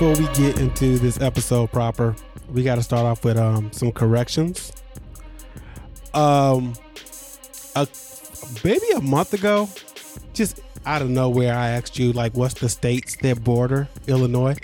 before 0.00 0.16
we 0.16 0.32
get 0.32 0.58
into 0.58 0.96
this 0.98 1.20
episode 1.20 1.70
proper, 1.70 2.16
we 2.54 2.62
got 2.62 2.76
to 2.76 2.82
start 2.82 3.04
off 3.04 3.22
with 3.22 3.36
um, 3.36 3.70
some 3.70 3.92
corrections. 3.92 4.72
Um, 6.14 6.72
a 7.76 7.86
maybe 8.64 8.86
a 8.96 9.02
month 9.02 9.34
ago, 9.34 9.68
just 10.32 10.60
out 10.86 11.02
of 11.02 11.10
nowhere, 11.10 11.54
I 11.54 11.68
asked 11.72 11.98
you 11.98 12.14
like, 12.14 12.32
what's 12.32 12.54
the 12.54 12.70
states 12.70 13.14
that 13.16 13.44
border 13.44 13.88
Illinois? 14.06 14.56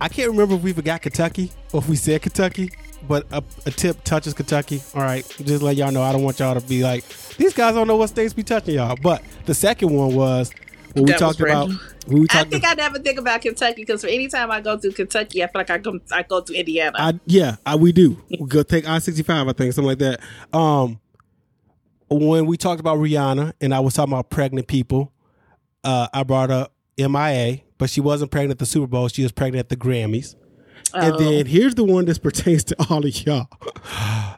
I 0.00 0.08
can't 0.08 0.28
remember 0.28 0.56
if 0.56 0.62
we 0.62 0.72
forgot 0.72 1.02
Kentucky 1.02 1.52
or 1.72 1.78
if 1.78 1.88
we 1.88 1.94
said 1.94 2.22
Kentucky, 2.22 2.72
but 3.06 3.28
a, 3.30 3.44
a 3.66 3.70
tip 3.70 4.02
touches 4.02 4.34
Kentucky. 4.34 4.82
All 4.92 5.02
right, 5.02 5.24
just 5.44 5.62
let 5.62 5.76
y'all 5.76 5.92
know. 5.92 6.02
I 6.02 6.10
don't 6.10 6.24
want 6.24 6.40
y'all 6.40 6.60
to 6.60 6.66
be 6.66 6.82
like 6.82 7.04
these 7.36 7.54
guys 7.54 7.74
don't 7.76 7.86
know 7.86 7.94
what 7.94 8.08
states 8.08 8.34
be 8.34 8.42
touching 8.42 8.74
y'all. 8.74 8.98
But 9.00 9.22
the 9.44 9.54
second 9.54 9.90
one 9.90 10.16
was 10.16 10.50
when 10.94 11.04
we 11.04 11.10
That 11.12 11.18
talked 11.18 11.40
about. 11.40 11.68
we 12.06 12.26
I 12.30 12.44
think 12.44 12.64
I 12.66 12.74
never 12.74 12.98
think 12.98 13.18
about 13.18 13.40
Kentucky 13.42 13.82
because 13.82 14.00
for 14.02 14.06
any 14.08 14.28
time 14.28 14.50
I 14.50 14.60
go 14.60 14.78
to 14.78 14.92
Kentucky, 14.92 15.42
I 15.42 15.46
feel 15.46 15.60
like 15.60 15.70
I 15.70 15.78
go 15.78 15.98
I 16.12 16.22
go 16.22 16.40
to 16.40 16.54
Indiana. 16.54 16.96
I 16.98 17.20
yeah, 17.26 17.56
I, 17.66 17.76
we 17.76 17.92
do. 17.92 18.20
We 18.30 18.46
go 18.46 18.62
take 18.62 18.88
I 18.88 18.98
sixty 19.00 19.22
five, 19.22 19.46
I 19.48 19.52
think, 19.52 19.72
something 19.74 19.88
like 19.88 19.98
that. 19.98 20.20
Um, 20.56 21.00
when 22.10 22.46
we 22.46 22.56
talked 22.56 22.80
about 22.80 22.98
Rihanna 22.98 23.52
and 23.60 23.74
I 23.74 23.80
was 23.80 23.94
talking 23.94 24.12
about 24.12 24.30
pregnant 24.30 24.66
people, 24.68 25.12
uh, 25.82 26.08
I 26.12 26.22
brought 26.22 26.50
up 26.50 26.72
MIA, 26.98 27.60
but 27.78 27.90
she 27.90 28.00
wasn't 28.00 28.30
pregnant 28.30 28.52
at 28.52 28.58
the 28.60 28.66
Super 28.66 28.86
Bowl. 28.86 29.08
She 29.08 29.22
was 29.22 29.32
pregnant 29.32 29.60
at 29.60 29.68
the 29.68 29.76
Grammys. 29.76 30.34
And 30.92 31.14
Oh. 31.14 31.18
then 31.18 31.46
here's 31.46 31.74
the 31.74 31.82
one 31.82 32.04
that 32.04 32.22
pertains 32.22 32.62
to 32.64 32.76
all 32.88 33.04
of 33.04 33.26
y'all. 33.26 33.48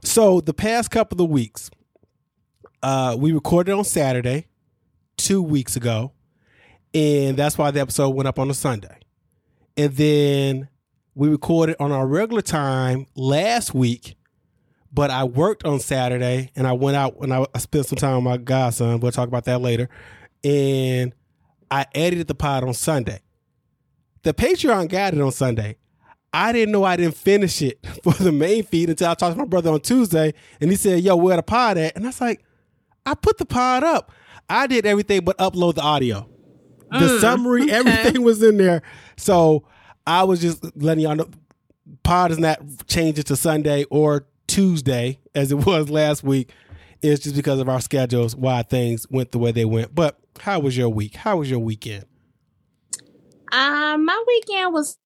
So 0.02 0.40
the 0.40 0.54
past 0.54 0.90
couple 0.90 1.22
of 1.22 1.28
weeks, 1.30 1.70
uh, 2.82 3.14
we 3.18 3.32
recorded 3.32 3.72
on 3.72 3.84
Saturday, 3.84 4.46
two 5.18 5.42
weeks 5.42 5.76
ago, 5.76 6.12
and 6.94 7.36
that's 7.36 7.58
why 7.58 7.70
the 7.70 7.80
episode 7.80 8.10
went 8.10 8.28
up 8.28 8.38
on 8.38 8.50
a 8.50 8.54
Sunday. 8.54 8.98
And 9.76 9.94
then 9.94 10.68
we 11.14 11.28
recorded 11.28 11.76
on 11.80 11.92
our 11.92 12.06
regular 12.06 12.42
time 12.42 13.06
last 13.14 13.74
week, 13.74 14.16
but 14.92 15.10
I 15.10 15.24
worked 15.24 15.64
on 15.64 15.80
Saturday 15.80 16.50
and 16.56 16.66
I 16.66 16.72
went 16.72 16.96
out 16.96 17.16
and 17.20 17.32
I, 17.32 17.46
I 17.54 17.58
spent 17.58 17.86
some 17.86 17.96
time 17.96 18.16
with 18.16 18.24
my 18.24 18.36
godson. 18.36 19.00
We'll 19.00 19.12
talk 19.12 19.28
about 19.28 19.44
that 19.44 19.60
later. 19.60 19.88
And 20.44 21.12
I 21.70 21.86
edited 21.94 22.28
the 22.28 22.34
pod 22.34 22.64
on 22.64 22.74
Sunday. 22.74 23.20
The 24.22 24.34
Patreon 24.34 24.88
got 24.88 25.14
it 25.14 25.20
on 25.20 25.32
Sunday. 25.32 25.76
I 26.32 26.52
didn't 26.52 26.72
know 26.72 26.84
I 26.84 26.96
didn't 26.96 27.16
finish 27.16 27.62
it 27.62 27.78
for 28.02 28.12
the 28.12 28.32
main 28.32 28.62
feed 28.62 28.90
until 28.90 29.08
I 29.08 29.14
talked 29.14 29.34
to 29.36 29.38
my 29.38 29.46
brother 29.46 29.70
on 29.70 29.80
Tuesday 29.80 30.34
and 30.60 30.70
he 30.70 30.76
said, 30.76 31.02
Yo, 31.02 31.16
where 31.16 31.36
the 31.36 31.42
pod 31.42 31.78
at? 31.78 31.96
And 31.96 32.04
I 32.04 32.08
was 32.08 32.20
like, 32.20 32.44
I 33.06 33.14
put 33.14 33.38
the 33.38 33.46
pod 33.46 33.84
up. 33.84 34.12
I 34.48 34.66
did 34.66 34.86
everything 34.86 35.24
but 35.24 35.38
upload 35.38 35.76
the 35.76 35.82
audio. 35.82 36.28
The 36.90 37.20
summary, 37.20 37.70
everything 37.70 38.22
was 38.22 38.42
in 38.42 38.56
there. 38.58 38.82
So 39.16 39.64
I 40.06 40.24
was 40.24 40.40
just 40.40 40.64
letting 40.76 41.04
y'all 41.04 41.16
know 41.16 41.28
pod 42.02 42.30
is 42.30 42.38
not 42.38 42.60
changing 42.86 43.24
to 43.24 43.36
Sunday 43.36 43.84
or 43.84 44.26
Tuesday 44.46 45.18
as 45.34 45.52
it 45.52 45.54
was 45.66 45.90
last 45.90 46.22
week. 46.22 46.50
It's 47.02 47.22
just 47.22 47.36
because 47.36 47.60
of 47.60 47.68
our 47.68 47.80
schedules 47.80 48.34
why 48.34 48.62
things 48.62 49.06
went 49.10 49.32
the 49.32 49.38
way 49.38 49.52
they 49.52 49.64
went. 49.64 49.94
But 49.94 50.18
how 50.40 50.60
was 50.60 50.76
your 50.76 50.88
week? 50.88 51.14
How 51.16 51.38
was 51.38 51.50
your 51.50 51.58
weekend? 51.58 52.04
Um, 53.52 54.04
my 54.04 54.24
weekend 54.26 54.72
was 54.72 54.98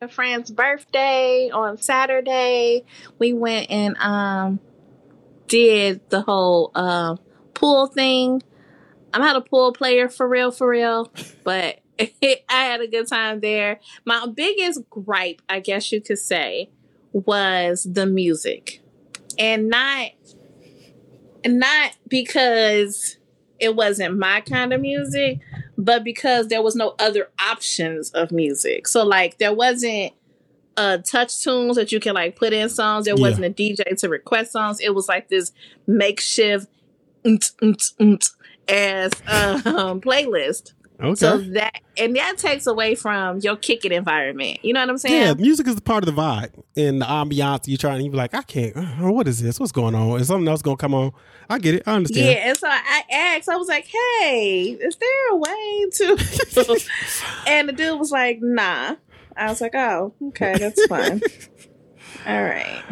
a 0.00 0.08
friend's 0.08 0.50
birthday 0.50 1.50
on 1.50 1.78
Saturday. 1.78 2.84
We 3.18 3.32
went 3.32 3.70
and 3.70 3.96
um 3.98 4.60
did 5.48 6.08
the 6.10 6.20
whole 6.20 6.70
um 6.74 7.18
pool 7.54 7.86
thing. 7.86 8.42
I'm 9.16 9.22
not 9.22 9.36
a 9.36 9.40
pool 9.40 9.72
player 9.72 10.10
for 10.10 10.28
real, 10.28 10.50
for 10.50 10.68
real, 10.68 11.10
but 11.42 11.80
I 11.98 12.38
had 12.50 12.82
a 12.82 12.86
good 12.86 13.08
time 13.08 13.40
there. 13.40 13.80
My 14.04 14.26
biggest 14.26 14.82
gripe, 14.90 15.40
I 15.48 15.60
guess 15.60 15.90
you 15.90 16.02
could 16.02 16.18
say, 16.18 16.68
was 17.14 17.88
the 17.90 18.04
music, 18.04 18.82
and 19.38 19.70
not 19.70 20.10
not 21.46 21.96
because 22.08 23.16
it 23.58 23.74
wasn't 23.74 24.18
my 24.18 24.42
kind 24.42 24.74
of 24.74 24.82
music, 24.82 25.40
but 25.78 26.04
because 26.04 26.48
there 26.48 26.60
was 26.60 26.76
no 26.76 26.94
other 26.98 27.30
options 27.40 28.10
of 28.10 28.30
music. 28.32 28.86
So 28.86 29.02
like 29.02 29.38
there 29.38 29.54
wasn't 29.54 30.12
uh 30.76 30.98
TouchTunes 30.98 31.76
that 31.76 31.90
you 31.90 32.00
can 32.00 32.14
like 32.14 32.36
put 32.36 32.52
in 32.52 32.68
songs. 32.68 33.06
There 33.06 33.14
Yeah. 33.16 33.22
wasn't 33.22 33.46
a 33.46 33.50
DJ 33.50 33.96
to 34.00 34.10
request 34.10 34.52
songs. 34.52 34.78
It 34.78 34.94
was 34.94 35.08
like 35.08 35.30
this 35.30 35.52
makeshift 35.86 36.68
unt, 37.24 37.52
unt, 37.62 37.92
unt, 37.98 38.28
as 38.68 39.12
um 39.26 40.00
playlist. 40.00 40.72
Okay. 40.98 41.14
So 41.14 41.36
that 41.38 41.80
and 41.98 42.16
that 42.16 42.38
takes 42.38 42.66
away 42.66 42.94
from 42.94 43.40
your 43.40 43.54
kicking 43.56 43.92
environment. 43.92 44.60
You 44.64 44.72
know 44.72 44.80
what 44.80 44.88
I'm 44.88 44.96
saying? 44.96 45.22
yeah, 45.22 45.34
music 45.34 45.66
is 45.66 45.74
the 45.74 45.82
part 45.82 46.08
of 46.08 46.14
the 46.14 46.18
vibe 46.18 46.52
and 46.74 47.02
the 47.02 47.04
ambiance. 47.04 47.68
You 47.68 47.76
trying 47.76 48.02
to 48.02 48.10
be 48.10 48.16
like, 48.16 48.32
I 48.32 48.40
can't. 48.40 48.74
uh, 48.74 48.82
What 49.12 49.28
is 49.28 49.42
this? 49.42 49.60
What's 49.60 49.72
going 49.72 49.94
on? 49.94 50.18
Is 50.18 50.28
something 50.28 50.48
else 50.48 50.62
gonna 50.62 50.78
come 50.78 50.94
on? 50.94 51.12
I 51.50 51.58
get 51.58 51.74
it. 51.74 51.82
I 51.86 51.96
understand. 51.96 52.24
Yeah, 52.26 52.48
and 52.48 52.56
so 52.56 52.66
I 52.70 53.02
asked, 53.12 53.46
I 53.50 53.56
was 53.56 53.68
like, 53.68 53.86
hey, 53.86 54.70
is 54.80 54.96
there 54.96 55.28
a 55.32 55.36
way 55.36 55.86
to? 55.96 56.80
and 57.46 57.68
the 57.68 57.72
dude 57.74 57.98
was 57.98 58.10
like, 58.10 58.38
nah. 58.40 58.96
I 59.36 59.50
was 59.50 59.60
like, 59.60 59.74
oh, 59.74 60.14
okay, 60.28 60.54
that's 60.58 60.82
fine. 60.86 61.20
All 62.26 62.42
right. 62.42 62.82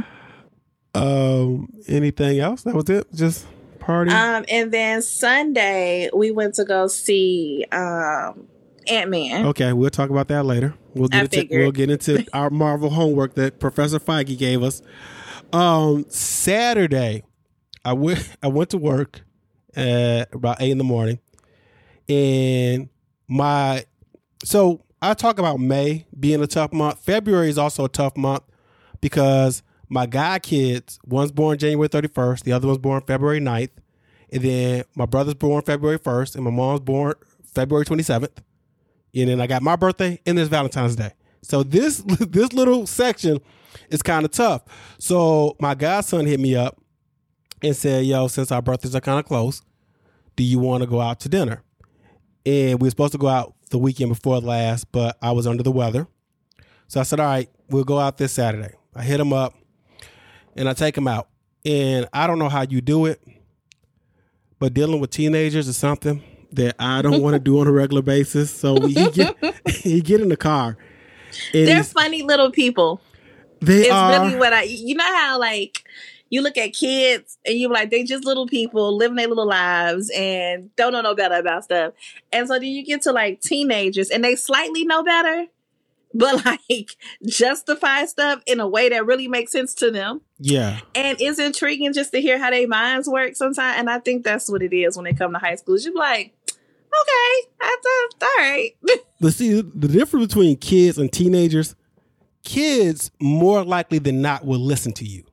Um. 0.95 1.69
Anything 1.89 2.39
else? 2.41 2.63
That 2.63 2.75
was 2.75 2.89
it. 2.91 3.07
Just 3.15 3.47
party. 3.85 4.11
Um, 4.11 4.45
and 4.49 4.73
then 4.73 5.03
Sunday 5.03 6.11
we 6.15 6.31
went 6.31 6.55
to 6.55 6.65
go 6.65 6.87
see 6.87 7.65
um 7.73 8.49
Ant 8.89 9.11
Man. 9.11 9.47
Okay, 9.47 9.73
we'll 9.73 9.91
talk 9.91 10.11
about 10.11 10.29
that 10.29 10.45
later. 10.45 10.75
We'll 10.95 11.09
get 11.09 11.35
into 11.35 11.57
we'll 11.57 11.73
get 11.73 11.91
into 11.91 12.27
our 12.33 12.51
Marvel 12.51 12.91
homework 12.91 13.35
that 13.35 13.59
Professor 13.61 13.99
Feige 13.99 14.37
gave 14.39 14.63
us. 14.63 14.83
Um, 15.53 16.05
Saturday, 16.09 17.23
I 17.85 17.93
went 17.93 18.37
I 18.43 18.49
went 18.49 18.71
to 18.71 18.79
work 18.79 19.23
at 19.77 20.35
about 20.35 20.61
eight 20.61 20.71
in 20.71 20.79
the 20.79 20.85
morning, 20.85 21.21
and 22.09 22.89
my 23.29 23.85
so 24.45 24.85
I 25.01 25.15
talk 25.15 25.39
about 25.39 25.61
May 25.61 26.07
being 26.19 26.43
a 26.43 26.47
tough 26.47 26.73
month. 26.73 26.99
February 27.01 27.49
is 27.49 27.59
also 27.59 27.85
a 27.85 27.89
tough 27.89 28.17
month 28.17 28.43
because 29.01 29.63
my 29.89 30.07
guy 30.07 30.39
kids, 30.39 30.99
one's 31.05 31.33
born 31.33 31.59
January 31.59 31.89
31st, 31.89 32.45
the 32.45 32.53
other 32.53 32.67
one's 32.67 32.79
born 32.79 33.03
February 33.07 33.41
9th, 33.41 33.71
and 34.33 34.43
then 34.43 34.85
my 34.95 35.07
brother's 35.07 35.35
born 35.35 35.63
February 35.63 35.99
1st, 35.99 36.37
and 36.37 36.45
my 36.45 36.51
mom's 36.51 36.81
born 36.81 37.15
February 37.45 37.85
27th 37.85 38.39
and 39.15 39.29
then 39.29 39.41
I 39.41 39.47
got 39.47 39.63
my 39.63 39.77
birthday 39.77 40.21
and 40.27 40.37
there's 40.37 40.49
Valentine's 40.49 40.97
Day. 40.97 41.13
So 41.43 41.63
this 41.63 41.99
this 42.07 42.53
little 42.53 42.87
section 42.87 43.41
is 43.91 44.03
kind 44.03 44.25
of 44.25 44.31
tough. 44.31 44.63
So 44.99 45.57
my 45.61 45.75
godson 45.75 46.27
hit 46.27 46.41
me 46.41 46.57
up 46.57 46.81
and 47.63 47.77
said, 47.77 48.07
"Yo, 48.07 48.29
since 48.29 48.51
our 48.51 48.63
birthdays 48.63 48.95
are 48.95 49.01
kind 49.01 49.19
of 49.19 49.27
close, 49.27 49.63
do 50.37 50.43
you 50.43 50.59
want 50.59 50.83
to 50.83 50.89
go 50.89 51.01
out 51.01 51.21
to 51.21 51.29
dinner?" 51.29 51.63
And 52.47 52.81
we 52.81 52.87
were 52.87 52.91
supposed 52.91 53.13
to 53.13 53.19
go 53.19 53.29
out 53.29 53.55
the 53.71 53.79
weekend 53.79 54.11
before 54.11 54.39
last, 54.41 54.91
but 54.93 55.17
I 55.23 55.33
was 55.33 55.47
under 55.47 55.63
the 55.63 55.73
weather. 55.73 56.07
So 56.89 57.01
I 57.01 57.05
said, 57.05 57.21
"All 57.21 57.27
right, 57.27 57.51
we'll 57.71 57.85
go 57.85 57.99
out 57.99 58.19
this 58.19 58.33
Saturday." 58.33 58.75
I 58.97 59.03
hit 59.03 59.19
him 59.19 59.33
up 59.33 59.55
and 60.57 60.69
I 60.69 60.73
take 60.73 60.95
them 60.95 61.09
out. 61.09 61.29
And 61.65 62.07
I 62.13 62.27
don't 62.27 62.39
know 62.39 62.49
how 62.49 62.63
you 62.63 62.81
do 62.81 63.07
it, 63.07 63.23
but 64.59 64.75
dealing 64.75 65.01
with 65.01 65.11
teenagers 65.11 65.67
is 65.69 65.77
something 65.77 66.23
that 66.53 66.77
I 66.79 67.03
don't 67.03 67.23
want 67.23 67.35
to 67.35 67.41
do 67.41 67.59
on 67.61 67.67
a 67.67 67.73
regular 67.73 68.03
basis. 68.03 68.51
So 68.51 68.87
he 68.87 69.11
get 69.11 69.37
he 69.69 70.01
get 70.01 70.21
in 70.21 70.29
the 70.29 70.37
car. 70.37 70.77
They're 71.53 71.83
funny 71.85 72.23
little 72.23 72.51
people. 72.51 73.01
they 73.61 73.83
It's 73.83 73.91
are 73.91 74.25
really 74.25 74.37
what 74.39 74.53
I. 74.53 74.63
You 74.63 74.95
know 74.95 75.05
how 75.05 75.39
like 75.39 75.85
you 76.31 76.43
look 76.43 76.57
at 76.57 76.73
kids 76.73 77.39
and 77.45 77.59
you're 77.59 77.71
like 77.71 77.91
they 77.91 78.03
just 78.05 78.25
little 78.25 78.47
people 78.47 78.97
living 78.97 79.17
their 79.17 79.29
little 79.29 79.47
lives 79.47 80.11
and 80.15 80.75
don't 80.77 80.93
know 80.93 81.01
no 81.01 81.15
better 81.15 81.37
about 81.37 81.65
stuff. 81.65 81.95
And 82.33 82.49
so 82.49 82.55
then 82.55 82.65
you 82.65 82.85
get 82.85 83.03
to 83.03 83.13
like 83.13 83.41
teenagers 83.41 84.11
and 84.11 84.25
they 84.25 84.37
slightly 84.37 84.85
know 84.85 85.03
better, 85.03 85.47
but 86.17 86.45
like 86.45 86.91
justify 87.27 88.05
stuff 88.05 88.41
in 88.47 88.61
a 88.61 88.69
way 88.69 88.89
that 88.89 89.05
really 89.05 89.27
makes 89.29 89.51
sense 89.53 89.75
to 89.75 89.91
them. 89.91 90.21
yeah. 90.39 90.79
And 90.95 91.19
it's 91.21 91.39
intriguing 91.41 91.93
just 91.93 92.13
to 92.13 92.21
hear 92.21 92.39
how 92.39 92.51
their 92.51 92.69
minds 92.69 93.09
work 93.09 93.35
sometimes. 93.37 93.79
And 93.81 93.91
I 93.91 93.99
think 93.99 94.25
that's 94.25 94.49
what 94.49 94.63
it 94.63 94.73
is 94.75 94.97
when 94.97 95.05
they 95.05 95.13
come 95.13 95.33
to 95.33 95.39
high 95.39 95.57
school. 95.57 95.79
You're 95.79 95.95
like, 95.95 96.33
okay, 96.49 97.49
that's, 97.61 97.87
all 98.23 98.29
right. 98.39 98.71
But 99.21 99.33
see, 99.35 99.61
the 99.63 99.89
difference 99.89 100.27
between 100.29 100.57
kids 100.57 100.99
and 100.99 101.11
teenagers, 101.11 101.75
kids 102.45 103.11
more 103.21 103.65
likely 103.65 103.99
than 103.99 104.21
not 104.23 104.45
will 104.45 104.59
listen 104.61 104.93
to 104.95 105.05
you. 105.05 105.25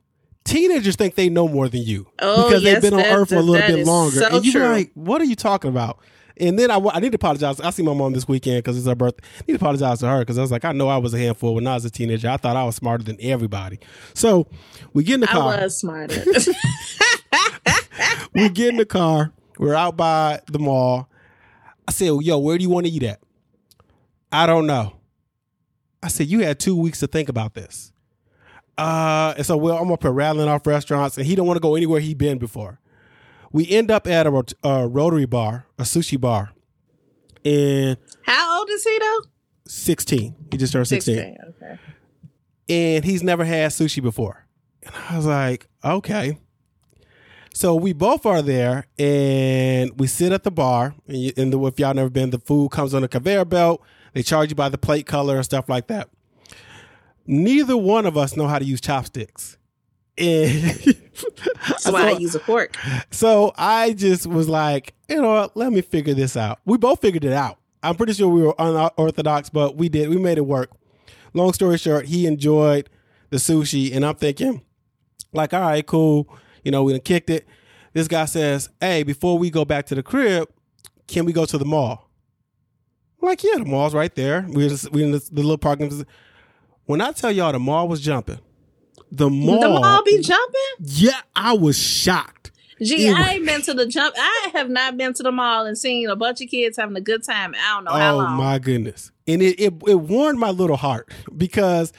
Teenagers 0.44 0.96
think 0.96 1.14
they 1.14 1.28
know 1.28 1.46
more 1.46 1.68
than 1.68 1.82
you 1.82 2.06
Oh, 2.18 2.48
because 2.48 2.62
yes, 2.62 2.74
they've 2.74 2.90
been 2.90 2.94
on 2.98 3.04
that- 3.04 3.12
Earth 3.16 3.28
for 3.28 3.36
a 3.36 3.40
little 3.42 3.76
bit 3.76 3.86
longer, 3.86 4.16
so 4.18 4.26
and 4.36 4.44
you're 4.44 4.52
true. 4.64 4.72
like, 4.72 4.90
"What 4.94 5.20
are 5.20 5.24
you 5.24 5.36
talking 5.36 5.70
about?" 5.70 5.98
And 6.38 6.58
then 6.58 6.70
I, 6.70 6.76
I 6.76 7.00
need 7.00 7.12
to 7.12 7.16
apologize. 7.16 7.60
I 7.60 7.70
see 7.70 7.82
my 7.82 7.94
mom 7.94 8.12
this 8.12 8.26
weekend 8.26 8.58
because 8.58 8.78
it's 8.78 8.86
her 8.86 8.94
birthday. 8.94 9.26
I 9.36 9.40
need 9.46 9.54
to 9.54 9.56
apologize 9.56 10.00
to 10.00 10.08
her 10.08 10.20
because 10.20 10.38
I 10.38 10.40
was 10.40 10.50
like, 10.50 10.64
I 10.64 10.72
know 10.72 10.88
I 10.88 10.96
was 10.96 11.14
a 11.14 11.18
handful 11.18 11.54
when 11.54 11.66
I 11.66 11.74
was 11.74 11.84
a 11.84 11.90
teenager. 11.90 12.28
I 12.28 12.36
thought 12.36 12.56
I 12.56 12.64
was 12.64 12.76
smarter 12.76 13.04
than 13.04 13.16
everybody. 13.20 13.78
So 14.14 14.46
we 14.92 15.04
get 15.04 15.14
in 15.14 15.20
the 15.20 15.26
car. 15.26 15.54
I 15.54 15.64
was 15.64 15.76
smarter. 15.76 16.24
we 18.34 18.48
get 18.48 18.70
in 18.70 18.76
the 18.76 18.86
car. 18.86 19.32
We're 19.58 19.74
out 19.74 19.96
by 19.96 20.40
the 20.50 20.58
mall. 20.58 21.08
I 21.86 21.92
said, 21.92 22.12
"Yo, 22.22 22.38
where 22.38 22.56
do 22.56 22.62
you 22.62 22.70
want 22.70 22.86
to 22.86 22.92
eat 22.92 23.02
at?" 23.02 23.20
I 24.32 24.46
don't 24.46 24.66
know. 24.66 24.94
I 26.02 26.08
said, 26.08 26.26
you 26.26 26.40
had 26.40 26.58
two 26.58 26.74
weeks 26.74 27.00
to 27.00 27.06
think 27.06 27.28
about 27.28 27.54
this. 27.54 27.92
Uh, 28.76 29.34
and 29.36 29.46
so 29.46 29.56
well, 29.56 29.76
I'm 29.76 29.92
up 29.92 30.02
here 30.02 30.10
rattling 30.10 30.48
off 30.48 30.66
restaurants, 30.66 31.18
and 31.18 31.26
he 31.26 31.34
don't 31.34 31.46
want 31.46 31.56
to 31.56 31.60
go 31.60 31.76
anywhere 31.76 32.00
he 32.00 32.14
been 32.14 32.38
before. 32.38 32.80
We 33.52 33.68
end 33.70 33.90
up 33.90 34.06
at 34.06 34.26
a, 34.26 34.30
rot- 34.30 34.52
a 34.62 34.88
Rotary 34.88 35.26
bar, 35.26 35.66
a 35.78 35.82
sushi 35.82 36.20
bar, 36.20 36.52
and 37.44 37.96
How 38.22 38.58
old 38.60 38.70
is 38.70 38.82
he 38.84 38.98
though? 38.98 39.20
16. 39.66 40.34
He 40.50 40.56
just 40.56 40.72
turned 40.72 40.88
16. 40.88 41.36
Okay. 41.62 41.78
and 42.68 43.04
he's 43.04 43.22
never 43.22 43.44
had 43.44 43.70
sushi 43.70 44.02
before. 44.02 44.46
And 44.82 44.94
I 45.10 45.16
was 45.16 45.26
like, 45.26 45.66
okay. 45.84 46.38
So 47.54 47.74
we 47.74 47.92
both 47.92 48.24
are 48.24 48.40
there, 48.42 48.86
and 48.98 49.98
we 50.00 50.06
sit 50.06 50.32
at 50.32 50.42
the 50.42 50.50
bar. 50.50 50.94
And, 51.06 51.16
you, 51.18 51.32
and 51.36 51.52
the, 51.52 51.62
if 51.66 51.78
y'all 51.78 51.92
never 51.94 52.08
been, 52.10 52.30
the 52.30 52.38
food 52.38 52.70
comes 52.70 52.94
on 52.94 53.04
a 53.04 53.08
conveyor 53.08 53.44
belt. 53.44 53.82
They 54.14 54.22
charge 54.22 54.48
you 54.50 54.54
by 54.56 54.68
the 54.70 54.78
plate 54.78 55.04
color 55.06 55.36
and 55.36 55.44
stuff 55.44 55.68
like 55.68 55.86
that. 55.88 56.08
Neither 57.26 57.76
one 57.76 58.06
of 58.06 58.16
us 58.16 58.36
know 58.36 58.46
how 58.48 58.58
to 58.58 58.64
use 58.64 58.80
chopsticks. 58.80 59.58
And 60.18 61.00
That's 61.68 61.90
why 61.90 62.08
I 62.08 62.12
so, 62.14 62.18
use 62.18 62.34
a 62.34 62.40
fork. 62.40 62.76
so 63.10 63.52
I 63.56 63.92
just 63.92 64.26
was 64.26 64.48
like, 64.48 64.94
you 65.08 65.20
know 65.20 65.32
what, 65.32 65.56
let 65.56 65.72
me 65.72 65.80
figure 65.80 66.14
this 66.14 66.36
out. 66.36 66.58
We 66.64 66.78
both 66.78 67.00
figured 67.00 67.24
it 67.24 67.32
out. 67.32 67.58
I'm 67.82 67.96
pretty 67.96 68.12
sure 68.12 68.28
we 68.28 68.42
were 68.42 68.54
unorthodox, 68.58 69.50
but 69.50 69.76
we 69.76 69.88
did. 69.88 70.08
We 70.08 70.16
made 70.16 70.38
it 70.38 70.46
work. 70.46 70.70
Long 71.34 71.52
story 71.52 71.78
short, 71.78 72.06
he 72.06 72.26
enjoyed 72.26 72.88
the 73.30 73.38
sushi, 73.38 73.94
and 73.94 74.04
I'm 74.04 74.14
thinking, 74.14 74.62
like, 75.32 75.52
all 75.52 75.62
right, 75.62 75.84
cool. 75.84 76.28
You 76.64 76.70
know, 76.70 76.84
we 76.84 76.92
done 76.92 77.00
kicked 77.00 77.30
it. 77.30 77.46
This 77.92 78.08
guy 78.08 78.26
says, 78.26 78.68
hey, 78.80 79.02
before 79.02 79.38
we 79.38 79.50
go 79.50 79.64
back 79.64 79.86
to 79.86 79.94
the 79.94 80.02
crib, 80.02 80.48
can 81.06 81.24
we 81.24 81.32
go 81.32 81.44
to 81.44 81.58
the 81.58 81.64
mall? 81.64 82.08
I'm 83.20 83.28
like, 83.28 83.42
yeah, 83.42 83.56
the 83.56 83.64
mall's 83.64 83.94
right 83.94 84.14
there. 84.14 84.46
We 84.48 84.68
just, 84.68 84.92
we 84.92 85.02
in 85.04 85.12
the, 85.12 85.18
the 85.18 85.42
little 85.42 85.58
parking. 85.58 86.06
When 86.84 87.00
I 87.00 87.12
tell 87.12 87.30
y'all 87.30 87.52
the 87.52 87.58
mall 87.58 87.88
was 87.88 88.00
jumping, 88.00 88.40
the 89.12 89.30
mall, 89.30 89.60
The 89.60 89.68
mall 89.68 90.02
be 90.04 90.20
jumping? 90.20 90.60
yeah, 90.80 91.20
I 91.36 91.52
was 91.52 91.78
shocked. 91.78 92.50
Gee, 92.82 93.06
Ew. 93.06 93.14
I 93.16 93.34
ain't 93.34 93.46
been 93.46 93.62
to 93.62 93.74
the 93.74 93.86
jump. 93.86 94.14
I 94.18 94.50
have 94.54 94.68
not 94.68 94.96
been 94.96 95.14
to 95.14 95.22
the 95.22 95.30
mall 95.30 95.66
and 95.66 95.78
seen 95.78 96.08
a 96.10 96.16
bunch 96.16 96.40
of 96.40 96.48
kids 96.48 96.76
having 96.76 96.96
a 96.96 97.00
good 97.00 97.22
time. 97.22 97.54
I 97.54 97.74
don't 97.76 97.84
know 97.84 97.92
how 97.92 98.14
oh 98.14 98.16
long. 98.16 98.36
my 98.36 98.58
goodness 98.58 99.12
and 99.26 99.42
it, 99.42 99.60
it 99.60 99.74
it 99.86 99.94
warmed 99.94 100.38
my 100.38 100.50
little 100.50 100.76
heart 100.76 101.08
because 101.36 101.92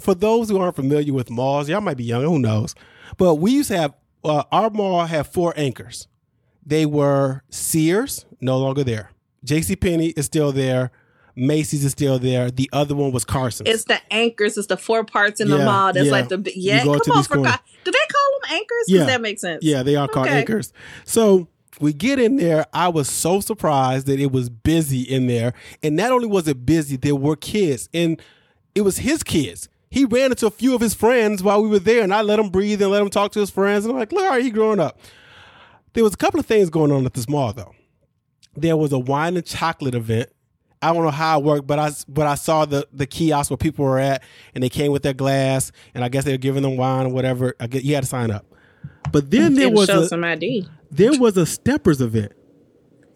for 0.00 0.14
those 0.14 0.48
who 0.48 0.58
aren't 0.58 0.76
familiar 0.76 1.12
with 1.12 1.30
malls 1.30 1.68
y'all 1.68 1.80
might 1.80 1.96
be 1.96 2.04
young 2.04 2.22
who 2.22 2.38
knows 2.38 2.74
but 3.16 3.36
we 3.36 3.52
used 3.52 3.68
to 3.70 3.76
have 3.76 3.94
uh, 4.24 4.42
our 4.52 4.70
mall 4.70 5.06
had 5.06 5.26
four 5.26 5.54
anchors 5.56 6.08
they 6.64 6.84
were 6.86 7.42
sears 7.50 8.26
no 8.40 8.58
longer 8.58 8.84
there 8.84 9.10
jc 9.46 9.80
Penney 9.80 10.08
is 10.08 10.26
still 10.26 10.52
there 10.52 10.90
macy's 11.34 11.84
is 11.84 11.92
still 11.92 12.18
there 12.18 12.50
the 12.50 12.68
other 12.72 12.94
one 12.94 13.12
was 13.12 13.24
carson's 13.24 13.68
It's 13.68 13.84
the 13.84 14.00
anchors. 14.12 14.58
It's 14.58 14.66
the 14.66 14.76
four 14.76 15.04
parts 15.04 15.40
in 15.40 15.48
the 15.48 15.58
mall. 15.58 15.92
That's 15.92 16.06
yeah. 16.06 16.12
like 16.12 16.28
the 16.28 16.52
yeah. 16.54 16.82
Come 16.84 17.00
to 17.00 17.12
on, 17.12 17.24
for. 17.24 17.36
God. 17.42 17.58
Do 17.84 17.90
they 17.90 17.98
call 17.98 18.40
them 18.40 18.58
anchors? 18.58 18.84
Yeah. 18.88 18.98
Does 18.98 19.06
that 19.08 19.20
make 19.20 19.38
sense? 19.38 19.64
Yeah, 19.64 19.82
they 19.82 19.96
are 19.96 20.08
called 20.08 20.26
Okay. 20.26 20.38
anchors. 20.38 20.72
So 21.04 21.48
we 21.80 21.92
get 21.92 22.18
in 22.18 22.36
there. 22.36 22.66
I 22.72 22.88
was 22.88 23.08
so 23.08 23.40
surprised 23.40 24.06
that 24.06 24.20
it 24.20 24.30
was 24.30 24.48
busy 24.48 25.02
in 25.02 25.26
there. 25.26 25.54
And 25.82 25.96
not 25.96 26.12
only 26.12 26.28
was 26.28 26.46
it 26.48 26.64
busy, 26.64 26.96
there 26.96 27.16
were 27.16 27.36
kids. 27.36 27.88
And 27.92 28.20
it 28.74 28.82
was 28.82 28.98
his 28.98 29.22
kids. 29.22 29.68
He 29.90 30.04
ran 30.04 30.30
into 30.30 30.46
a 30.46 30.50
few 30.50 30.74
of 30.74 30.80
his 30.80 30.94
friends 30.94 31.42
while 31.42 31.62
we 31.62 31.68
were 31.68 31.78
there, 31.78 32.02
and 32.02 32.14
I 32.14 32.22
let 32.22 32.38
him 32.38 32.48
breathe 32.48 32.80
and 32.80 32.90
let 32.90 33.02
him 33.02 33.10
talk 33.10 33.32
to 33.32 33.40
his 33.40 33.50
friends. 33.50 33.84
And 33.84 33.92
I'm 33.92 33.98
like, 33.98 34.10
look, 34.10 34.24
are 34.24 34.38
he 34.38 34.50
growing 34.50 34.80
up. 34.80 34.98
There 35.92 36.02
was 36.02 36.14
a 36.14 36.16
couple 36.16 36.40
of 36.40 36.46
things 36.46 36.70
going 36.70 36.90
on 36.90 37.04
at 37.04 37.12
this 37.12 37.28
mall, 37.28 37.52
though. 37.52 37.74
There 38.56 38.76
was 38.76 38.92
a 38.92 38.98
wine 38.98 39.36
and 39.36 39.44
chocolate 39.44 39.94
event. 39.94 40.30
I 40.82 40.92
don't 40.92 41.04
know 41.04 41.10
how 41.10 41.38
it 41.38 41.44
worked, 41.44 41.66
but 41.66 41.78
I 41.78 41.92
but 42.08 42.26
I 42.26 42.34
saw 42.34 42.64
the 42.64 42.86
the 42.92 43.06
kiosk 43.06 43.50
where 43.50 43.56
people 43.56 43.84
were 43.84 43.98
at, 43.98 44.22
and 44.54 44.62
they 44.62 44.68
came 44.68 44.92
with 44.92 45.02
their 45.02 45.14
glass, 45.14 45.72
and 45.94 46.04
I 46.04 46.08
guess 46.08 46.24
they 46.24 46.32
were 46.32 46.38
giving 46.38 46.62
them 46.62 46.76
wine 46.76 47.06
or 47.06 47.10
whatever. 47.10 47.54
I 47.60 47.66
guess 47.68 47.84
you 47.84 47.94
had 47.94 48.02
to 48.04 48.08
sign 48.08 48.30
up. 48.30 48.44
But 49.10 49.30
then 49.30 49.54
there 49.54 49.70
was 49.70 49.86
show 49.88 50.02
a, 50.02 50.06
some 50.06 50.24
ID 50.24 50.66
there 50.92 51.18
was 51.18 51.36
a 51.36 51.46
steppers 51.46 52.00
event. 52.00 52.32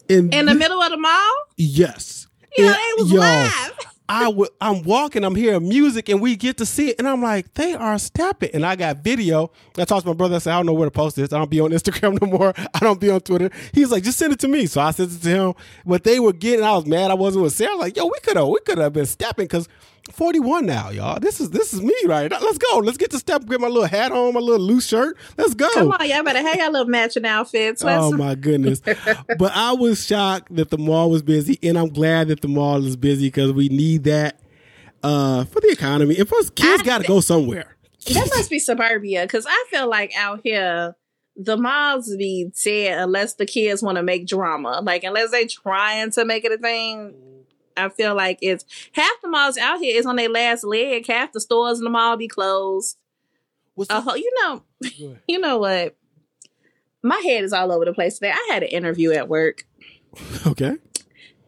And 0.09 0.33
in 0.33 0.45
the 0.47 0.55
middle 0.55 0.81
of 0.81 0.89
the 0.89 0.97
mall. 0.97 1.33
yes. 1.55 2.27
Yeah, 2.57 2.67
And, 2.67 2.75
they 2.75 3.03
was 3.03 3.11
yo, 3.11 3.19
live. 3.19 3.73
I 4.09 4.25
w- 4.25 4.49
I'm 4.61 4.83
walking, 4.83 5.23
I'm 5.23 5.35
hearing 5.35 5.67
music, 5.67 6.09
and 6.09 6.21
we 6.21 6.35
get 6.35 6.57
to 6.57 6.65
see 6.65 6.89
it, 6.89 6.95
and 6.99 7.07
I'm 7.07 7.21
like, 7.21 7.53
they 7.55 7.73
are 7.73 7.99
stepping. 7.99 8.51
And 8.53 8.65
I 8.65 8.75
got 8.75 8.97
video. 9.03 9.51
I 9.77 9.85
talked 9.85 10.03
to 10.03 10.09
my 10.09 10.13
brother. 10.15 10.35
I 10.35 10.39
said, 10.39 10.53
I 10.53 10.57
don't 10.57 10.65
know 10.67 10.73
where 10.73 10.87
to 10.87 10.91
post 10.91 11.17
this. 11.17 11.33
I 11.33 11.37
don't 11.37 11.49
be 11.49 11.59
on 11.59 11.71
Instagram 11.71 12.21
no 12.21 12.27
more. 12.27 12.53
I 12.57 12.79
don't 12.79 12.99
be 12.99 13.09
on 13.09 13.19
Twitter. 13.21 13.49
He's 13.73 13.91
like, 13.91 14.03
just 14.03 14.17
send 14.17 14.33
it 14.33 14.39
to 14.39 14.47
me. 14.47 14.65
So 14.65 14.81
I 14.81 14.91
sent 14.91 15.11
it 15.11 15.21
to 15.23 15.29
him. 15.29 15.53
But 15.85 16.03
they 16.03 16.19
were 16.19 16.33
getting. 16.33 16.63
I 16.63 16.75
was 16.75 16.85
mad. 16.85 17.11
I 17.11 17.15
wasn't 17.15 17.43
with 17.43 17.53
Sarah. 17.53 17.75
Like, 17.75 17.97
yo, 17.97 18.05
we 18.05 18.19
could 18.23 18.37
have, 18.37 18.47
we 18.47 18.59
could 18.61 18.77
have 18.77 18.93
been 18.93 19.05
stepping 19.05 19.45
because 19.45 19.67
41 20.11 20.65
now, 20.65 20.89
y'all. 20.89 21.19
This 21.19 21.39
is 21.39 21.49
this 21.49 21.73
is 21.73 21.81
me 21.81 21.93
right. 22.05 22.29
now. 22.31 22.39
Let's 22.39 22.57
go. 22.57 22.77
Let's 22.79 22.97
get 22.97 23.11
to 23.11 23.19
step. 23.19 23.45
Get 23.45 23.59
my 23.61 23.67
little 23.67 23.87
hat 23.87 24.11
on, 24.11 24.33
my 24.33 24.39
little 24.39 24.65
loose 24.65 24.87
shirt. 24.87 25.17
Let's 25.37 25.53
go. 25.53 25.69
Come 25.73 25.91
on, 25.91 26.07
y'all 26.07 26.23
better 26.23 26.41
have 26.41 26.55
your 26.55 26.71
little 26.71 26.87
matching 26.87 27.25
outfits. 27.25 27.83
Let's- 27.83 28.03
Oh 28.03 28.11
my 28.11 28.35
goodness. 28.35 28.79
but 29.37 29.51
I 29.53 29.73
was 29.73 30.05
shocked 30.05 30.55
that 30.55 30.69
the 30.69 30.77
mall 30.77 31.09
was 31.09 31.21
busy 31.21 31.59
and 31.63 31.77
I'm 31.77 31.89
glad 31.89 32.29
that 32.29 32.41
the 32.41 32.47
mall 32.47 32.83
is 32.85 32.95
busy 32.95 33.27
because 33.27 33.51
we 33.51 33.69
need 33.69 34.03
that 34.05 34.39
uh 35.03 35.45
for 35.45 35.59
the 35.61 35.69
economy. 35.69 36.17
And 36.17 36.27
plus 36.27 36.49
kids 36.49 36.83
gotta 36.83 37.07
go 37.07 37.19
somewhere. 37.19 37.75
That 38.13 38.29
must 38.35 38.49
be 38.49 38.59
suburbia 38.59 39.23
because 39.23 39.45
I 39.47 39.65
feel 39.69 39.89
like 39.89 40.13
out 40.17 40.39
here 40.43 40.95
the 41.35 41.55
malls 41.57 42.13
be 42.17 42.49
dead 42.63 42.97
unless 42.97 43.35
the 43.35 43.45
kids 43.45 43.83
want 43.83 43.97
to 43.97 44.03
make 44.03 44.25
drama. 44.25 44.79
Like 44.81 45.03
unless 45.03 45.29
they 45.31 45.45
trying 45.45 46.09
to 46.11 46.25
make 46.25 46.45
it 46.45 46.51
a 46.51 46.57
thing. 46.57 47.13
I 47.77 47.89
feel 47.89 48.15
like 48.15 48.39
it's 48.41 48.65
half 48.93 49.11
the 49.21 49.29
malls 49.29 49.57
out 49.57 49.79
here 49.79 49.97
is 49.97 50.05
on 50.05 50.15
their 50.15 50.29
last 50.29 50.63
leg. 50.63 51.05
Half 51.07 51.31
the 51.31 51.41
stores 51.41 51.77
in 51.77 51.83
the 51.83 51.89
mall 51.89 52.17
be 52.17 52.27
closed. 52.27 52.97
What's 53.75 53.91
whole, 53.91 54.17
you 54.17 54.31
know, 54.41 54.63
you 55.27 55.39
know 55.39 55.59
what? 55.59 55.95
My 57.03 57.17
head 57.17 57.43
is 57.43 57.53
all 57.53 57.71
over 57.71 57.85
the 57.85 57.93
place 57.93 58.15
today. 58.15 58.31
I 58.31 58.49
had 58.51 58.63
an 58.63 58.69
interview 58.69 59.11
at 59.11 59.29
work. 59.29 59.65
okay. 60.47 60.77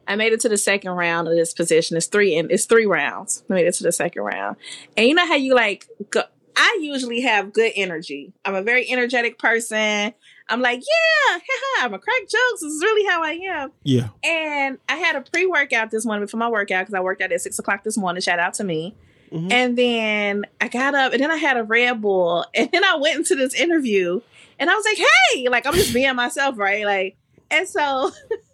I 0.07 0.15
made 0.15 0.33
it 0.33 0.39
to 0.41 0.49
the 0.49 0.57
second 0.57 0.91
round 0.91 1.27
of 1.27 1.35
this 1.35 1.53
position. 1.53 1.97
It's 1.97 2.07
three 2.07 2.35
and 2.35 2.51
it's 2.51 2.65
three 2.65 2.85
rounds. 2.85 3.43
I 3.49 3.53
made 3.53 3.67
it 3.67 3.75
to 3.75 3.83
the 3.83 3.91
second 3.91 4.23
round. 4.23 4.57
And 4.97 5.07
you 5.07 5.13
know 5.13 5.25
how 5.25 5.35
you 5.35 5.53
like 5.53 5.87
go, 6.09 6.23
I 6.55 6.79
usually 6.81 7.21
have 7.21 7.53
good 7.53 7.71
energy. 7.75 8.33
I'm 8.43 8.55
a 8.55 8.63
very 8.63 8.89
energetic 8.89 9.37
person. 9.37 10.13
I'm 10.49 10.61
like, 10.61 10.79
yeah, 10.79 11.39
haha, 11.39 11.85
I'm 11.85 11.93
a 11.93 11.99
crack 11.99 12.21
jokes. 12.21 12.61
This 12.61 12.73
is 12.73 12.83
really 12.83 13.05
how 13.07 13.23
I 13.23 13.31
am. 13.33 13.71
Yeah. 13.83 14.09
And 14.23 14.77
I 14.89 14.95
had 14.95 15.15
a 15.15 15.21
pre-workout 15.21 15.91
this 15.91 16.05
morning 16.05 16.25
before 16.25 16.39
my 16.39 16.49
workout 16.49 16.81
because 16.87 16.93
I 16.95 16.99
worked 17.01 17.21
out 17.21 17.31
at 17.31 17.41
six 17.41 17.59
o'clock 17.59 17.83
this 17.83 17.97
morning. 17.97 18.21
Shout 18.21 18.39
out 18.39 18.55
to 18.55 18.63
me. 18.63 18.95
Mhm. 19.31 19.51
And 19.51 19.77
then 19.77 20.45
I 20.59 20.67
got 20.69 20.95
up 20.95 21.13
and 21.13 21.21
then 21.21 21.29
I 21.29 21.35
had 21.37 21.55
a 21.57 21.63
Red 21.63 22.01
Bull. 22.01 22.45
And 22.55 22.69
then 22.71 22.83
I 22.83 22.95
went 22.95 23.17
into 23.17 23.35
this 23.35 23.53
interview 23.53 24.21
and 24.57 24.69
I 24.69 24.75
was 24.75 24.85
like, 24.85 24.97
hey, 25.33 25.47
like 25.49 25.65
I'm 25.67 25.73
just 25.75 25.93
being 25.93 26.15
myself, 26.15 26.57
right? 26.57 26.83
Like, 26.85 27.15
and 27.51 27.67
so 27.67 28.11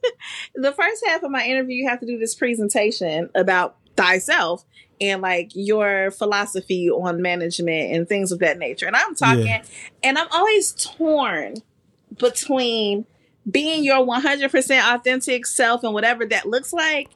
the 0.56 0.72
first 0.74 1.04
half 1.08 1.24
of 1.24 1.32
my 1.32 1.46
interview, 1.46 1.76
you 1.84 1.88
have 1.90 2.00
to 2.02 2.06
do 2.06 2.18
this 2.20 2.36
presentation 2.36 3.30
about 3.36 3.78
thyself 3.96 4.66
and 5.02 5.22
like 5.22 5.52
your 5.54 6.12
philosophy 6.12 6.90
on 6.90 7.22
management 7.22 7.94
and 7.94 8.08
things 8.08 8.32
of 8.32 8.40
that 8.40 8.58
nature. 8.58 8.86
And 8.86 8.96
I'm 8.96 9.16
talking, 9.16 9.48
Yeah. 9.48 9.64
and 10.04 10.18
I'm 10.18 10.28
always 10.32 10.74
torn 10.74 11.56
between 12.18 13.06
being 13.50 13.84
your 13.84 14.06
100% 14.06 14.94
authentic 14.96 15.46
self 15.46 15.84
and 15.84 15.94
whatever 15.94 16.26
that 16.26 16.48
looks 16.48 16.74
like, 16.74 17.10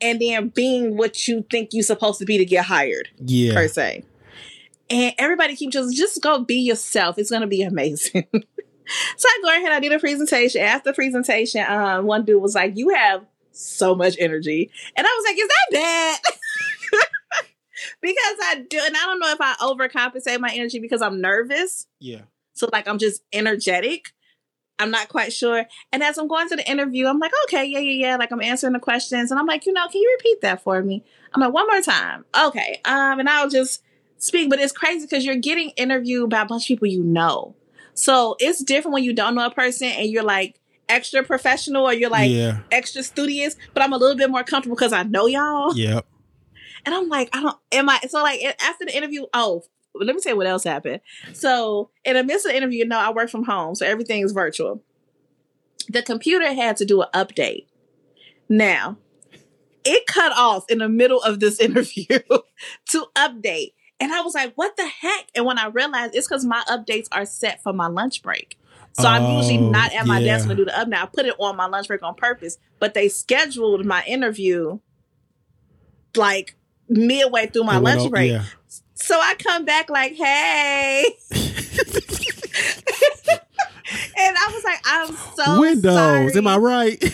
and 0.00 0.20
then 0.20 0.48
being 0.48 0.96
what 0.96 1.26
you 1.28 1.44
think 1.50 1.70
you're 1.72 1.82
supposed 1.82 2.18
to 2.18 2.24
be 2.24 2.38
to 2.38 2.44
get 2.44 2.64
hired 2.64 3.08
Yeah. 3.24 3.54
per 3.54 3.68
se. 3.68 4.04
And 4.90 5.14
everybody 5.18 5.54
keeps 5.54 5.74
just 5.74 5.94
just 5.96 6.22
go 6.22 6.38
be 6.40 6.54
yourself. 6.56 7.18
It's 7.18 7.30
gonna 7.30 7.46
be 7.46 7.62
amazing. 7.62 8.26
so 8.32 9.28
I 9.28 9.38
go 9.42 9.48
ahead, 9.50 9.70
I 9.72 9.80
did 9.80 9.92
a 9.92 9.98
presentation. 9.98 10.62
After 10.62 10.90
the 10.90 10.94
presentation, 10.94 11.64
um, 11.68 12.06
one 12.06 12.24
dude 12.24 12.40
was 12.40 12.54
like, 12.54 12.76
"You 12.76 12.88
have 12.94 13.24
so 13.52 13.94
much 13.94 14.16
energy," 14.18 14.70
and 14.96 15.06
I 15.06 15.10
was 15.10 15.24
like, 15.28 15.38
"Is 15.38 15.48
that 15.48 15.72
bad?" 15.72 17.00
because 18.00 18.36
I 18.42 18.64
do, 18.68 18.78
and 18.82 18.96
I 18.96 19.00
don't 19.04 19.20
know 19.20 19.30
if 19.30 19.40
I 19.40 19.54
overcompensate 19.60 20.40
my 20.40 20.50
energy 20.52 20.78
because 20.78 21.02
I'm 21.02 21.20
nervous. 21.20 21.86
Yeah. 22.00 22.22
So 22.54 22.68
like 22.72 22.88
I'm 22.88 22.98
just 22.98 23.22
energetic. 23.32 24.06
I'm 24.78 24.90
not 24.90 25.08
quite 25.08 25.32
sure. 25.32 25.66
And 25.92 26.02
as 26.02 26.18
I'm 26.18 26.28
going 26.28 26.48
to 26.48 26.56
the 26.56 26.70
interview, 26.70 27.06
I'm 27.06 27.18
like, 27.18 27.32
okay, 27.44 27.64
yeah, 27.64 27.80
yeah, 27.80 28.08
yeah. 28.08 28.16
Like 28.16 28.30
I'm 28.30 28.40
answering 28.40 28.72
the 28.72 28.78
questions, 28.78 29.30
and 29.30 29.38
I'm 29.38 29.46
like, 29.46 29.66
you 29.66 29.72
know, 29.72 29.86
can 29.88 30.00
you 30.00 30.16
repeat 30.18 30.40
that 30.42 30.62
for 30.62 30.82
me? 30.82 31.04
I'm 31.34 31.40
like, 31.40 31.52
one 31.52 31.66
more 31.66 31.82
time. 31.82 32.24
Okay. 32.40 32.80
Um, 32.84 33.20
and 33.20 33.28
I'll 33.28 33.50
just 33.50 33.82
speak. 34.18 34.50
But 34.50 34.60
it's 34.60 34.72
crazy 34.72 35.06
because 35.06 35.24
you're 35.24 35.36
getting 35.36 35.70
interviewed 35.70 36.30
by 36.30 36.42
a 36.42 36.46
bunch 36.46 36.64
of 36.64 36.68
people 36.68 36.88
you 36.88 37.02
know. 37.02 37.54
So 37.94 38.36
it's 38.38 38.62
different 38.62 38.94
when 38.94 39.04
you 39.04 39.12
don't 39.12 39.34
know 39.34 39.46
a 39.46 39.50
person 39.50 39.88
and 39.88 40.08
you're 40.08 40.22
like 40.22 40.60
extra 40.88 41.22
professional 41.24 41.84
or 41.84 41.92
you're 41.92 42.10
like 42.10 42.30
yeah. 42.30 42.60
extra 42.70 43.02
studious. 43.02 43.56
But 43.74 43.82
I'm 43.82 43.92
a 43.92 43.96
little 43.96 44.16
bit 44.16 44.30
more 44.30 44.44
comfortable 44.44 44.76
because 44.76 44.92
I 44.92 45.02
know 45.02 45.26
y'all. 45.26 45.76
Yep. 45.76 46.06
And 46.86 46.94
I'm 46.94 47.08
like, 47.08 47.28
I 47.36 47.42
don't, 47.42 47.58
am 47.72 47.88
I, 47.88 47.98
so 48.08 48.22
like 48.22 48.40
after 48.62 48.84
the 48.86 48.96
interview, 48.96 49.26
oh, 49.34 49.64
let 49.94 50.14
me 50.14 50.20
tell 50.20 50.32
you 50.32 50.36
what 50.36 50.46
else 50.46 50.64
happened. 50.64 51.00
So 51.32 51.90
in 52.04 52.14
the 52.14 52.24
midst 52.24 52.46
of 52.46 52.52
the 52.52 52.56
interview, 52.56 52.80
you 52.80 52.86
know, 52.86 52.98
I 52.98 53.10
work 53.10 53.30
from 53.30 53.44
home, 53.44 53.74
so 53.74 53.86
everything 53.86 54.22
is 54.22 54.32
virtual. 54.32 54.82
The 55.88 56.02
computer 56.02 56.52
had 56.52 56.76
to 56.78 56.84
do 56.84 57.02
an 57.02 57.08
update. 57.14 57.66
Now, 58.48 58.98
it 59.84 60.06
cut 60.06 60.32
off 60.36 60.64
in 60.68 60.78
the 60.78 60.88
middle 60.88 61.20
of 61.22 61.40
this 61.40 61.58
interview 61.60 62.06
to 62.90 63.06
update. 63.16 63.72
And 64.00 64.12
I 64.12 64.20
was 64.20 64.34
like, 64.34 64.52
what 64.54 64.76
the 64.76 64.86
heck? 64.86 65.26
And 65.34 65.44
when 65.44 65.58
I 65.58 65.66
realized 65.66 66.14
it's 66.14 66.28
because 66.28 66.44
my 66.44 66.62
updates 66.68 67.08
are 67.10 67.24
set 67.24 67.62
for 67.62 67.72
my 67.72 67.88
lunch 67.88 68.22
break. 68.22 68.56
So 68.92 69.06
I'm 69.08 69.36
usually 69.36 69.58
Oh, 69.58 69.70
not 69.70 69.92
at 69.94 70.06
my 70.06 70.20
desk 70.22 70.44
yeah. 70.44 70.48
when 70.48 70.56
I 70.56 70.58
do 70.58 70.64
the 70.64 70.70
update. 70.72 71.02
I 71.02 71.06
put 71.06 71.26
it 71.26 71.34
on 71.38 71.56
my 71.56 71.66
lunch 71.66 71.88
break 71.88 72.02
on 72.02 72.14
purpose, 72.14 72.58
but 72.80 72.94
they 72.94 73.08
scheduled 73.08 73.84
my 73.84 74.04
interview 74.06 74.78
like 76.16 76.56
midway 76.88 77.46
through 77.46 77.64
my 77.64 77.78
lunch 77.78 78.10
break. 78.10 78.32
yeah. 78.32 78.44
So 79.00 79.18
I 79.18 79.34
come 79.36 79.64
back 79.64 79.88
like, 79.90 80.14
hey. 80.14 81.04
and 81.30 81.40
I 84.36 84.50
was 84.52 84.64
like, 84.64 84.80
I'm 84.84 85.16
so 85.36 85.60
Windows, 85.60 85.94
sorry. 85.94 86.32
am 86.36 86.46
I 86.46 86.56
right? 86.56 87.02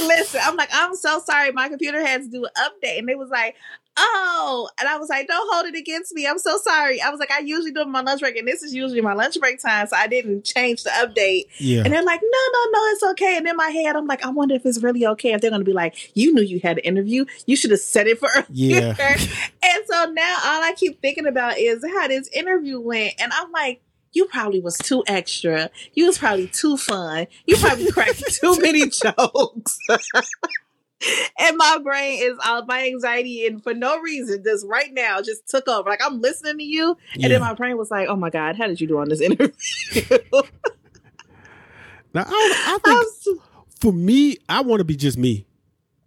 Listen, 0.00 0.40
I'm 0.42 0.56
like, 0.56 0.70
I'm 0.72 0.96
so 0.96 1.20
sorry. 1.20 1.52
My 1.52 1.68
computer 1.68 2.04
had 2.04 2.22
to 2.22 2.28
do 2.28 2.44
an 2.44 2.50
update. 2.58 2.98
And 2.98 3.08
it 3.08 3.16
was 3.16 3.30
like, 3.30 3.54
oh. 3.96 4.68
And 4.78 4.88
I 4.88 4.96
was 4.98 5.08
like, 5.08 5.26
don't 5.26 5.48
hold 5.52 5.66
it 5.66 5.78
against 5.78 6.12
me. 6.14 6.26
I'm 6.26 6.38
so 6.38 6.58
sorry. 6.58 7.00
I 7.00 7.10
was 7.10 7.20
like, 7.20 7.30
I 7.30 7.40
usually 7.40 7.72
do 7.72 7.84
my 7.84 8.00
lunch 8.00 8.20
break, 8.20 8.36
and 8.36 8.46
this 8.46 8.62
is 8.62 8.74
usually 8.74 9.00
my 9.00 9.14
lunch 9.14 9.38
break 9.40 9.60
time. 9.60 9.86
So 9.86 9.96
I 9.96 10.06
didn't 10.06 10.44
change 10.44 10.82
the 10.82 10.90
update. 10.90 11.44
yeah. 11.58 11.82
And 11.84 11.92
they're 11.92 12.02
like, 12.02 12.20
no, 12.22 12.38
no, 12.52 12.70
no, 12.72 12.84
it's 12.92 13.02
okay. 13.12 13.36
And 13.36 13.46
in 13.46 13.56
my 13.56 13.68
head, 13.68 13.96
I'm 13.96 14.06
like, 14.06 14.24
I 14.24 14.30
wonder 14.30 14.54
if 14.54 14.64
it's 14.66 14.82
really 14.82 15.06
okay. 15.06 15.32
If 15.32 15.40
they're 15.40 15.50
going 15.50 15.60
to 15.60 15.64
be 15.64 15.72
like, 15.72 16.12
you 16.14 16.32
knew 16.34 16.42
you 16.42 16.60
had 16.60 16.78
an 16.78 16.84
interview. 16.84 17.24
You 17.46 17.56
should 17.56 17.70
have 17.70 17.80
said 17.80 18.06
it 18.06 18.18
for 18.18 18.28
Yeah. 18.50 18.94
and 18.98 19.84
so 19.86 20.04
now 20.12 20.38
all 20.44 20.62
I 20.62 20.74
keep 20.76 21.00
thinking 21.00 21.26
about 21.26 21.58
is 21.58 21.84
how 21.84 22.08
this 22.08 22.28
interview 22.28 22.80
went. 22.80 23.14
And 23.18 23.32
I'm 23.32 23.50
like, 23.52 23.80
you 24.12 24.26
probably 24.26 24.60
was 24.60 24.76
too 24.78 25.02
extra. 25.08 25.70
You 25.94 26.06
was 26.06 26.18
probably 26.18 26.46
too 26.46 26.76
fun. 26.76 27.26
You 27.46 27.56
probably 27.56 27.90
cracked 27.90 28.22
too 28.40 28.58
many 28.60 28.88
jokes. 28.90 29.78
and 31.38 31.56
my 31.56 31.78
brain 31.82 32.20
is 32.22 32.38
all 32.46 32.64
my 32.66 32.86
anxiety 32.86 33.46
and 33.46 33.62
for 33.62 33.74
no 33.74 34.00
reason, 34.00 34.42
just 34.44 34.66
right 34.66 34.92
now 34.92 35.20
just 35.20 35.48
took 35.48 35.66
over. 35.68 35.88
Like 35.88 36.00
I'm 36.04 36.20
listening 36.20 36.58
to 36.58 36.64
you. 36.64 36.96
And 37.14 37.22
Yeah. 37.22 37.28
then 37.28 37.40
my 37.40 37.54
brain 37.54 37.76
was 37.76 37.90
like, 37.90 38.08
oh 38.08 38.16
my 38.16 38.30
God, 38.30 38.56
how 38.56 38.66
did 38.66 38.80
you 38.80 38.86
do 38.86 38.98
on 38.98 39.08
this 39.08 39.20
interview? 39.22 39.52
Now, 42.12 42.24
I, 42.26 42.54
I 42.66 42.78
think 42.84 43.04
so- 43.20 43.42
for 43.80 43.92
me, 43.92 44.38
I 44.48 44.60
want 44.62 44.80
to 44.80 44.84
be 44.84 44.96
just 44.96 45.18
me. 45.18 45.46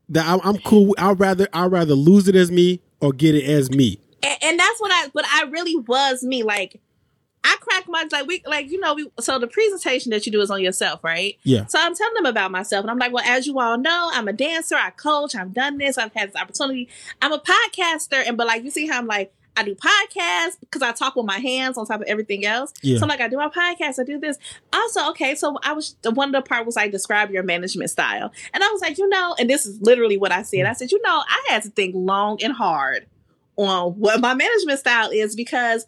That 0.09 0.25
I'm, 0.25 0.39
I'm 0.43 0.57
cool. 0.59 0.95
I'd 0.97 1.19
rather 1.19 1.49
I'd 1.51 1.69
rather 1.69 1.93
lose 1.93 2.29
it 2.29 2.35
as 2.35 2.49
me 2.49 2.79
or 3.01 3.11
get 3.11 3.35
it 3.35 3.43
as 3.43 3.69
me. 3.69 3.99
and, 4.23 4.37
and 4.41 4.59
that's 4.59 4.79
what 4.79 4.89
I 4.89 5.09
but 5.13 5.25
I 5.27 5.43
really 5.51 5.75
was 5.75 6.23
me. 6.23 6.43
Like 6.43 6.79
I 7.43 7.55
crack 7.61 7.85
my 7.87 8.05
like 8.11 8.27
we 8.27 8.41
like 8.45 8.69
you 8.69 8.79
know 8.79 8.93
we 8.93 9.09
so 9.19 9.39
the 9.39 9.47
presentation 9.47 10.11
that 10.11 10.25
you 10.25 10.31
do 10.31 10.41
is 10.41 10.49
on 10.49 10.61
yourself, 10.61 11.03
right? 11.03 11.37
Yeah. 11.43 11.65
So 11.67 11.79
I'm 11.79 11.95
telling 11.95 12.13
them 12.15 12.25
about 12.25 12.51
myself, 12.51 12.83
and 12.83 12.91
I'm 12.91 12.97
like, 12.97 13.13
well, 13.13 13.23
as 13.25 13.47
you 13.47 13.59
all 13.59 13.77
know, 13.77 14.09
I'm 14.13 14.27
a 14.27 14.33
dancer, 14.33 14.75
I 14.75 14.89
coach, 14.91 15.35
I've 15.35 15.53
done 15.53 15.77
this, 15.77 15.97
I've 15.97 16.13
had 16.13 16.29
this 16.29 16.41
opportunity. 16.41 16.89
I'm 17.21 17.31
a 17.31 17.39
podcaster, 17.39 18.27
and 18.27 18.37
but 18.37 18.47
like 18.47 18.63
you 18.63 18.71
see 18.71 18.87
how 18.87 18.97
I'm 18.99 19.07
like. 19.07 19.33
I 19.59 19.63
do 19.63 19.73
podcasts 19.73 20.59
because 20.59 20.83
I 20.83 20.91
talk 20.91 21.15
with 21.15 21.25
my 21.25 21.39
hands 21.39 21.79
on 21.79 21.87
top 21.87 22.01
of 22.01 22.07
everything 22.07 22.45
else. 22.45 22.71
Yeah. 22.83 22.99
So 22.99 23.05
I'm 23.05 23.09
like, 23.09 23.21
I 23.21 23.27
do 23.27 23.37
my 23.37 23.49
podcast, 23.49 23.99
I 23.99 24.03
do 24.03 24.19
this. 24.19 24.37
Also, 24.71 25.09
okay, 25.09 25.33
so 25.33 25.57
I 25.63 25.73
was 25.73 25.95
the 26.03 26.11
one 26.11 26.27
of 26.27 26.43
the 26.43 26.47
part 26.47 26.67
was 26.67 26.75
like 26.75 26.91
describe 26.91 27.31
your 27.31 27.41
management 27.41 27.89
style. 27.89 28.31
And 28.53 28.63
I 28.63 28.67
was 28.67 28.81
like, 28.81 28.99
you 28.99 29.09
know, 29.09 29.35
and 29.39 29.49
this 29.49 29.65
is 29.65 29.81
literally 29.81 30.15
what 30.15 30.31
I 30.31 30.43
said. 30.43 30.59
Mm. 30.59 30.69
I 30.69 30.73
said, 30.73 30.91
you 30.91 31.01
know, 31.01 31.23
I 31.27 31.45
had 31.49 31.63
to 31.63 31.69
think 31.71 31.95
long 31.95 32.37
and 32.43 32.53
hard 32.53 33.07
on 33.57 33.93
what 33.93 34.21
my 34.21 34.33
management 34.35 34.79
style 34.79 35.09
is 35.09 35.35
because 35.35 35.85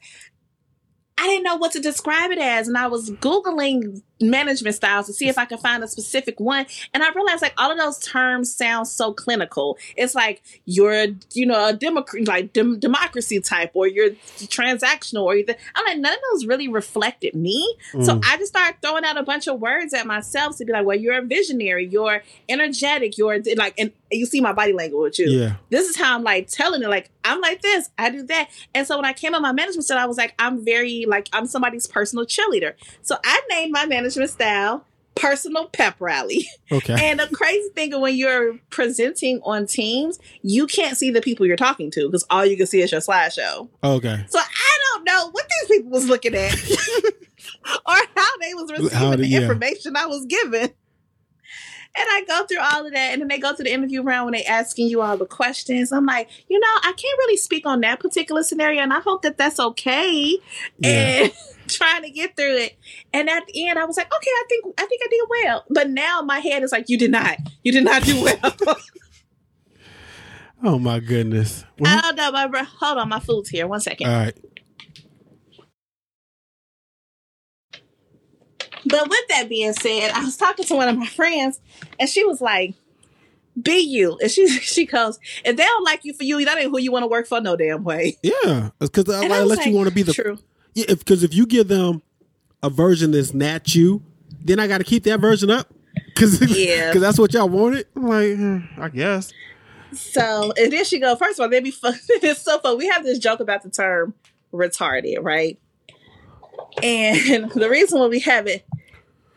I 1.20 1.28
didn't 1.28 1.44
know 1.44 1.58
what 1.58 1.74
to 1.74 1.80
describe 1.80 2.32
it 2.32 2.40
as. 2.40 2.68
And 2.68 2.78
I 2.78 2.88
was 2.88 3.12
Googling 3.12 4.02
management 4.22 4.76
styles 4.76 5.06
to 5.08 5.14
see 5.14 5.28
if 5.30 5.38
I 5.38 5.46
could 5.46 5.60
find 5.60 5.84
a 5.84 5.88
specific 5.88 6.40
one. 6.40 6.66
And 6.94 7.04
I 7.04 7.12
realized 7.12 7.42
like 7.42 7.54
all 7.58 7.72
of 7.72 7.78
those 7.78 8.00
terms 8.00 8.54
sound 8.54 8.88
so 8.88 9.14
clinical. 9.14 9.78
It's 9.96 10.16
like 10.16 10.42
you're, 10.66 11.08
you 11.34 11.46
know, 11.46 11.68
a 11.70 11.74
democracy, 11.74 12.26
like 12.26 12.54
dem- 12.54 12.80
democracy 12.80 13.40
type, 13.40 13.72
or 13.74 13.88
you're 13.88 14.12
transactional, 14.48 15.24
or 15.24 15.36
you're 15.36 15.46
I'm 15.76 15.86
like, 15.86 15.98
none 16.00 16.14
of 16.14 16.20
those 16.32 16.46
really 16.46 16.68
reflected 16.68 17.36
me. 17.36 17.76
So 18.04 18.10
Mm. 18.20 18.24
I 18.26 18.38
just 18.38 18.50
started 18.54 18.82
throwing 18.82 19.06
out 19.06 19.18
a 19.18 19.24
bunch 19.24 19.48
of 19.48 19.60
words 19.60 19.94
at 19.94 20.06
myself 20.08 20.58
to 20.58 20.66
be 20.66 20.72
like, 20.74 20.86
well, 20.86 20.98
you're 20.98 21.18
a 21.20 21.22
visionary, 21.26 21.86
you're 21.88 22.24
energetic, 22.48 23.18
you're 23.18 23.40
like, 23.56 23.74
and 23.78 23.92
you 24.12 24.26
see 24.26 24.42
my 24.42 24.52
body 24.52 24.74
language 24.74 25.20
with 25.20 25.20
you. 25.20 25.30
yeah. 25.30 25.56
this 25.70 25.88
is 25.88 25.96
how 25.96 26.16
I'm 26.16 26.24
like 26.24 26.48
telling 26.48 26.82
it, 26.82 26.90
like, 26.90 27.10
I'm 27.24 27.40
like 27.42 27.62
this, 27.62 27.90
I 27.98 28.10
do 28.10 28.24
that. 28.24 28.50
And 28.74 28.88
so 28.88 28.96
when 28.98 29.06
I 29.06 29.14
came 29.14 29.36
on 29.36 29.42
my 29.42 29.52
management 29.52 29.86
style, 29.86 30.00
I 30.00 30.06
was 30.06 30.18
like, 30.18 30.34
I'm 30.40 30.66
very, 30.66 31.06
like, 31.08 31.30
I'm 31.32 31.46
somebody's 31.46 31.86
personal 31.86 32.26
cheerleader. 32.26 32.74
So 33.04 33.18
I 33.24 33.40
named 33.50 33.72
my 33.72 33.86
management 33.86 34.09
style 34.28 34.86
personal 35.16 35.68
pep 35.68 35.96
rally. 36.00 36.48
Okay. 36.72 36.96
And 37.10 37.20
the 37.20 37.28
crazy 37.34 37.68
thing 37.74 37.92
is 37.94 37.98
when 37.98 38.16
you're 38.16 38.60
presenting 38.70 39.42
on 39.44 39.66
teams, 39.66 40.20
you 40.44 40.68
can't 40.68 40.96
see 40.96 41.10
the 41.10 41.20
people 41.20 41.48
you're 41.48 41.56
talking 41.58 41.89
to 41.92 42.06
because 42.08 42.24
all 42.30 42.46
you 42.46 42.56
can 42.58 42.68
see 42.68 42.80
is 42.84 42.92
your 42.92 43.01
slideshow. 43.01 43.68
okay. 43.84 44.24
So 44.30 44.38
I 44.39 44.78
don't 44.94 45.04
know 45.04 45.30
what 45.32 45.48
these 45.50 45.78
people 45.78 45.89
was 45.89 46.08
looking 46.08 46.36
at 46.36 46.54
or 47.88 47.96
how 48.16 48.38
they 48.42 48.54
was 48.54 48.72
receiving 48.72 48.92
How 48.98 49.10
the 49.12 49.18
did- 49.18 49.28
yeah. 49.30 49.39
information 49.42 49.96
I 49.96 50.06
was 50.06 50.28
given. 50.28 50.70
And 51.98 52.05
I 52.12 52.24
go 52.27 52.46
through 52.46 52.60
all 52.62 52.86
of 52.86 52.93
that, 52.93 53.12
and 53.13 53.22
then 53.22 53.27
they 53.27 53.39
go 53.39 53.53
to 53.53 53.63
the 53.63 53.74
interview 53.74 54.01
round 54.03 54.25
when 54.25 54.34
they 54.34 54.43
asking 54.46 54.88
you 54.88 55.01
all 55.01 55.17
the 55.17 55.25
questions. 55.25 55.91
I'm 55.91 56.05
like, 56.05 56.29
you 56.48 56.60
know, 56.60 56.67
I 56.84 56.93
can't 56.96 57.17
really 57.17 57.36
speak 57.36 57.65
on 57.65 57.81
that 57.81 58.00
particular 58.00 58.43
scenario, 58.43 58.81
and 58.81 58.93
I 58.93 59.00
hope 59.00 59.24
that 59.24 59.38
that's 59.38 59.60
okay. 59.60 60.38
Yeah. 60.77 60.89
And 61.24 61.34
trying 61.67 62.03
to 62.03 62.10
get 62.12 62.36
through 62.38 62.58
it, 62.58 62.77
and 63.12 63.29
at 63.29 63.46
the 63.48 63.67
end, 63.67 63.79
I 63.79 63.86
was 63.86 63.98
like, 63.98 64.05
okay, 64.13 64.29
I 64.31 64.43
think 64.48 64.65
I 64.77 64.86
think 64.86 65.01
I 65.03 65.08
did 65.10 65.22
well. 65.29 65.65
But 65.69 65.89
now 65.89 66.22
my 66.22 66.39
head 66.39 66.63
is 66.63 66.72
like, 66.72 66.89
you 66.89 66.98
did 66.98 67.12
not, 67.12 67.38
you 67.63 67.72
did 67.72 67.84
not 67.84 68.03
do 68.03 68.24
well. 68.24 68.75
Oh 70.62 70.77
my 70.77 71.00
goodness. 71.00 71.63
I 71.63 71.67
Well, 71.79 72.01
don't 72.01 72.15
know, 72.17 72.31
my 72.34 72.48
bro. 72.48 72.63
Hold 72.81 72.98
on, 72.98 73.08
my 73.08 73.22
food's 73.22 73.48
here. 73.50 73.65
One 73.65 73.79
second. 73.79 74.10
all 74.10 74.13
right. 74.25 74.38
But 78.86 79.10
with 79.10 79.28
that 79.30 79.50
being 79.50 79.74
said, 79.74 80.12
I 80.12 80.24
was 80.24 80.38
talking 80.38 80.66
to 80.66 80.76
one 80.76 80.88
of 80.88 80.98
my 80.98 81.06
friends, 81.06 81.60
and 82.00 82.10
she 82.10 82.24
was 82.24 82.42
like, 82.42 82.76
"Be 83.62 83.80
you." 83.80 84.18
And 84.22 84.32
she 84.32 84.48
she 84.60 84.86
goes, 84.86 85.20
"If 85.44 85.58
they 85.58 85.64
don't 85.64 85.84
like 85.84 86.06
you 86.06 86.14
for 86.14 86.24
you, 86.24 86.44
that 86.46 86.58
ain't 86.58 86.72
who 86.72 86.80
you 86.80 86.92
want 86.92 87.04
to 87.04 87.08
work 87.08 87.28
for, 87.28 87.42
no 87.42 87.56
damn 87.56 87.84
way." 87.84 88.18
Yeah, 88.24 88.70
because 88.80 89.10
I 89.10 89.28
like, 89.28 89.46
let 89.46 89.66
you 89.66 89.76
want 89.76 89.90
to 89.90 89.96
be 89.96 90.04
the 90.04 90.14
true. 90.14 90.40
yeah. 90.76 90.86
Because 90.88 91.24
if, 91.24 91.34
you 91.34 91.46
give 91.46 91.68
them 91.68 92.02
a 92.64 92.70
version 92.70 93.12
that's 93.12 93.34
not 93.34 93.76
you, 93.76 94.04
then 94.44 94.60
I 94.60 94.68
got 94.68 94.80
to 94.80 94.84
keep 94.84 95.04
that 95.04 95.20
version 95.20 95.50
up. 95.50 95.68
Because 96.06 96.40
Yeah. 96.58 96.92
Cause 96.92 97.02
that's 97.02 97.18
what 97.18 97.34
y'all 97.34 97.50
wanted. 97.50 97.88
I'm 97.96 98.08
like, 98.08 98.36
hmm, 98.36 98.60
I 98.78 98.90
guess. 98.90 99.32
So 99.94 100.54
and 100.58 100.72
then 100.72 100.86
she 100.86 101.00
go, 101.00 101.16
first 101.16 101.40
of 101.40 101.44
all, 101.44 101.50
they 101.50 101.60
be 101.62 101.72
fun. 101.72 101.96
it's 102.10 102.42
so 102.42 102.60
fun. 102.60 102.78
We 102.78 102.88
have 102.88 103.04
this 103.04 103.20
joke 103.20 103.40
about 103.40 103.64
the 103.64 103.70
term 103.70 104.14
retarded, 104.54 105.18
right? 105.22 105.60
And 106.84 107.50
the 107.52 107.70
reason 107.70 108.00
why 108.00 108.08
we 108.08 108.20
have 108.20 108.48
it, 108.48 108.66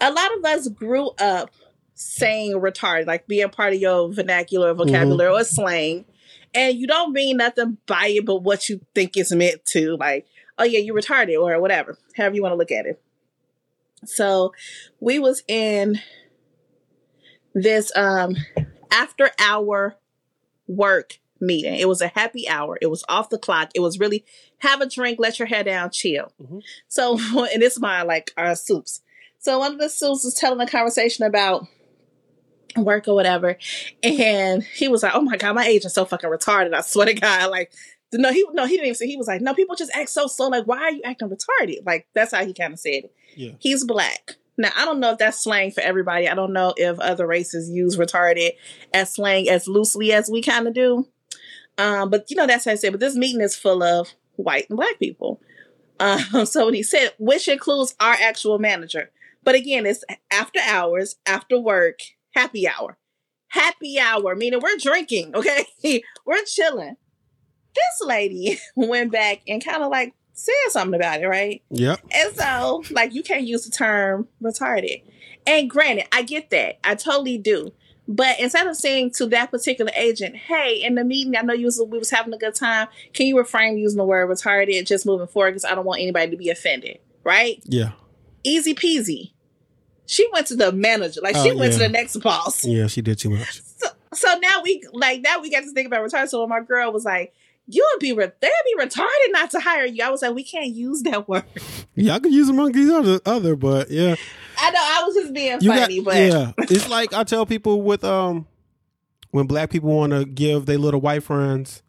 a 0.02 0.12
lot 0.12 0.37
of 0.37 0.44
us 0.44 0.68
grew 0.68 1.11
up 1.18 1.50
saying 1.94 2.52
retarded, 2.54 3.06
like 3.06 3.26
being 3.26 3.49
part 3.49 3.73
of 3.73 3.80
your 3.80 4.12
vernacular 4.12 4.75
vocabulary 4.75 5.32
or 5.32 5.44
slang. 5.44 6.04
And 6.54 6.76
you 6.76 6.87
don't 6.87 7.12
mean 7.12 7.38
nothing 7.38 7.78
by 7.87 8.09
it 8.09 8.26
but 8.26 8.42
what 8.42 8.68
you 8.68 8.80
think 8.94 9.16
it's 9.16 9.32
meant 9.32 9.64
to, 9.66 9.97
like, 9.97 10.26
oh 10.59 10.64
yeah, 10.64 10.80
you 10.80 10.92
retarded 10.92 11.40
or 11.40 11.59
whatever, 11.61 11.97
however 12.16 12.35
you 12.35 12.42
want 12.42 12.52
to 12.52 12.56
look 12.59 12.71
at 12.71 12.85
it. 12.85 13.00
So 14.04 14.52
we 15.00 15.18
was 15.18 15.42
in 15.49 16.00
this 17.54 17.92
um 17.97 18.37
after 18.90 19.30
hour 19.38 19.97
work 20.66 21.18
meeting. 21.40 21.75
It 21.75 21.88
was 21.88 22.00
a 22.00 22.09
happy 22.09 22.49
hour. 22.49 22.78
It 22.80 22.87
was 22.87 23.04
off 23.09 23.30
the 23.30 23.38
clock. 23.38 23.71
It 23.75 23.80
was 23.80 23.99
really 23.99 24.25
have 24.59 24.80
a 24.80 24.88
drink, 24.88 25.18
let 25.21 25.38
your 25.38 25.47
hair 25.47 25.64
down, 25.64 25.90
chill. 25.90 26.32
Mhm. 26.40 26.62
So, 26.88 27.18
and 27.52 27.62
it's 27.62 27.80
my 27.80 28.02
like 28.02 28.32
our 28.37 28.54
soups. 28.54 29.00
So 29.43 29.59
one 29.59 29.73
of 29.73 29.79
the 29.79 29.89
soups 29.89 30.25
was 30.25 30.35
telling 30.35 30.61
a 30.61 30.71
conversation 30.71 31.25
about 31.25 31.67
work 32.77 33.09
or 33.09 33.15
whatever, 33.15 33.59
and 34.03 34.63
he 34.63 34.89
was 34.89 35.03
like, 35.03 35.15
"Oh 35.15 35.21
my 35.21 35.37
god, 35.37 35.55
my 35.55 35.67
agent's 35.67 35.95
so 35.95 36.05
fucking 36.05 36.31
retarded." 36.31 36.75
I 36.75 36.81
swear 36.81 37.07
to 37.07 37.15
God, 37.15 37.51
like. 37.51 37.73
No, 38.15 38.31
he 38.31 38.45
no, 38.53 38.67
he 38.67 38.73
didn't 38.77 38.89
even 38.89 38.95
say. 38.95 39.07
He 39.07 39.17
was 39.17 39.27
like, 39.27 39.41
"No, 39.41 39.55
people 39.55 39.75
just 39.75 39.91
act 39.95 40.11
so 40.11 40.27
slow. 40.27 40.49
Like, 40.49 40.67
why 40.67 40.77
are 40.81 40.91
you 40.91 41.01
acting 41.03 41.31
retarded?" 41.31 41.79
Like, 41.87 42.07
that's 42.13 42.33
how 42.35 42.45
he 42.45 42.53
kind 42.53 42.75
of 42.75 42.79
said 42.79 43.05
it. 43.05 43.15
Yeah. 43.35 43.53
He's 43.59 43.85
black. 43.85 44.37
Now, 44.59 44.69
I 44.77 44.85
don't 44.85 45.01
know 45.01 45.13
if 45.13 45.19
that's 45.19 45.41
slang 45.41 45.71
for 45.71 45.81
everybody. 45.81 46.29
I 46.29 46.35
don't 46.35 46.53
know 46.53 46.75
if 46.77 47.01
other 47.01 47.27
races 47.27 47.71
use 47.71 47.97
retarded 47.97 48.51
as 48.93 49.15
slang 49.15 49.49
as 49.49 49.67
loosely 49.67 50.13
as 50.13 50.31
we 50.31 50.43
kind 50.43 50.69
of 50.69 50.75
do. 50.75 51.09
Um, 51.79 52.11
but 52.11 52.31
you 52.31 52.37
know, 52.37 52.47
that's 52.47 52.67
how 52.67 52.73
I 52.73 52.75
said. 52.75 52.93
But 52.93 53.01
this 53.01 53.17
meeting 53.17 53.41
is 53.41 53.57
full 53.57 53.83
of 53.83 54.13
white 54.37 54.69
and 54.69 54.77
black 54.77 54.99
people. 54.99 55.41
Um, 56.01 56.47
so 56.47 56.65
when 56.65 56.75
he 56.75 56.83
said, 56.83 57.13
which 57.21 57.47
includes 57.47 57.95
our 58.01 58.15
actual 58.15 58.59
manager, 58.59 59.13
but 59.45 59.55
again, 59.55 59.87
it's 59.87 60.05
after 60.31 60.61
hours, 60.61 61.17
after 61.27 61.59
work, 61.59 62.01
happy 62.35 62.69
hour, 62.69 62.99
happy 63.49 63.99
hour, 63.99 64.35
meaning 64.35 64.61
we're 64.63 64.77
drinking, 64.79 65.35
okay, 65.37 65.67
we're 66.25 66.45
chilling. 66.45 66.97
This 67.75 68.07
lady 68.07 68.59
went 68.77 69.13
back 69.13 69.43
and 69.49 69.65
kind 69.65 69.83
of 69.83 69.91
like 69.91 70.15
said 70.35 70.55
something 70.71 70.99
about 70.99 71.23
it, 71.23 71.27
right? 71.27 71.63
Yep. 71.71 72.01
And 72.11 72.35
so, 72.35 72.83
like, 72.91 73.15
you 73.15 73.23
can't 73.23 73.47
use 73.47 73.65
the 73.65 73.71
term 73.71 74.29
retarded. 74.43 75.03
And 75.47 75.69
granted, 75.69 76.07
I 76.13 76.23
get 76.23 76.51
that. 76.51 76.79
I 76.85 76.95
totally 76.95 77.39
do. 77.39 77.73
But 78.09 78.41
instead 78.41 78.67
of 78.67 78.77
saying 78.77 79.13
to 79.13 79.27
that 79.27 79.51
particular 79.51 79.93
agent, 79.97 80.37
"Hey, 80.37 80.83
in 80.83 80.97
the 80.97 81.05
meeting, 81.05 81.37
I 81.37 81.43
know 81.43 81.55
you 81.55 81.67
was 81.67 81.83
we 81.89 81.99
was 81.99 82.11
having 82.11 82.35
a 82.35 82.39
good 82.39 82.55
time. 82.55 82.89
Can 83.15 83.27
you 83.27 83.39
refrain 83.39 83.79
using 83.79 83.97
the 83.97 84.05
word 84.05 84.29
retarded 84.29 84.87
just 84.87 85.07
moving 85.07 85.29
forward 85.29 85.53
because 85.53 85.65
I 85.65 85.75
don't 85.75 85.85
want 85.85 86.01
anybody 86.01 86.31
to 86.31 86.37
be 86.37 86.51
offended." 86.51 86.99
Right? 87.25 87.63
Yeah. 87.65 87.93
Easy 88.43 88.75
peasy. 88.75 89.32
She 90.12 90.28
went 90.31 90.47
to 90.49 90.57
the 90.57 90.73
manager, 90.73 91.21
like 91.23 91.37
she 91.37 91.52
Oh, 91.52 91.57
went 91.57 91.73
to 91.73 91.78
the 91.78 91.88
next 91.88 92.16
boss. 92.19 92.64
Yeah, 92.66 92.87
she 92.87 93.00
did 93.00 93.19
too 93.19 93.31
much. 93.31 93.62
So, 93.62 93.87
so 94.12 94.35
now 94.42 94.61
we 94.62 94.83
like 94.92 95.23
now 95.23 95.40
we 95.40 95.50
got 95.50 95.62
to 95.62 95.73
think 95.73 95.87
about 95.87 96.04
retarded. 96.07 96.28
So 96.28 96.40
when 96.40 96.50
my 96.50 96.61
girl 96.61 96.92
was 96.92 97.07
like, 97.07 97.33
"You 97.66 97.88
would 97.95 98.00
be 98.00 98.12
re- 98.12 98.31
they'd 98.40 98.50
be 98.76 98.85
retarded 98.85 99.31
not 99.31 99.50
to 99.52 99.61
hire 99.61 99.87
you," 99.87 100.04
I 100.04 100.11
was 100.11 100.21
like, 100.21 100.35
"We 100.35 100.45
can't 100.45 100.66
use 100.75 101.00
that 101.04 101.26
word." 101.31 101.45
Yeah, 101.95 102.16
I 102.16 102.19
could 102.19 102.31
use 102.35 102.50
among 102.50 102.73
these 102.73 102.90
other 102.90 103.21
other, 103.25 103.57
but 103.57 103.90
yeah. 103.90 104.16
I 104.59 104.71
know 104.71 104.81
I 104.83 105.02
was 105.07 105.14
just 105.14 105.33
being 105.33 105.59
You 105.62 105.71
funny, 105.71 106.02
got 106.02 106.04
but 106.04 106.16
yeah. 106.16 106.52
It's 106.59 106.90
like 106.90 107.14
I 107.14 107.25
tell 107.25 107.47
people 107.47 107.81
with 107.81 108.04
um 108.04 108.47
when 109.31 109.47
black 109.47 109.71
people 109.71 109.88
want 109.97 110.12
to 110.12 110.26
give 110.26 110.66
their 110.66 110.76
little 110.76 111.00
white 111.00 111.23
friends 111.23 111.83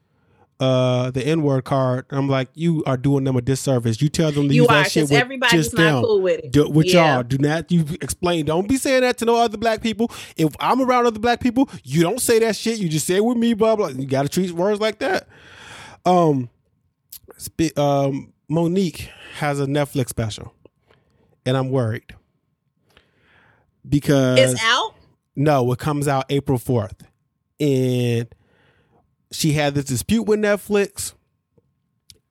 uh 0.59 1.11
the 1.11 1.25
N 1.25 1.41
word 1.41 1.65
card, 1.65 2.05
I'm 2.11 2.29
like, 2.29 2.49
you 2.53 2.83
are 2.85 2.95
doing 2.97 3.23
them 3.23 3.35
a 3.35 3.41
disservice. 3.41 4.01
You 4.01 4.09
tell 4.09 4.31
them 4.31 4.47
to 4.47 4.53
you 4.53 4.61
use 4.63 4.69
are 4.69 4.83
that 4.83 4.91
shit 4.91 5.01
because 5.03 5.09
with 5.11 5.19
everybody's 5.21 5.51
just 5.65 5.73
not 5.77 5.83
them. 5.83 6.03
cool 6.03 6.21
with 6.21 6.39
it. 6.45 6.51
Do, 6.51 6.69
with 6.69 6.85
Yeah. 6.87 7.15
y'all, 7.15 7.23
do 7.23 7.37
not 7.37 7.71
you 7.71 7.85
explain. 8.01 8.45
Don't 8.45 8.67
be 8.69 8.77
saying 8.77 9.01
that 9.01 9.17
to 9.17 9.25
no 9.25 9.35
other 9.37 9.57
black 9.57 9.81
people. 9.81 10.11
If 10.37 10.55
I'm 10.59 10.81
around 10.81 11.05
other 11.07 11.19
black 11.19 11.39
people, 11.39 11.69
you 11.83 12.01
don't 12.03 12.21
say 12.21 12.39
that 12.39 12.55
shit. 12.55 12.79
You 12.79 12.87
just 12.87 13.07
say 13.07 13.15
it 13.15 13.25
with 13.25 13.37
me, 13.37 13.53
blah 13.55 13.75
blah. 13.75 13.87
You 13.89 14.05
got 14.05 14.23
to 14.23 14.29
treat 14.29 14.51
words 14.51 14.79
like 14.79 14.99
that. 14.99 15.27
Um, 16.05 16.49
um, 17.77 18.31
Mo'Nique 18.49 19.07
has 19.37 19.59
a 19.59 19.65
Netflix 19.65 20.09
special, 20.09 20.53
and 21.45 21.57
I'm 21.57 21.69
worried 21.71 22.13
because 23.87 24.39
It's 24.53 24.61
out. 24.63 24.93
no, 25.35 25.71
it 25.71 25.79
comes 25.79 26.07
out 26.07 26.25
April 26.29 26.57
4th. 26.59 27.01
And 27.59 28.27
she 29.33 29.53
had 29.53 29.75
this 29.75 29.85
dispute 29.85 30.23
with 30.23 30.39
Netflix. 30.39 31.13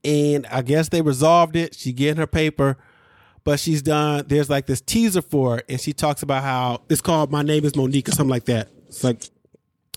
And 0.04 0.46
I 0.46 0.62
guess 0.62 0.88
they 0.88 1.02
resolved 1.02 1.54
it. 1.54 1.74
She 1.74 1.92
getting 1.92 2.16
her 2.16 2.26
paper. 2.26 2.76
But 3.44 3.58
she's 3.58 3.82
done, 3.82 4.24
there's 4.28 4.48
like 4.48 4.66
this 4.66 4.80
teaser 4.80 5.22
for 5.22 5.58
it. 5.58 5.66
And 5.68 5.80
she 5.80 5.92
talks 5.92 6.22
about 6.22 6.42
how 6.42 6.82
it's 6.88 7.00
called 7.00 7.32
My 7.32 7.42
Name 7.42 7.64
is 7.64 7.74
Mo'Nique 7.74 8.08
or 8.08 8.12
something 8.12 8.30
like 8.30 8.44
that. 8.44 8.68
It's 8.88 9.02
like, 9.02 9.22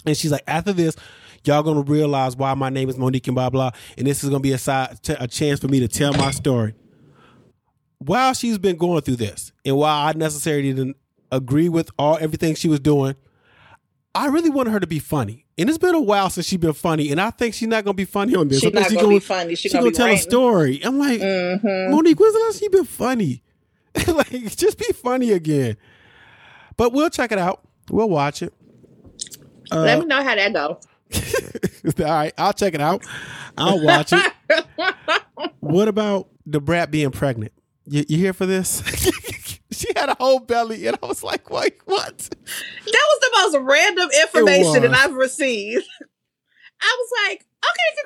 and 0.05 0.17
she's 0.17 0.31
like, 0.31 0.43
after 0.47 0.73
this, 0.73 0.95
y'all 1.43 1.63
gonna 1.63 1.81
realize 1.81 2.35
why 2.35 2.53
my 2.53 2.69
name 2.69 2.89
is 2.89 2.97
Mo'Nique 2.97 3.27
and 3.27 3.35
blah 3.35 3.49
blah. 3.49 3.71
And 3.97 4.07
this 4.07 4.23
is 4.23 4.29
gonna 4.29 4.39
be 4.39 4.53
a 4.53 4.57
side, 4.57 5.01
t- 5.03 5.15
a 5.19 5.27
chance 5.27 5.59
for 5.59 5.67
me 5.67 5.79
to 5.79 5.87
tell 5.87 6.13
my 6.13 6.31
story. 6.31 6.73
While 7.99 8.33
she's 8.33 8.57
been 8.57 8.77
going 8.77 9.01
through 9.01 9.17
this, 9.17 9.51
and 9.63 9.77
while 9.77 10.07
I 10.07 10.13
necessarily 10.13 10.73
didn't 10.73 10.97
agree 11.31 11.69
with 11.69 11.89
all 11.97 12.17
everything 12.19 12.55
she 12.55 12.67
was 12.67 12.79
doing, 12.79 13.15
I 14.15 14.27
really 14.27 14.49
wanted 14.49 14.71
her 14.71 14.79
to 14.79 14.87
be 14.87 14.99
funny. 14.99 15.45
And 15.57 15.69
it's 15.69 15.77
been 15.77 15.93
a 15.95 16.01
while 16.01 16.29
since 16.29 16.47
she's 16.47 16.57
been 16.59 16.73
funny, 16.73 17.11
and 17.11 17.19
I 17.21 17.29
think 17.29 17.53
she's 17.53 17.67
not 17.67 17.83
gonna 17.83 17.93
be 17.93 18.05
funny 18.05 18.35
on 18.35 18.47
this. 18.47 18.61
She's 18.61 18.73
not 18.73 18.89
she 18.89 18.95
gonna 18.95 19.07
be 19.09 19.19
funny. 19.19 19.55
She's 19.55 19.71
She 19.71 19.77
gonna 19.77 19.91
tell 19.91 20.07
a 20.07 20.17
story. 20.17 20.81
I'm 20.83 20.97
like, 20.97 21.21
Mhm. 21.21 21.89
Mo'Nique, 21.91 22.19
when's 22.19 22.33
the 22.33 22.39
last 22.45 22.61
you 22.61 22.69
been 22.69 22.85
funny? 22.85 23.43
like, 24.07 24.55
just 24.55 24.77
be 24.77 24.91
funny 24.93 25.31
again. 25.31 25.77
But 26.77 26.91
we'll 26.93 27.09
check 27.09 27.31
it 27.31 27.37
out. 27.37 27.61
We'll 27.89 28.09
watch 28.09 28.41
it. 28.41 28.53
Let 29.71 29.99
me 29.99 30.05
know 30.05 30.21
how 30.23 30.35
that 30.35 30.53
go. 30.53 30.79
All 32.05 32.11
right, 32.11 32.33
I'll 32.37 32.53
check 32.53 32.73
it 32.73 32.81
out. 32.81 33.05
I'll 33.57 33.81
watch 33.83 34.11
it. 34.11 34.33
what 35.59 35.87
about 35.87 36.27
the 36.45 36.59
brat 36.59 36.91
being 36.91 37.11
pregnant? 37.11 37.53
You, 37.85 38.03
you 38.07 38.17
here 38.17 38.33
for 38.33 38.45
this? 38.45 38.81
She 39.85 39.93
had 39.95 40.09
a 40.09 40.15
whole 40.15 40.39
belly, 40.39 40.87
and 40.87 40.97
I 41.01 41.05
was 41.05 41.23
like, 41.23 41.49
"Wait, 41.49 41.77
what?" 41.85 42.17
That 42.17 42.85
was 42.85 43.19
the 43.21 43.31
most 43.61 43.69
random 43.69 44.09
information 44.21 44.91
that. 44.91 44.93
I've 44.93 45.13
received. 45.15 45.85
I 46.81 46.97
was 46.99 47.09
like, 47.29 47.45
okay, 47.63 47.97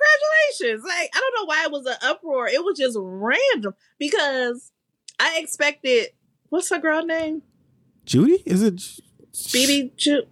congratulations. 0.55 0.85
Like, 0.87 1.09
I 1.13 1.19
don't 1.19 1.35
know 1.41 1.45
why 1.45 1.65
it 1.65 1.71
was 1.71 1.85
an 1.85 1.95
uproar. 2.03 2.47
It 2.47 2.63
was 2.63 2.77
just 2.77 2.97
random 2.99 3.73
because 3.97 4.71
I 5.19 5.39
expected 5.39 6.09
what's 6.49 6.69
her 6.69 6.79
girl 6.79 7.03
name? 7.03 7.41
Judy? 8.05 8.41
Is 8.45 8.61
it? 8.63 8.75
BB 9.33 9.95
Ju- 9.95 10.23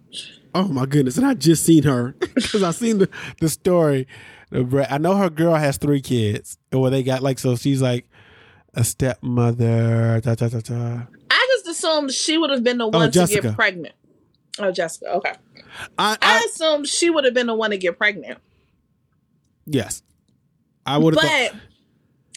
Oh 0.54 0.66
my 0.68 0.86
goodness! 0.86 1.16
And 1.18 1.26
I 1.26 1.34
just 1.34 1.64
seen 1.64 1.82
her 1.84 2.12
because 2.34 2.62
I 2.62 2.70
seen 2.70 2.98
the 2.98 3.08
the 3.40 3.48
story. 3.48 4.06
I 4.50 4.96
know 4.98 5.16
her 5.16 5.28
girl 5.30 5.54
has 5.54 5.76
three 5.76 6.00
kids, 6.00 6.56
and 6.72 6.80
well, 6.80 6.90
they 6.90 7.02
got 7.02 7.22
like 7.22 7.38
so. 7.38 7.54
She's 7.56 7.82
like 7.82 8.08
a 8.74 8.82
stepmother. 8.82 10.20
Da, 10.22 10.34
da, 10.34 10.48
da, 10.48 10.60
da. 10.60 11.02
I 11.30 11.37
assumed 11.78 12.12
she 12.12 12.36
would 12.38 12.50
have 12.50 12.62
been 12.64 12.78
the 12.78 12.84
oh, 12.84 12.88
one 12.88 13.00
to 13.00 13.06
Oh, 13.06 13.10
Jessica. 13.26 13.48
get 13.48 13.54
pregnant. 13.54 13.94
Oh, 14.58 14.70
Jessica. 14.72 15.12
Okay. 15.14 15.32
I, 15.98 16.16
I 16.20 16.38
I 16.40 16.46
assumed 16.50 16.86
she 16.88 17.10
would 17.10 17.24
have 17.24 17.34
been 17.34 17.46
the 17.46 17.54
one 17.54 17.70
to 17.70 17.78
get 17.78 17.96
pregnant. 17.98 18.38
yes, 19.66 20.02
I 20.86 20.98
would 20.98 21.14
But 21.14 21.24
have. 21.24 21.50
thought, 21.52 21.60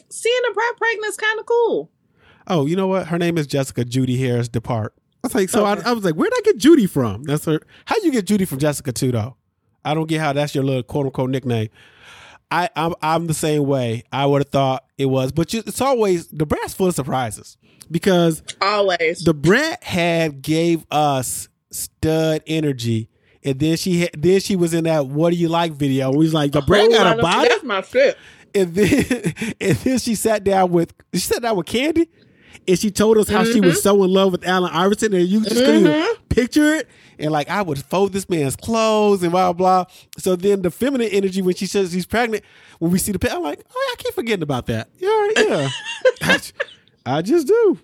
seeing 0.09 0.41
a 0.49 0.53
brat 0.53 0.77
pregnant 0.77 1.07
is 1.09 1.17
kind 1.17 1.39
of 1.39 1.45
cool. 1.45 1.89
oh, 2.47 2.65
you 2.65 2.75
know 2.75 2.87
what? 2.87 3.07
Her 3.07 3.17
name 3.17 3.37
is 3.37 3.47
Jessica 3.47 3.85
Judy 3.85 4.17
Harris 4.17 4.47
Dupart. 4.49 4.93
I 5.23 5.27
was 5.27 5.35
like, 5.35 5.49
so 5.49 5.65
Okay. 5.65 5.81
I, 5.85 5.91
I 5.91 5.93
was 5.93 6.03
like, 6.03 6.15
where'd 6.15 6.33
I 6.35 6.41
get 6.43 6.57
Judy 6.57 6.87
from? 6.87 7.23
That's 7.23 7.45
her. 7.45 7.59
How 7.85 7.95
you 8.03 8.11
get 8.11 8.25
Judy 8.25 8.45
from 8.45 8.59
Jessica 8.59 8.91
too, 8.91 9.11
though? 9.11 9.35
I 9.85 9.93
don't 9.93 10.07
get 10.07 10.19
how 10.19 10.33
that's 10.33 10.53
your 10.53 10.63
little 10.63 10.83
quote 10.83 11.05
unquote 11.07 11.29
nickname. 11.29 11.69
I 12.51 12.69
I'm, 12.75 12.93
I'm 13.01 13.27
the 13.27 13.33
same 13.33 13.65
way. 13.65 14.03
I 14.11 14.25
would 14.25 14.41
have 14.41 14.49
thought 14.49 14.85
it 14.97 15.05
was, 15.05 15.31
but 15.31 15.53
you, 15.53 15.63
it's 15.65 15.81
always 15.81 16.27
the 16.27 16.45
brat's 16.45 16.73
full 16.73 16.87
of 16.87 16.95
surprises 16.95 17.57
because 17.89 18.41
Always. 18.61 19.23
the 19.23 19.33
brat 19.33 19.83
had 19.83 20.41
gave 20.41 20.85
us 20.91 21.49
stud 21.71 22.41
energy. 22.47 23.09
And 23.43 23.59
then 23.59 23.75
she 23.75 24.01
had, 24.01 24.11
then 24.17 24.39
she 24.39 24.55
was 24.55 24.73
in 24.73 24.83
that 24.83 25.07
"What 25.07 25.31
do 25.31 25.35
you 25.35 25.49
like?" 25.49 25.71
video. 25.71 26.11
We 26.11 26.17
was 26.17 26.33
like, 26.33 26.51
the 26.51 26.61
brat 26.61 26.85
oh, 26.85 26.91
got 26.91 27.19
a 27.19 27.21
body. 27.21 27.49
That's 27.49 27.63
my 27.63 27.81
shit. 27.81 28.17
And 28.53 28.75
then 28.75 29.33
and 29.61 29.77
then 29.77 29.97
she 29.97 30.15
sat 30.15 30.43
down 30.43 30.71
with 30.71 30.93
she 31.13 31.21
sat 31.21 31.41
down 31.41 31.57
with 31.57 31.65
Candy, 31.65 32.07
and 32.67 32.77
she 32.77 32.91
told 32.91 33.17
us 33.17 33.27
how 33.27 33.43
she 33.43 33.59
was 33.59 33.75
mm-hmm. 33.75 33.81
so 33.81 34.03
in 34.03 34.11
love 34.11 34.31
with 34.31 34.47
Allen 34.47 34.71
Iverson, 34.71 35.13
and 35.13 35.27
you 35.27 35.41
just 35.41 35.55
couldn't 35.55 35.85
mm-hmm. 35.85 36.23
picture 36.29 36.75
it. 36.75 36.87
And 37.21 37.31
like 37.31 37.49
I 37.49 37.61
would 37.61 37.77
fold 37.79 38.13
this 38.13 38.29
man's 38.29 38.55
clothes 38.55 39.23
and 39.23 39.31
blah 39.31 39.53
blah. 39.53 39.85
So 40.17 40.35
then 40.35 40.61
the 40.61 40.71
feminine 40.71 41.09
energy 41.11 41.41
when 41.41 41.55
she 41.55 41.65
says 41.65 41.91
she's 41.91 42.05
pregnant, 42.05 42.43
when 42.79 42.91
we 42.91 42.97
see 42.97 43.11
the 43.11 43.19
pic, 43.19 43.31
I'm 43.31 43.43
like, 43.43 43.63
oh, 43.73 43.93
I 43.93 44.01
keep 44.01 44.13
forgetting 44.13 44.43
about 44.43 44.65
that. 44.67 44.89
Yeah, 44.97 45.29
yeah. 45.37 45.69
I, 46.21 46.39
I 47.05 47.21
just 47.21 47.47
do. 47.47 47.79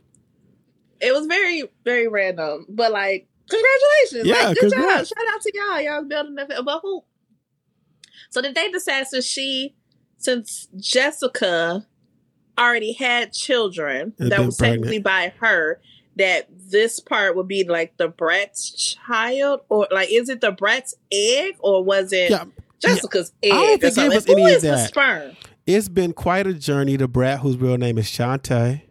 It 0.99 1.13
was 1.13 1.27
very, 1.27 1.63
very 1.85 2.07
random, 2.07 2.65
but 2.67 2.91
like, 2.91 3.27
congratulations! 3.49 4.27
Yeah, 4.27 4.47
like, 4.47 4.57
good 4.57 4.71
job! 4.71 5.05
Shout 5.05 5.27
out 5.29 5.41
to 5.41 5.51
y'all. 5.53 5.81
Y'all 5.81 6.03
building 6.03 6.35
that. 6.35 6.49
But 6.65 6.79
who? 6.81 7.03
So 8.29 8.41
they 8.41 8.71
decide 8.71 9.07
since 9.07 9.25
she, 9.25 9.75
since 10.17 10.67
Jessica 10.75 11.85
already 12.57 12.93
had 12.93 13.33
children 13.33 14.13
that 14.17 14.43
was 14.43 14.57
pregnant. 14.57 14.83
technically 14.83 14.99
by 14.99 15.33
her, 15.39 15.79
that 16.17 16.47
this 16.49 16.99
part 16.99 17.35
would 17.35 17.47
be 17.47 17.63
like 17.63 17.97
the 17.97 18.07
brat's 18.09 18.69
child, 18.71 19.61
or 19.69 19.87
like 19.91 20.09
is 20.11 20.29
it 20.29 20.41
the 20.41 20.51
brat's 20.51 20.95
egg, 21.11 21.55
or 21.59 21.83
was 21.83 22.11
it 22.13 22.31
Yeah, 22.31 22.45
Jessica's 22.79 23.31
I 23.43 23.49
don't 23.49 23.69
egg? 23.73 23.81
think 23.81 23.97
or 23.97 24.01
it 24.11 24.13
was 24.15 24.25
Who 24.25 24.33
any 24.33 24.43
of 24.45 24.49
is 24.57 24.61
the 24.63 24.77
sperm? 24.77 25.35
it's 25.65 25.89
been 25.89 26.13
quite 26.13 26.47
a 26.47 26.53
journey. 26.53 26.95
The 26.97 27.07
brat, 27.07 27.39
whose 27.39 27.57
real 27.57 27.77
name 27.77 27.97
is 27.97 28.05
Shawntae 28.05 28.81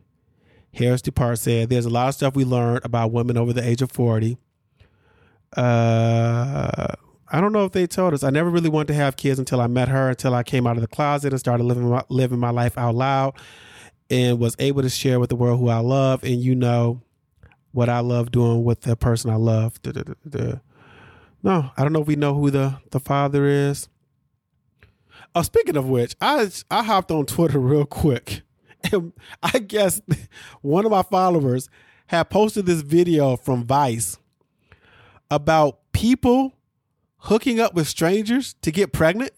Harris 0.75 1.03
Dupart, 1.03 1.39
said 1.39 1.69
there's 1.71 1.87
a 1.87 1.91
lot 1.91 2.09
of 2.09 2.15
stuff 2.15 2.35
we 2.37 2.45
learned 2.45 2.85
about 2.85 3.13
women 3.13 3.37
over 3.37 3.53
the 3.53 3.67
age 3.67 3.83
of 3.83 3.91
40. 3.93 4.37
Uh, 5.57 6.87
I 7.29 7.41
don't 7.41 7.53
know 7.53 7.65
if 7.65 7.73
they 7.73 7.87
told 7.87 8.15
us. 8.15 8.23
I 8.23 8.31
never 8.31 8.51
really 8.51 8.69
wanted 8.69 8.89
to 8.89 8.95
have 8.95 9.17
kids 9.17 9.39
until 9.39 9.61
I 9.61 9.67
met 9.67 9.89
her, 9.89 10.11
until 10.11 10.35
I 10.35 10.43
came 10.43 10.67
out 10.67 10.77
of 10.77 10.83
the 10.83 10.87
closet 10.87 11.33
and 11.33 11.41
started 11.41 11.65
living 11.65 11.89
my, 11.89 12.03
living 12.09 12.39
my 12.39 12.51
life 12.51 12.77
out 12.79 12.95
loud 12.95 13.35
and 14.11 14.39
was 14.39 14.55
able 14.59 14.83
to 14.83 14.89
share 14.91 15.19
with 15.19 15.31
the 15.31 15.37
world 15.37 15.59
who 15.59 15.69
I 15.69 15.79
love. 15.79 16.23
And 16.23 16.37
you 16.41 16.55
know 16.55 17.03
what 17.77 17.91
I 17.91 18.01
love 18.01 18.31
doing 18.31 18.65
with 18.65 18.81
the 18.81 18.97
person 18.97 19.31
I 19.31 19.35
love. 19.35 19.83
Da, 19.83 19.93
da, 19.93 20.15
da. 20.27 20.55
No, 21.43 21.71
I 21.77 21.83
don't 21.83 21.93
know 21.93 22.01
if 22.01 22.07
we 22.07 22.17
know 22.17 22.33
who 22.33 22.51
the, 22.51 22.81
the 22.91 22.99
father 22.99 23.45
is. 23.45 23.91
Oh, 25.35 25.43
speaking 25.43 25.77
of 25.77 25.87
which, 25.87 26.17
I 26.19 26.51
I 26.71 26.83
hopped 26.83 27.11
on 27.11 27.27
Twitter 27.27 27.59
real 27.61 27.85
quick, 27.85 28.41
and 28.91 29.13
I 29.43 29.59
guess 29.59 30.01
one 30.63 30.87
of 30.87 30.91
my 30.91 31.03
followers 31.03 31.69
had 32.07 32.31
posted 32.31 32.65
this 32.65 32.81
video 32.81 33.37
from 33.37 33.63
Vice 33.65 34.17
about 35.31 35.81
people 35.93 36.55
hooking 37.19 37.61
up 37.61 37.75
with 37.75 37.87
strangers 37.87 38.55
to 38.63 38.73
get 38.73 38.95
pregnant. 38.95 39.33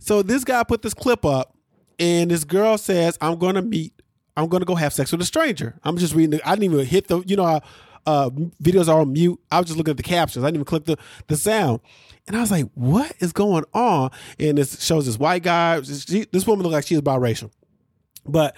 So 0.00 0.22
this 0.22 0.42
guy 0.42 0.64
put 0.64 0.82
this 0.82 0.94
clip 0.94 1.24
up, 1.24 1.56
and 2.00 2.32
this 2.32 2.42
girl 2.42 2.76
says, 2.76 3.16
"I'm 3.20 3.38
going 3.38 3.54
to 3.54 3.62
meet. 3.62 3.97
I'm 4.38 4.48
to 4.48 4.64
go 4.64 4.74
have 4.74 4.92
sex 4.92 5.12
with 5.12 5.20
a 5.20 5.24
stranger." 5.24 5.78
I'm 5.84 5.96
just 5.96 6.14
reading. 6.14 6.30
The, 6.30 6.48
I 6.48 6.54
didn't 6.54 6.72
even 6.72 6.86
hit 6.86 7.08
the. 7.08 7.22
You 7.26 7.36
know, 7.36 7.44
how, 7.44 7.60
uh, 8.06 8.30
videos 8.62 8.88
are 8.88 9.00
on 9.00 9.12
mute. 9.12 9.38
I 9.50 9.58
was 9.58 9.66
just 9.66 9.76
looking 9.76 9.90
at 9.90 9.96
the 9.98 10.02
captions. 10.02 10.44
I 10.44 10.48
didn't 10.48 10.56
even 10.56 10.64
click 10.64 10.84
the 10.84 10.96
the 11.26 11.36
sound. 11.36 11.80
And 12.26 12.36
I 12.36 12.40
was 12.40 12.50
like, 12.50 12.66
what 12.74 13.12
is 13.20 13.32
going 13.32 13.64
on? 13.72 14.10
And 14.38 14.58
this 14.58 14.82
shows 14.82 15.06
this 15.06 15.18
white 15.18 15.42
guy. 15.42 15.80
She, 15.82 16.26
this 16.30 16.46
woman 16.46 16.62
looks 16.62 16.74
like 16.74 16.86
she's 16.86 17.00
biracial. 17.00 17.50
But 18.26 18.56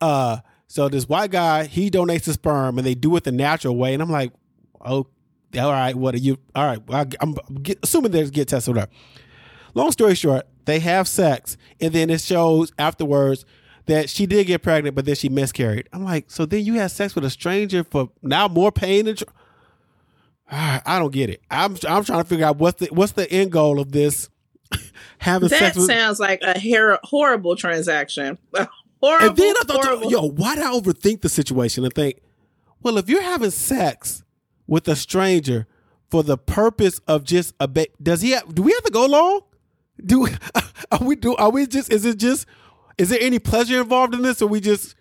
uh 0.00 0.38
so 0.68 0.88
this 0.88 1.08
white 1.08 1.30
guy, 1.30 1.64
he 1.64 1.90
donates 1.90 2.24
the 2.24 2.34
sperm 2.34 2.76
and 2.76 2.86
they 2.86 2.94
do 2.94 3.16
it 3.16 3.24
the 3.24 3.32
natural 3.32 3.76
way. 3.76 3.94
And 3.94 4.02
I'm 4.02 4.10
like, 4.10 4.32
oh, 4.84 5.06
All 5.56 5.72
right, 5.72 5.94
what 5.94 6.14
are 6.14 6.18
you? 6.18 6.38
All 6.54 6.66
right, 6.66 6.80
I, 6.90 7.06
I'm 7.20 7.34
get, 7.62 7.78
assuming 7.82 8.12
there's 8.12 8.30
get 8.30 8.48
tested. 8.48 8.74
Whatever. 8.74 8.92
Long 9.74 9.90
story 9.92 10.14
short, 10.14 10.46
they 10.66 10.78
have 10.80 11.08
sex, 11.08 11.56
and 11.80 11.92
then 11.92 12.10
it 12.10 12.20
shows 12.20 12.72
afterwards 12.78 13.46
that 13.88 14.08
she 14.08 14.26
did 14.26 14.46
get 14.46 14.62
pregnant, 14.62 14.94
but 14.94 15.04
then 15.04 15.16
she 15.16 15.28
miscarried. 15.28 15.88
I'm 15.92 16.04
like, 16.04 16.30
so 16.30 16.46
then 16.46 16.64
you 16.64 16.74
had 16.74 16.90
sex 16.90 17.14
with 17.14 17.24
a 17.24 17.30
stranger 17.30 17.82
for 17.82 18.10
now 18.22 18.46
more 18.48 18.70
pain 18.70 19.08
and. 19.08 19.18
Tr- 19.18 19.24
ah, 20.50 20.82
I 20.86 20.98
don't 20.98 21.12
get 21.12 21.30
it. 21.30 21.42
I'm 21.50 21.76
I'm 21.88 22.04
trying 22.04 22.22
to 22.22 22.24
figure 22.24 22.46
out 22.46 22.58
what's 22.58 22.80
the 22.80 22.86
what's 22.92 23.12
the 23.12 23.30
end 23.30 23.50
goal 23.52 23.80
of 23.80 23.92
this. 23.92 24.30
having 25.18 25.48
that 25.48 25.58
sex 25.58 25.76
with 25.76 25.86
sounds 25.86 26.20
like 26.20 26.40
a 26.42 26.58
her- 26.58 26.98
horrible 27.02 27.56
transaction. 27.56 28.38
horrible. 29.00 29.28
and 29.28 29.36
then 29.36 29.54
I 29.58 29.64
thought, 29.64 29.84
horrible. 29.84 30.10
yo, 30.10 30.28
why 30.28 30.54
did 30.54 30.64
I 30.64 30.72
overthink 30.72 31.22
the 31.22 31.28
situation 31.30 31.84
and 31.84 31.92
think, 31.92 32.20
well, 32.82 32.98
if 32.98 33.08
you're 33.08 33.22
having 33.22 33.50
sex 33.50 34.22
with 34.66 34.86
a 34.88 34.94
stranger 34.96 35.66
for 36.10 36.22
the 36.22 36.36
purpose 36.36 37.00
of 37.08 37.24
just 37.24 37.54
a 37.58 37.66
ba- 37.66 37.86
does 38.02 38.20
he 38.20 38.32
have, 38.32 38.54
do 38.54 38.62
we 38.62 38.72
have 38.72 38.84
to 38.84 38.92
go 38.92 39.06
long? 39.06 39.40
Do 40.04 40.28
are 40.92 41.02
we 41.02 41.16
do 41.16 41.34
are 41.36 41.50
we 41.50 41.66
just 41.66 41.90
is 41.90 42.04
it 42.04 42.18
just 42.18 42.46
is 42.98 43.08
there 43.10 43.18
any 43.20 43.38
pleasure 43.38 43.80
involved 43.80 44.14
in 44.14 44.22
this 44.22 44.42
or 44.42 44.48
we 44.48 44.60
just 44.60 44.94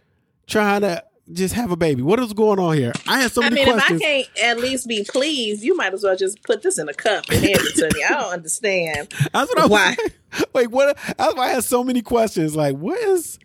trying 0.45 0.81
to 0.81 1.03
just 1.33 1.53
have 1.55 1.71
a 1.71 1.75
baby? 1.75 2.01
What 2.01 2.19
is 2.19 2.31
going 2.33 2.60
on 2.60 2.77
here? 2.77 2.93
I 3.07 3.21
have 3.21 3.31
so 3.31 3.41
many 3.41 3.55
questions. 3.63 3.83
I 3.83 3.93
mean, 3.93 3.99
questions. 3.99 4.01
if 4.01 4.07
I 4.38 4.41
can't 4.41 4.57
at 4.57 4.63
least 4.63 4.88
be 4.88 5.03
pleased, 5.03 5.63
you 5.63 5.75
might 5.75 5.93
as 5.93 6.03
well 6.03 6.15
just 6.15 6.41
put 6.43 6.62
this 6.62 6.77
in 6.77 6.88
a 6.88 6.93
cup 6.93 7.25
and 7.29 7.43
hand 7.43 7.60
it 7.60 7.75
to 7.75 7.97
me. 7.97 8.03
I 8.03 8.10
don't 8.10 8.33
understand. 8.33 9.10
That's 9.33 9.49
what 9.53 9.60
I 9.60 9.65
Why? 9.65 9.95
Like 10.53 10.69
what 10.69 10.97
that's 11.17 11.36
why 11.36 11.47
I 11.47 11.53
had 11.53 11.63
so 11.63 11.83
many 11.83 12.01
questions. 12.01 12.55
Like 12.55 12.75
what 12.75 12.99
is 12.99 13.39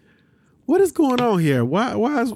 what 0.66 0.80
is 0.80 0.92
going 0.92 1.20
on 1.20 1.38
here? 1.38 1.64
Why 1.64 1.94
why 1.94 2.22
is 2.22 2.32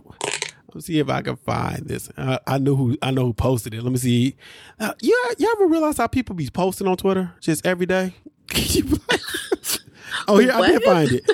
Let's 0.73 0.87
see 0.89 0.99
if 0.99 1.09
I 1.09 1.23
can 1.23 1.37
find 1.37 1.87
this. 1.87 2.11
Uh, 2.19 2.39
I 2.47 2.59
know 2.59 2.77
who 2.77 2.97
I 3.01 3.11
know 3.11 3.25
who 3.25 3.33
posted 3.33 3.73
it. 3.73 3.83
Let 3.83 3.91
me 3.93 3.99
see. 3.99 4.37
Uh, 4.79 4.93
you 5.01 5.19
you 5.39 5.51
ever 5.57 5.67
realize 5.67 5.97
how 5.97 6.07
people 6.07 6.35
be 6.35 6.49
posting 6.51 6.87
on 6.87 6.97
Twitter 6.97 7.33
just 7.41 7.65
every 7.67 7.87
day? 7.87 8.15
oh, 10.29 10.39
here 10.39 10.53
I 10.53 10.67
did 10.67 10.75
What? 10.75 10.85
find 10.85 11.13
it. 11.13 11.31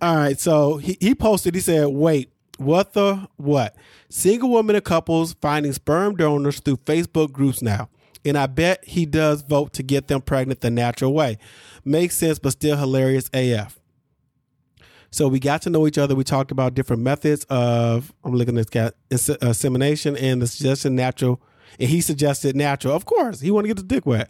All 0.00 0.16
right, 0.16 0.38
so 0.38 0.76
he, 0.76 0.96
he 1.00 1.14
posted. 1.14 1.54
He 1.54 1.60
said, 1.60 1.88
"Wait, 1.88 2.30
what 2.58 2.92
the 2.92 3.28
what? 3.36 3.74
Single 4.08 4.50
women 4.50 4.76
and 4.76 4.84
couples 4.84 5.34
finding 5.40 5.72
sperm 5.72 6.16
donors 6.16 6.60
through 6.60 6.78
Facebook 6.78 7.32
groups 7.32 7.62
now." 7.62 7.88
And 8.24 8.36
I 8.36 8.46
bet 8.46 8.84
he 8.84 9.06
does 9.06 9.42
vote 9.42 9.72
to 9.74 9.84
get 9.84 10.08
them 10.08 10.20
pregnant 10.20 10.60
the 10.60 10.70
natural 10.70 11.14
way. 11.14 11.38
Makes 11.84 12.16
sense, 12.16 12.40
but 12.40 12.50
still 12.50 12.76
hilarious 12.76 13.30
AF. 13.32 13.78
So 15.12 15.28
we 15.28 15.38
got 15.38 15.62
to 15.62 15.70
know 15.70 15.86
each 15.86 15.96
other. 15.96 16.14
We 16.14 16.24
talked 16.24 16.50
about 16.50 16.74
different 16.74 17.02
methods 17.02 17.44
of 17.48 18.12
I'm 18.24 18.34
looking 18.34 18.58
at 18.58 18.66
this 18.66 18.70
cat 18.70 18.94
uh, 19.42 19.48
insemination 19.48 20.16
and 20.16 20.42
the 20.42 20.46
suggestion 20.46 20.96
natural. 20.96 21.40
And 21.78 21.88
he 21.88 22.00
suggested 22.00 22.56
natural. 22.56 22.94
Of 22.94 23.04
course, 23.06 23.40
he 23.40 23.50
wanted 23.50 23.68
to 23.68 23.74
get 23.74 23.88
the 23.88 23.94
dick 23.94 24.06
wet 24.06 24.28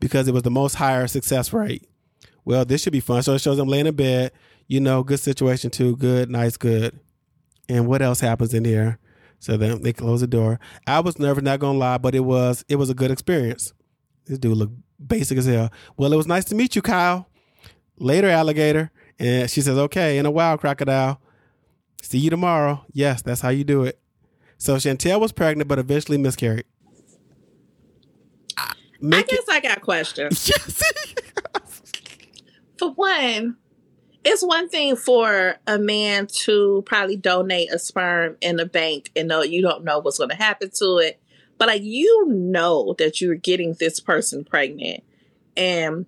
because 0.00 0.26
it 0.26 0.34
was 0.34 0.42
the 0.42 0.50
most 0.50 0.74
higher 0.74 1.06
success 1.06 1.52
rate. 1.52 1.86
Well, 2.44 2.64
this 2.64 2.82
should 2.82 2.92
be 2.92 3.00
fun. 3.00 3.22
So 3.22 3.34
it 3.34 3.40
shows 3.40 3.58
them 3.58 3.68
laying 3.68 3.86
in 3.86 3.94
bed. 3.94 4.32
You 4.66 4.80
know, 4.80 5.02
good 5.02 5.20
situation 5.20 5.70
too. 5.70 5.96
Good, 5.96 6.30
nice, 6.30 6.56
good. 6.56 6.98
And 7.68 7.86
what 7.86 8.02
else 8.02 8.20
happens 8.20 8.54
in 8.54 8.64
here? 8.64 8.98
So 9.38 9.56
then 9.56 9.82
they 9.82 9.92
close 9.92 10.20
the 10.20 10.26
door. 10.26 10.58
I 10.86 11.00
was 11.00 11.18
nervous, 11.18 11.44
not 11.44 11.60
gonna 11.60 11.78
lie, 11.78 11.98
but 11.98 12.14
it 12.14 12.20
was 12.20 12.64
it 12.68 12.76
was 12.76 12.90
a 12.90 12.94
good 12.94 13.10
experience. 13.10 13.74
This 14.26 14.38
dude 14.38 14.56
looked 14.56 14.74
basic 15.06 15.36
as 15.38 15.46
hell. 15.46 15.70
Well, 15.96 16.12
it 16.12 16.16
was 16.16 16.26
nice 16.26 16.44
to 16.46 16.54
meet 16.54 16.74
you, 16.76 16.82
Kyle. 16.82 17.28
Later, 17.98 18.28
alligator. 18.30 18.90
And 19.18 19.50
she 19.50 19.60
says, 19.60 19.78
okay, 19.78 20.18
in 20.18 20.26
a 20.26 20.30
while, 20.30 20.58
crocodile. 20.58 21.20
See 22.02 22.18
you 22.18 22.30
tomorrow. 22.30 22.84
Yes, 22.92 23.22
that's 23.22 23.40
how 23.40 23.50
you 23.50 23.64
do 23.64 23.84
it. 23.84 24.00
So 24.58 24.76
Chantel 24.76 25.20
was 25.20 25.32
pregnant, 25.32 25.68
but 25.68 25.78
eventually 25.78 26.18
miscarried. 26.18 26.64
I 28.56 28.72
Make 29.00 29.28
guess 29.28 29.44
I 29.50 29.60
got 29.60 29.82
questions. 29.82 30.50
For 32.78 32.92
one, 32.92 33.56
it's 34.24 34.42
one 34.42 34.68
thing 34.68 34.96
for 34.96 35.56
a 35.66 35.78
man 35.78 36.26
to 36.26 36.82
probably 36.86 37.16
donate 37.16 37.72
a 37.72 37.78
sperm 37.78 38.36
in 38.40 38.58
a 38.58 38.64
bank 38.64 39.10
and 39.14 39.28
know 39.28 39.42
you 39.42 39.62
don't 39.62 39.84
know 39.84 39.98
what's 39.98 40.18
going 40.18 40.30
to 40.30 40.36
happen 40.36 40.70
to 40.74 40.98
it, 40.98 41.20
but 41.58 41.68
like 41.68 41.82
you 41.82 42.26
know 42.28 42.94
that 42.98 43.20
you're 43.20 43.34
getting 43.34 43.74
this 43.74 44.00
person 44.00 44.44
pregnant. 44.44 45.04
And 45.56 46.06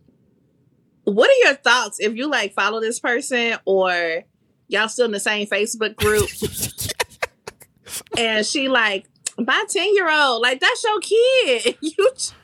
what 1.05 1.31
are 1.31 1.46
your 1.46 1.55
thoughts 1.55 2.00
if 2.00 2.16
you 2.16 2.29
like 2.29 2.52
follow 2.52 2.81
this 2.81 2.98
person 2.98 3.57
or 3.64 4.24
y'all 4.68 4.88
still 4.88 5.07
in 5.07 5.12
the 5.12 5.20
same 5.20 5.46
Facebook 5.46 5.94
group 5.94 6.29
and 8.18 8.44
she 8.44 8.68
like 8.68 9.07
my 9.38 9.64
10 9.68 9.94
year 9.94 10.11
old 10.11 10.42
like 10.42 10.59
that's 10.59 10.83
your 10.83 11.00
kid 11.00 11.76
you 11.81 12.11
just, 12.14 12.35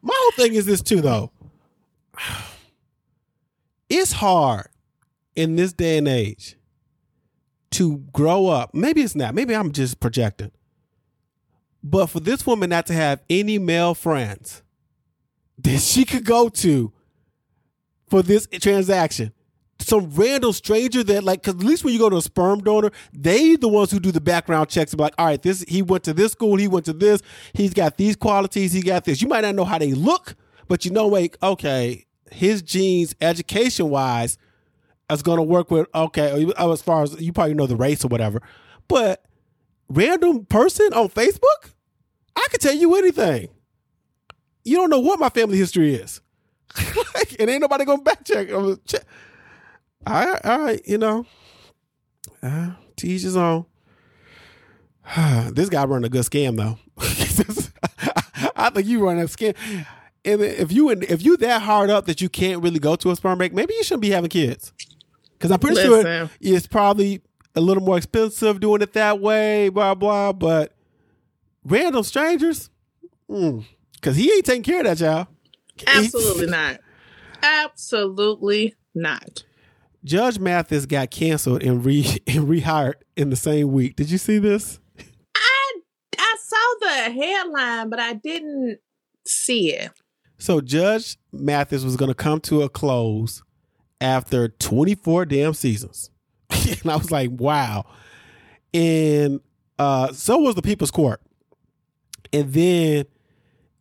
My 0.00 0.14
whole 0.16 0.30
thing 0.32 0.54
is 0.54 0.64
this 0.64 0.80
too, 0.80 1.00
though. 1.00 1.30
It's 3.88 4.12
hard 4.12 4.68
in 5.34 5.56
this 5.56 5.72
day 5.72 5.98
and 5.98 6.08
age 6.08 6.56
to 7.72 7.98
grow 8.12 8.46
up. 8.46 8.74
Maybe 8.74 9.02
it's 9.02 9.14
not. 9.14 9.34
Maybe 9.34 9.54
I'm 9.54 9.72
just 9.72 10.00
projecting. 10.00 10.50
But 11.82 12.06
for 12.08 12.20
this 12.20 12.46
woman 12.46 12.70
not 12.70 12.86
to 12.86 12.92
have 12.92 13.22
any 13.30 13.58
male 13.58 13.94
friends 13.94 14.62
that 15.58 15.80
she 15.80 16.04
could 16.04 16.24
go 16.24 16.48
to 16.48 16.92
for 18.08 18.22
this 18.22 18.46
transaction, 18.60 19.32
some 19.80 20.10
random 20.10 20.52
stranger 20.52 21.04
that 21.04 21.24
like, 21.24 21.42
because 21.42 21.54
at 21.54 21.66
least 21.66 21.84
when 21.84 21.92
you 21.92 21.98
go 21.98 22.10
to 22.10 22.16
a 22.16 22.22
sperm 22.22 22.60
donor, 22.60 22.90
they 23.12 23.56
the 23.56 23.68
ones 23.68 23.90
who 23.90 24.00
do 24.00 24.10
the 24.10 24.20
background 24.20 24.68
checks. 24.68 24.92
And 24.92 24.98
be 24.98 25.04
like, 25.04 25.14
all 25.18 25.26
right, 25.26 25.40
this 25.40 25.64
he 25.68 25.82
went 25.82 26.04
to 26.04 26.14
this 26.14 26.32
school, 26.32 26.56
he 26.56 26.68
went 26.68 26.86
to 26.86 26.92
this, 26.92 27.22
he's 27.54 27.74
got 27.74 27.96
these 27.96 28.16
qualities, 28.16 28.72
he 28.72 28.82
got 28.82 29.04
this. 29.04 29.22
You 29.22 29.28
might 29.28 29.42
not 29.42 29.54
know 29.54 29.64
how 29.64 29.78
they 29.78 29.92
look, 29.92 30.34
but 30.66 30.84
you 30.84 30.90
know, 30.90 31.06
like, 31.06 31.36
okay, 31.42 32.06
his 32.32 32.62
genes, 32.62 33.14
education 33.20 33.90
wise, 33.90 34.38
is 35.10 35.22
going 35.22 35.38
to 35.38 35.42
work 35.42 35.70
with 35.70 35.86
okay. 35.94 36.52
oh, 36.58 36.72
As 36.72 36.82
far 36.82 37.02
as 37.02 37.20
you 37.20 37.32
probably 37.32 37.54
know 37.54 37.66
the 37.66 37.76
race 37.76 38.04
or 38.04 38.08
whatever, 38.08 38.42
but 38.88 39.24
random 39.88 40.44
person 40.46 40.92
on 40.92 41.08
Facebook, 41.08 41.72
I 42.36 42.46
could 42.50 42.60
tell 42.60 42.74
you 42.74 42.94
anything. 42.96 43.48
You 44.64 44.76
don't 44.76 44.90
know 44.90 45.00
what 45.00 45.18
my 45.18 45.30
family 45.30 45.56
history 45.56 45.94
is. 45.94 46.20
like, 47.14 47.36
and 47.40 47.48
ain't 47.48 47.62
nobody 47.62 47.84
gonna 47.84 48.02
back 48.02 48.24
check. 48.24 48.52
All 48.52 48.76
right, 50.06 50.80
you 50.86 50.98
know. 50.98 51.26
Uh, 52.42 52.72
to 52.96 53.06
his 53.08 53.36
own. 53.36 53.64
this 55.52 55.68
guy 55.68 55.84
running 55.84 56.06
a 56.06 56.08
good 56.08 56.24
scam 56.24 56.56
though. 56.56 56.78
I 58.56 58.70
think 58.70 58.86
you 58.86 59.04
run 59.04 59.18
a 59.18 59.24
scam. 59.24 59.56
And 60.24 60.42
if 60.42 60.72
you 60.72 60.90
if 60.90 61.24
you 61.24 61.36
that 61.38 61.62
hard 61.62 61.90
up 61.90 62.06
that 62.06 62.20
you 62.20 62.28
can't 62.28 62.62
really 62.62 62.78
go 62.78 62.96
to 62.96 63.10
a 63.10 63.16
sperm 63.16 63.38
bank, 63.38 63.52
maybe 63.52 63.74
you 63.74 63.82
shouldn't 63.82 64.02
be 64.02 64.10
having 64.10 64.30
kids. 64.30 64.72
Because 65.32 65.50
I'm 65.50 65.60
pretty 65.60 65.80
sure 65.80 66.28
it's 66.40 66.66
probably 66.66 67.22
a 67.54 67.60
little 67.60 67.82
more 67.82 67.96
expensive 67.96 68.60
doing 68.60 68.82
it 68.82 68.92
that 68.94 69.20
way, 69.20 69.68
blah 69.68 69.94
blah. 69.94 70.32
But 70.32 70.74
random 71.64 72.02
strangers, 72.02 72.70
mm, 73.30 73.64
because 73.94 74.16
he 74.16 74.32
ain't 74.32 74.44
taking 74.44 74.62
care 74.64 74.80
of 74.80 74.86
that 74.86 74.98
child. 74.98 75.28
Absolutely 75.86 76.46
not. 76.46 76.80
Absolutely 77.42 78.74
not. 78.94 79.44
Judge 80.04 80.38
Mathis 80.38 80.86
got 80.86 81.10
canceled 81.10 81.62
and 81.62 81.84
re 81.84 82.18
and 82.26 82.48
rehired 82.48 82.94
in 83.16 83.30
the 83.30 83.36
same 83.36 83.72
week. 83.72 83.96
Did 83.96 84.10
you 84.10 84.18
see 84.18 84.38
this? 84.38 84.78
I 85.36 85.80
I 86.18 86.36
saw 86.40 86.74
the 86.80 87.12
headline, 87.12 87.90
but 87.90 88.00
I 88.00 88.14
didn't 88.14 88.78
see 89.26 89.74
it. 89.74 89.92
So 90.38 90.60
Judge 90.60 91.16
Mathis 91.32 91.82
was 91.82 91.96
going 91.96 92.10
to 92.10 92.14
come 92.14 92.40
to 92.42 92.62
a 92.62 92.68
close 92.68 93.42
after 94.00 94.48
24 94.48 95.26
damn 95.26 95.54
seasons. 95.54 96.10
and 96.50 96.90
I 96.90 96.96
was 96.96 97.10
like, 97.10 97.30
wow. 97.32 97.84
And 98.72 99.40
uh 99.78 100.12
so 100.12 100.38
was 100.38 100.54
the 100.54 100.62
People's 100.62 100.90
Court. 100.90 101.20
And 102.32 102.52
then 102.52 103.06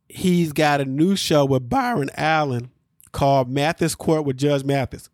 he's 0.09 0.53
got 0.53 0.81
a 0.81 0.85
new 0.85 1.15
show 1.15 1.45
with 1.45 1.69
Byron 1.69 2.09
Allen 2.15 2.71
called 3.11 3.49
Mathis 3.49 3.95
Court 3.95 4.25
with 4.25 4.37
Judge 4.37 4.63
Mathis. 4.63 5.09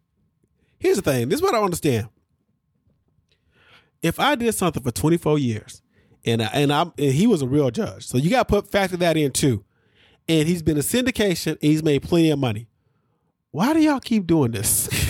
Here's 0.79 0.97
the 0.97 1.01
thing. 1.01 1.29
This 1.29 1.38
is 1.38 1.43
what 1.43 1.56
I 1.56 1.62
understand. 1.62 2.10
If 4.01 4.19
I 4.19 4.36
did 4.36 4.53
something 4.53 4.84
for 4.84 4.91
24 4.91 5.39
years 5.39 5.82
and 6.25 6.41
I, 6.41 6.47
and 6.47 6.71
I'm 6.71 6.93
and 6.97 7.12
he 7.12 7.27
was 7.27 7.41
a 7.41 7.47
real 7.47 7.71
judge. 7.71 8.06
So 8.06 8.17
you 8.17 8.29
got 8.29 8.47
to 8.47 8.53
put 8.53 8.71
factor 8.71 8.97
that 8.97 9.17
in 9.17 9.32
too. 9.32 9.63
And 10.27 10.47
he's 10.47 10.63
been 10.63 10.77
a 10.77 10.81
syndication 10.81 11.53
and 11.53 11.62
he's 11.62 11.83
made 11.83 12.03
plenty 12.03 12.29
of 12.31 12.39
money. 12.39 12.67
Why 13.51 13.73
do 13.73 13.79
y'all 13.79 13.99
keep 13.99 14.25
doing 14.25 14.51
this? 14.51 14.89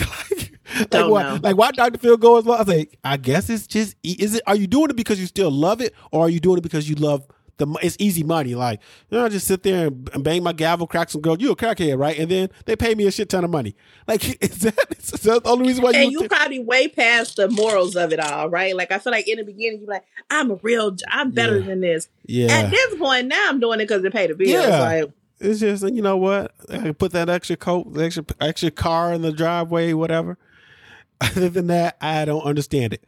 like, 0.80 0.92
like 0.92 1.10
why, 1.10 1.22
know. 1.22 1.40
like 1.42 1.56
why 1.56 1.70
Dr. 1.70 1.98
Phil 1.98 2.16
goes 2.16 2.44
well? 2.44 2.56
I 2.56 2.62
was 2.62 2.68
like, 2.68 2.98
I 3.04 3.16
guess 3.16 3.48
it's 3.48 3.66
just 3.66 3.96
is 4.02 4.34
it 4.34 4.42
are 4.46 4.56
you 4.56 4.66
doing 4.66 4.90
it 4.90 4.96
because 4.96 5.20
you 5.20 5.26
still 5.26 5.50
love 5.50 5.80
it 5.80 5.94
or 6.10 6.26
are 6.26 6.28
you 6.28 6.40
doing 6.40 6.58
it 6.58 6.62
because 6.62 6.88
you 6.88 6.96
love 6.96 7.26
the 7.56 7.66
it's 7.82 7.96
easy 7.98 8.22
money. 8.22 8.54
Like 8.54 8.80
you 9.10 9.18
know, 9.18 9.24
I 9.24 9.28
just 9.28 9.46
sit 9.46 9.62
there 9.62 9.86
and 9.88 10.24
bang 10.24 10.42
my 10.42 10.52
gavel, 10.52 10.86
crack 10.86 11.10
some 11.10 11.20
girl. 11.20 11.36
You 11.40 11.52
a 11.52 11.56
crackhead, 11.56 11.98
right? 11.98 12.18
And 12.18 12.30
then 12.30 12.50
they 12.66 12.76
pay 12.76 12.94
me 12.94 13.06
a 13.06 13.10
shit 13.10 13.28
ton 13.28 13.44
of 13.44 13.50
money. 13.50 13.74
Like 14.06 14.42
is 14.44 14.58
that, 14.60 14.74
is 14.98 15.10
that 15.22 15.44
the 15.44 15.48
only 15.50 15.68
reason 15.68 15.82
why 15.82 15.92
and 15.94 16.12
you? 16.12 16.22
you 16.22 16.28
probably 16.28 16.58
way 16.58 16.88
past 16.88 17.36
the 17.36 17.48
morals 17.48 17.96
of 17.96 18.12
it 18.12 18.20
all, 18.20 18.50
right? 18.50 18.76
Like 18.76 18.92
I 18.92 18.98
feel 18.98 19.12
like 19.12 19.26
in 19.26 19.38
the 19.38 19.44
beginning 19.44 19.80
you're 19.80 19.88
like, 19.88 20.04
I'm 20.28 20.50
a 20.50 20.56
real, 20.56 20.94
I'm 21.08 21.30
better 21.30 21.58
Yeah. 21.58 21.66
than 21.66 21.80
this. 21.80 22.08
yeah, 22.26 22.46
At 22.52 22.70
this 22.70 22.96
point, 22.96 23.28
now 23.28 23.46
I'm 23.48 23.60
doing 23.60 23.80
it 23.80 23.84
because 23.84 24.02
they 24.02 24.10
pay 24.10 24.26
the 24.26 24.34
bills. 24.34 24.50
Yeah. 24.50 24.80
Like, 24.80 25.10
it's 25.40 25.60
just 25.60 25.82
you 25.84 26.02
know 26.02 26.16
what 26.18 26.52
I 26.68 26.78
can 26.78 26.94
put 26.94 27.12
that 27.12 27.28
extra 27.30 27.56
coat, 27.56 27.92
the 27.94 28.04
extra 28.04 28.24
extra 28.40 28.70
car 28.70 29.12
in 29.14 29.22
the 29.22 29.32
driveway, 29.32 29.92
whatever. 29.94 30.36
Other 31.20 31.48
than 31.48 31.68
that, 31.68 31.96
I 32.00 32.24
don't 32.24 32.42
understand 32.42 32.92
it. 32.92 33.04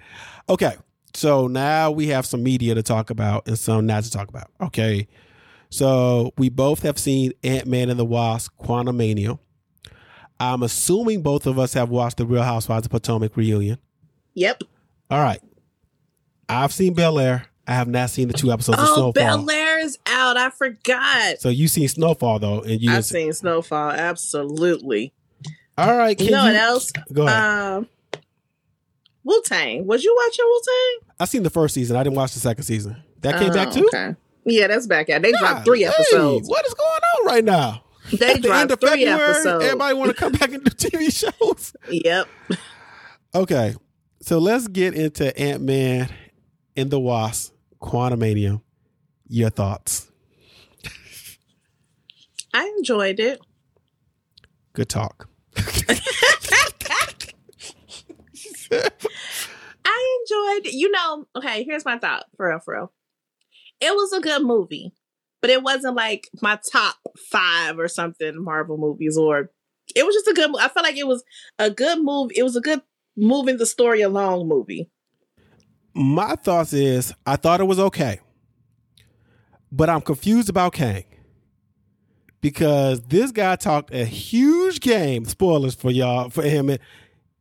Okay, 0.49 0.77
so 1.17 1.47
now 1.47 1.91
we 1.91 2.09
have 2.09 2.27
some 2.27 2.43
media 2.43 2.75
to 2.75 2.83
talk 2.83 3.11
about 3.11 3.47
and 3.49 3.59
some 3.59 3.87
not 3.87 4.05
to 4.05 4.11
talk 4.11 4.29
about. 4.29 4.51
Okay, 4.61 5.09
so 5.71 6.33
we 6.39 6.49
both 6.49 6.83
have 6.83 6.99
seen 6.99 7.33
Ant 7.43 7.67
Man 7.67 7.91
and 7.91 7.99
the 7.99 8.05
Wasp: 8.05 8.53
Quantumania. 8.61 9.39
I'm 10.39 10.63
assuming 10.63 11.23
both 11.23 11.47
of 11.47 11.59
us 11.59 11.73
have 11.75 11.89
watched 11.89 12.19
the 12.19 12.27
Real 12.27 12.43
Housewives 12.43 12.87
of 12.87 12.93
Potomac 12.93 13.37
reunion. 13.37 13.79
yep. 14.35 14.63
All 15.11 15.21
right, 15.23 15.41
I've 16.49 16.73
seen 16.73 16.95
Bel 16.95 17.19
Air. 17.19 17.47
I 17.69 17.75
have 17.75 17.89
not 17.89 18.11
seen 18.11 18.29
the 18.29 18.35
two 18.35 18.53
episodes 18.53 18.79
of 18.79 18.85
Oh, 18.89 18.95
Snowfall. 18.95 19.13
Bel 19.13 19.51
Air 19.51 19.79
is 19.81 19.99
out. 20.07 20.37
I 20.37 20.51
forgot. 20.51 21.41
So 21.41 21.49
you 21.49 21.67
seen 21.69 21.89
Snowfall 21.89 22.39
though, 22.39 22.61
and 22.61 22.81
you 22.81 22.93
I've 22.93 23.05
seen 23.05 23.33
Snowfall. 23.33 23.91
Absolutely. 23.91 25.13
all 25.79 25.97
right. 25.97 26.21
You 26.21 26.31
know 26.31 26.45
what 26.45 26.55
else? 26.55 26.93
Go 27.13 27.27
ahead. 27.27 27.43
Um, 27.43 27.89
Wu 29.27 29.43
Tang. 29.45 29.87
Was 29.87 30.05
you 30.05 30.17
watching 30.25 30.45
Wu 30.45 30.61
Tang? 30.65 31.09
I 31.21 31.25
seen 31.25 31.43
the 31.43 31.51
first 31.51 31.75
season. 31.75 31.97
I 31.97 32.05
didn't 32.05 32.15
watch 32.17 32.33
the 32.33 32.39
second 32.41 32.63
season. 32.65 32.97
That 33.23 33.41
came 33.41 33.53
back 33.53 33.73
too. 33.73 33.85
Okay. 33.89 34.15
Yeah, 34.45 34.69
that's 34.69 34.87
back 34.87 35.11
out. 35.11 35.23
They 35.23 35.33
dropped 35.33 35.43
God, 35.57 35.65
three 35.65 35.81
hey, 35.81 35.87
episodes. 35.89 36.49
what 36.49 36.65
is 36.65 36.75
going 36.75 36.89
on 37.19 37.27
right 37.27 37.45
now? 37.45 37.83
They 38.13 38.35
At 38.35 38.43
the 38.43 38.53
end 38.55 38.69
dropped 38.69 38.71
of 38.71 38.81
three 38.81 39.05
February, 39.05 39.31
episodes. 39.33 39.65
everybody 39.65 39.95
want 39.95 40.11
to 40.13 40.17
come 40.17 40.31
back 40.31 40.53
and 40.53 40.63
do 40.63 40.71
TV 40.71 41.13
shows. 41.41 41.75
Yep. 41.91 42.29
Okay, 43.35 43.75
so 44.23 44.39
let's 44.39 44.69
get 44.69 44.95
into 44.95 45.37
Ant 45.37 45.63
Man 45.63 46.09
and 46.77 46.89
the 46.89 47.01
Wasp: 47.01 47.53
Quantumania. 47.83 48.63
Your 49.29 49.51
thoughts? 49.51 50.09
I 52.55 52.73
enjoyed 52.79 53.19
it. 53.19 53.41
Good 54.73 54.89
talk. 54.89 55.29
I 59.85 60.19
enjoyed, 60.21 60.73
you 60.73 60.91
know, 60.91 61.27
okay, 61.37 61.65
here's 61.65 61.85
my 61.85 61.99
thought 61.99 62.25
for 62.37 62.49
real, 62.49 62.59
for 62.59 62.75
real. 62.75 62.93
It 63.81 63.95
was 63.95 64.13
a 64.13 64.21
good 64.21 64.43
movie, 64.43 64.93
but 65.41 65.51
it 65.51 65.63
wasn't 65.63 65.97
like 65.97 66.29
my 66.43 66.59
top 66.73 66.97
five 67.31 67.79
or 67.79 67.89
something 67.89 68.43
Marvel 68.43 68.79
movies, 68.79 69.17
or 69.17 69.51
it 69.95 70.05
was 70.05 70.15
just 70.15 70.29
a 70.29 70.35
good, 70.35 70.51
I 70.59 70.69
felt 70.69 70.85
like 70.85 70.97
it 70.97 71.07
was 71.07 71.23
a 71.59 71.71
good 71.71 72.03
move. 72.03 72.31
It 72.35 72.43
was 72.43 72.57
a 72.57 72.61
good 72.61 72.83
moving 73.17 73.59
the 73.59 73.67
story 73.67 74.03
along 74.03 74.49
movie. 74.49 74.91
My 75.95 76.35
thoughts 76.35 76.73
is 76.73 77.15
I 77.25 77.37
thought 77.37 77.61
it 77.61 77.65
was 77.65 77.79
okay, 77.79 78.21
but 79.71 79.89
I'm 79.89 80.01
confused 80.01 80.49
about 80.49 80.73
Kang 80.73 81.05
because 82.41 83.01
this 83.03 83.33
guy 83.33 83.57
talked 83.57 83.95
a 83.95 84.05
huge 84.05 84.81
game. 84.81 85.25
Spoilers 85.25 85.75
for 85.75 85.91
y'all 85.91 86.29
for 86.29 86.43
him, 86.43 86.77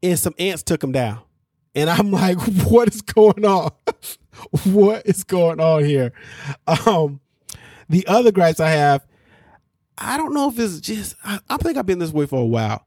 and, 0.10 0.20
some 0.20 0.34
ants 0.40 0.64
took 0.64 0.84
him 0.84 0.92
down. 0.92 1.20
And 1.74 1.90
I'm 1.90 2.12
like, 2.12 2.40
what 2.70 2.88
is 2.94 3.02
going 3.02 3.46
on? 3.46 3.72
what 4.66 5.06
is 5.06 5.24
going 5.24 5.60
on 5.60 5.84
here? 5.84 6.14
Um, 6.68 7.20
the 7.90 8.06
other 8.08 8.32
gripes 8.32 8.60
I 8.60 8.70
have, 8.70 9.06
I 9.98 10.18
don't 10.18 10.34
know 10.34 10.50
if 10.50 10.60
it's 10.60 10.80
just. 10.80 11.16
I, 11.24 11.40
I 11.50 11.58
think 11.58 11.78
I've 11.78 11.86
been 11.86 12.00
this 12.00 12.12
way 12.12 12.26
for 12.26 12.42
a 12.42 12.46
while. 12.46 12.86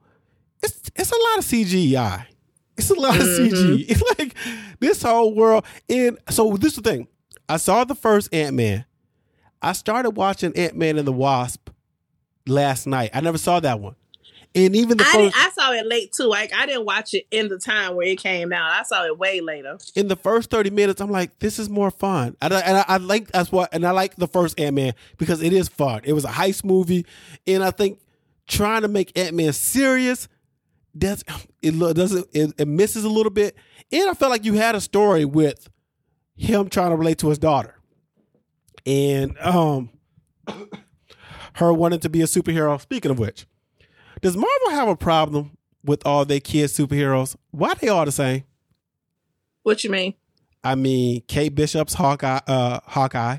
It's 0.63 0.81
it's 0.97 1.11
a 1.13 1.17
lot 1.17 1.39
of 1.39 1.45
CGI. 1.45 2.27
It's 2.77 2.91
a 2.91 2.95
lot 2.95 3.17
of 3.17 3.23
Mhm. 3.27 3.51
CG. 3.51 3.85
It's 3.89 4.03
like 4.19 4.35
this 4.81 5.03
whole 5.03 5.35
world. 5.35 5.65
And 5.89 6.19
so 6.31 6.57
this 6.57 6.73
is 6.77 6.83
the 6.83 6.91
thing. 6.91 7.09
I 7.49 7.57
saw 7.57 7.85
the 7.85 7.95
first 7.95 8.33
Ant 8.35 8.55
Man. 8.57 8.85
I 9.63 9.73
started 9.73 10.11
watching 10.11 10.57
Ant 10.57 10.77
Man 10.77 10.99
and 10.99 11.07
the 11.09 11.13
Wasp 11.13 11.71
last 12.47 12.87
night. 12.87 13.11
I 13.15 13.21
never 13.21 13.39
saw 13.39 13.59
that 13.61 13.81
one. 13.81 13.97
And 14.55 14.75
even 14.75 14.97
the 14.97 15.05
I, 15.07 15.13
first 15.13 15.37
I 15.37 15.51
saw 15.51 15.73
it 15.73 15.87
late 15.87 16.13
too. 16.13 16.25
Like 16.25 16.53
I 16.55 16.67
didn't 16.67 16.87
watch 16.87 17.15
it 17.15 17.27
in 17.31 17.49
the 17.49 17.59
time 17.59 17.95
where 17.95 18.07
it 18.07 18.19
came 18.19 18.53
out. 18.53 18.71
I 18.71 18.83
saw 18.83 19.05
it 19.05 19.19
way 19.19 19.41
later. 19.41 19.79
in 19.95 20.09
the 20.09 20.17
first 20.17 20.51
30 20.51 20.71
minutes, 20.71 21.01
I'm 21.01 21.11
like, 21.11 21.39
this 21.39 21.59
is 21.59 21.69
more 21.69 21.91
fun. 21.91 22.37
And 22.41 22.55
I, 22.55 22.61
and 22.61 22.77
I, 22.79 22.85
I 22.89 22.97
like 22.97 23.29
that's 23.29 23.53
what 23.53 23.69
and 23.73 23.87
I 23.87 23.91
like 23.91 24.17
the 24.17 24.27
first 24.27 24.59
Ant 24.59 24.75
Man 24.75 24.95
because 25.19 25.43
it 25.43 25.53
is 25.53 25.69
fun. 25.69 26.01
It 26.05 26.13
was 26.15 26.25
a 26.25 26.29
heist 26.29 26.65
movie. 26.65 27.07
And 27.47 27.63
I 27.63 27.71
think 27.71 28.01
trying 28.47 28.83
to 28.83 28.89
make 28.89 29.17
Ant 29.19 29.37
Man 29.37 29.53
serious, 29.53 30.29
that's 30.95 31.23
it 31.63 31.79
doesn't 31.79 32.27
it, 32.33 32.53
it 32.59 32.69
misses 32.69 33.05
a 33.05 33.11
little 33.11 33.31
bit. 33.31 33.55
And 33.93 34.09
I 34.09 34.15
felt 34.15 34.31
like 34.31 34.45
you 34.45 34.55
had 34.55 34.75
a 34.75 34.81
story 34.81 35.25
with 35.25 35.69
him 36.37 36.69
trying 36.69 36.91
to 36.91 36.97
relate 36.97 37.19
to 37.19 37.29
his 37.29 37.39
daughter. 37.39 37.75
And 38.87 39.37
um 39.41 39.91
her 41.55 41.73
wanting 41.73 42.01
to 42.01 42.09
be 42.09 42.23
a 42.23 42.27
superhero. 42.27 42.81
Speaking 42.81 43.11
of 43.11 43.19
which, 43.19 43.47
does 44.21 44.37
Marvel 44.37 44.71
have 44.71 44.89
a 44.89 44.97
problem 44.97 45.57
with 45.85 46.05
all 46.07 46.25
their 46.25 46.41
kids 46.41 46.77
superheroes? 46.77 47.37
Why 47.51 47.75
they 47.75 47.89
all 47.89 48.05
the 48.05 48.13
same? 48.13 48.45
What 49.63 49.85
you 49.85 49.91
mean? 49.91 50.15
I 50.65 50.75
mean, 50.75 51.23
Kate 51.29 51.55
Bishop's 51.55 51.95
Hawkeye, 51.95 52.41
uh, 52.47 52.81
Hawkeye, 52.85 53.39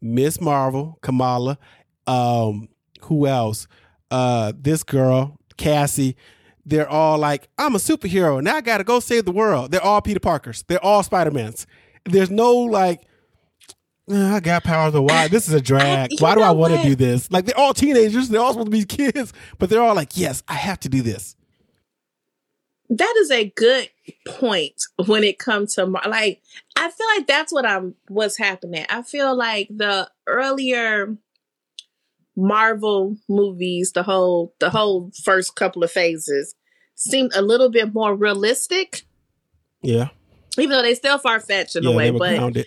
Ms. 0.00 0.40
Marvel, 0.40 0.98
Kamala, 1.00 1.58
um, 2.06 2.68
who 3.02 3.26
else? 3.26 3.66
Uh, 4.10 4.52
this 4.56 4.82
girl, 4.82 5.38
Cassie. 5.56 6.16
They're 6.64 6.88
all 6.88 7.18
like, 7.18 7.48
I'm 7.58 7.76
a 7.76 7.78
superhero. 7.78 8.42
Now 8.42 8.56
I 8.56 8.60
got 8.60 8.78
to 8.78 8.84
go 8.84 8.98
save 8.98 9.24
the 9.24 9.32
world. 9.32 9.70
They're 9.70 9.82
all 9.82 10.02
Peter 10.02 10.18
Parkers. 10.20 10.64
They're 10.66 10.84
all 10.84 11.02
Spider 11.04 11.30
Mans. 11.30 11.66
There's 12.04 12.30
no 12.30 12.52
like, 12.54 13.02
"Uh, 13.02 13.04
Eh, 14.10 14.34
I 14.34 14.40
got 14.40 14.62
powers, 14.64 14.92
but 14.92 15.02
why? 15.02 15.28
This 15.28 15.48
is 15.48 15.54
a 15.54 15.60
drag. 15.60 16.10
you 16.12 16.18
Why 16.20 16.34
do 16.34 16.40
I 16.40 16.50
want 16.52 16.74
to 16.74 16.82
do 16.82 16.94
this? 16.94 17.30
Like, 17.30 17.44
they're 17.46 17.58
all 17.58 17.74
teenagers. 17.74 18.28
They're 18.28 18.40
all 18.40 18.52
supposed 18.52 18.66
to 18.66 18.70
be 18.70 18.84
kids, 18.84 19.32
but 19.58 19.68
they're 19.68 19.82
all 19.82 19.94
like, 19.96 20.16
yes, 20.16 20.42
I 20.46 20.54
have 20.54 20.78
to 20.80 20.88
do 20.88 21.02
this. 21.02 21.34
that 22.88 23.14
is 23.18 23.30
a 23.32 23.50
good 23.56 23.88
point 24.26 24.80
when 25.06 25.24
it 25.24 25.38
comes 25.40 25.74
to 25.74 25.86
Mar- 25.86 26.02
like 26.08 26.40
I 26.76 26.88
feel 26.88 27.06
like 27.16 27.26
that's 27.26 27.52
what 27.52 27.66
I'm 27.66 27.94
what's 28.08 28.38
happening. 28.38 28.86
I 28.88 29.02
feel 29.02 29.34
like 29.36 29.66
the 29.70 30.08
earlier 30.28 31.16
Marvel 32.36 33.16
movies, 33.28 33.92
the 33.92 34.02
whole 34.04 34.54
the 34.60 34.70
whole 34.70 35.10
first 35.24 35.56
couple 35.56 35.82
of 35.82 35.90
phases 35.90 36.54
seemed 36.94 37.32
a 37.34 37.42
little 37.42 37.70
bit 37.70 37.92
more 37.92 38.14
realistic, 38.14 39.02
Yeah. 39.82 40.08
even 40.58 40.70
though 40.70 40.82
they 40.82 40.94
still 40.94 41.18
far 41.18 41.40
fetched 41.40 41.74
in 41.76 41.82
yeah, 41.82 41.90
a 41.90 41.96
way, 41.96 42.10
but 42.10 42.36
grounded. 42.36 42.66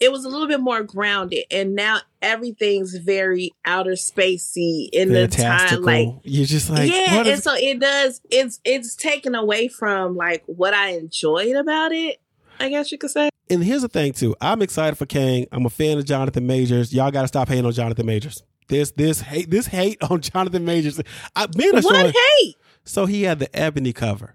It 0.00 0.12
was 0.12 0.24
a 0.24 0.28
little 0.28 0.46
bit 0.46 0.60
more 0.60 0.82
grounded. 0.82 1.44
And 1.50 1.74
now 1.74 2.00
everything's 2.22 2.96
very 2.96 3.52
outer 3.64 3.92
spacey 3.92 4.88
in 4.92 5.12
the 5.12 5.28
time 5.28 5.82
like 5.82 6.08
You're 6.22 6.46
just 6.46 6.70
like, 6.70 6.90
yeah, 6.90 7.24
and 7.26 7.42
so 7.42 7.54
it 7.54 7.80
does. 7.80 8.20
It's 8.30 8.60
it's 8.64 8.94
taken 8.94 9.34
away 9.34 9.68
from 9.68 10.16
like 10.16 10.42
what 10.46 10.74
I 10.74 10.90
enjoyed 10.90 11.56
about 11.56 11.92
it. 11.92 12.20
I 12.60 12.68
guess 12.68 12.90
you 12.90 12.98
could 12.98 13.10
say. 13.10 13.30
and 13.50 13.62
here's 13.62 13.82
the 13.82 13.88
thing 13.88 14.12
too. 14.12 14.34
I'm 14.40 14.62
excited 14.62 14.96
for 14.96 15.06
Kang. 15.06 15.46
I'm 15.52 15.64
a 15.66 15.70
fan 15.70 15.98
of 15.98 16.04
Jonathan 16.04 16.46
Majors. 16.46 16.92
Y'all 16.92 17.10
got 17.10 17.22
to 17.22 17.28
stop 17.28 17.48
hating 17.48 17.64
on 17.66 17.72
Jonathan 17.72 18.06
Majors. 18.06 18.42
This 18.68 18.90
this 18.92 19.20
hate 19.20 19.50
this 19.50 19.66
hate 19.66 20.02
on 20.10 20.20
Jonathan 20.20 20.64
Majors. 20.64 21.00
I 21.34 21.46
men 21.56 21.76
are 21.76 21.82
What 21.82 22.14
hate? 22.14 22.56
So 22.84 23.06
he 23.06 23.22
had 23.22 23.38
the 23.38 23.54
ebony 23.56 23.92
cover, 23.92 24.34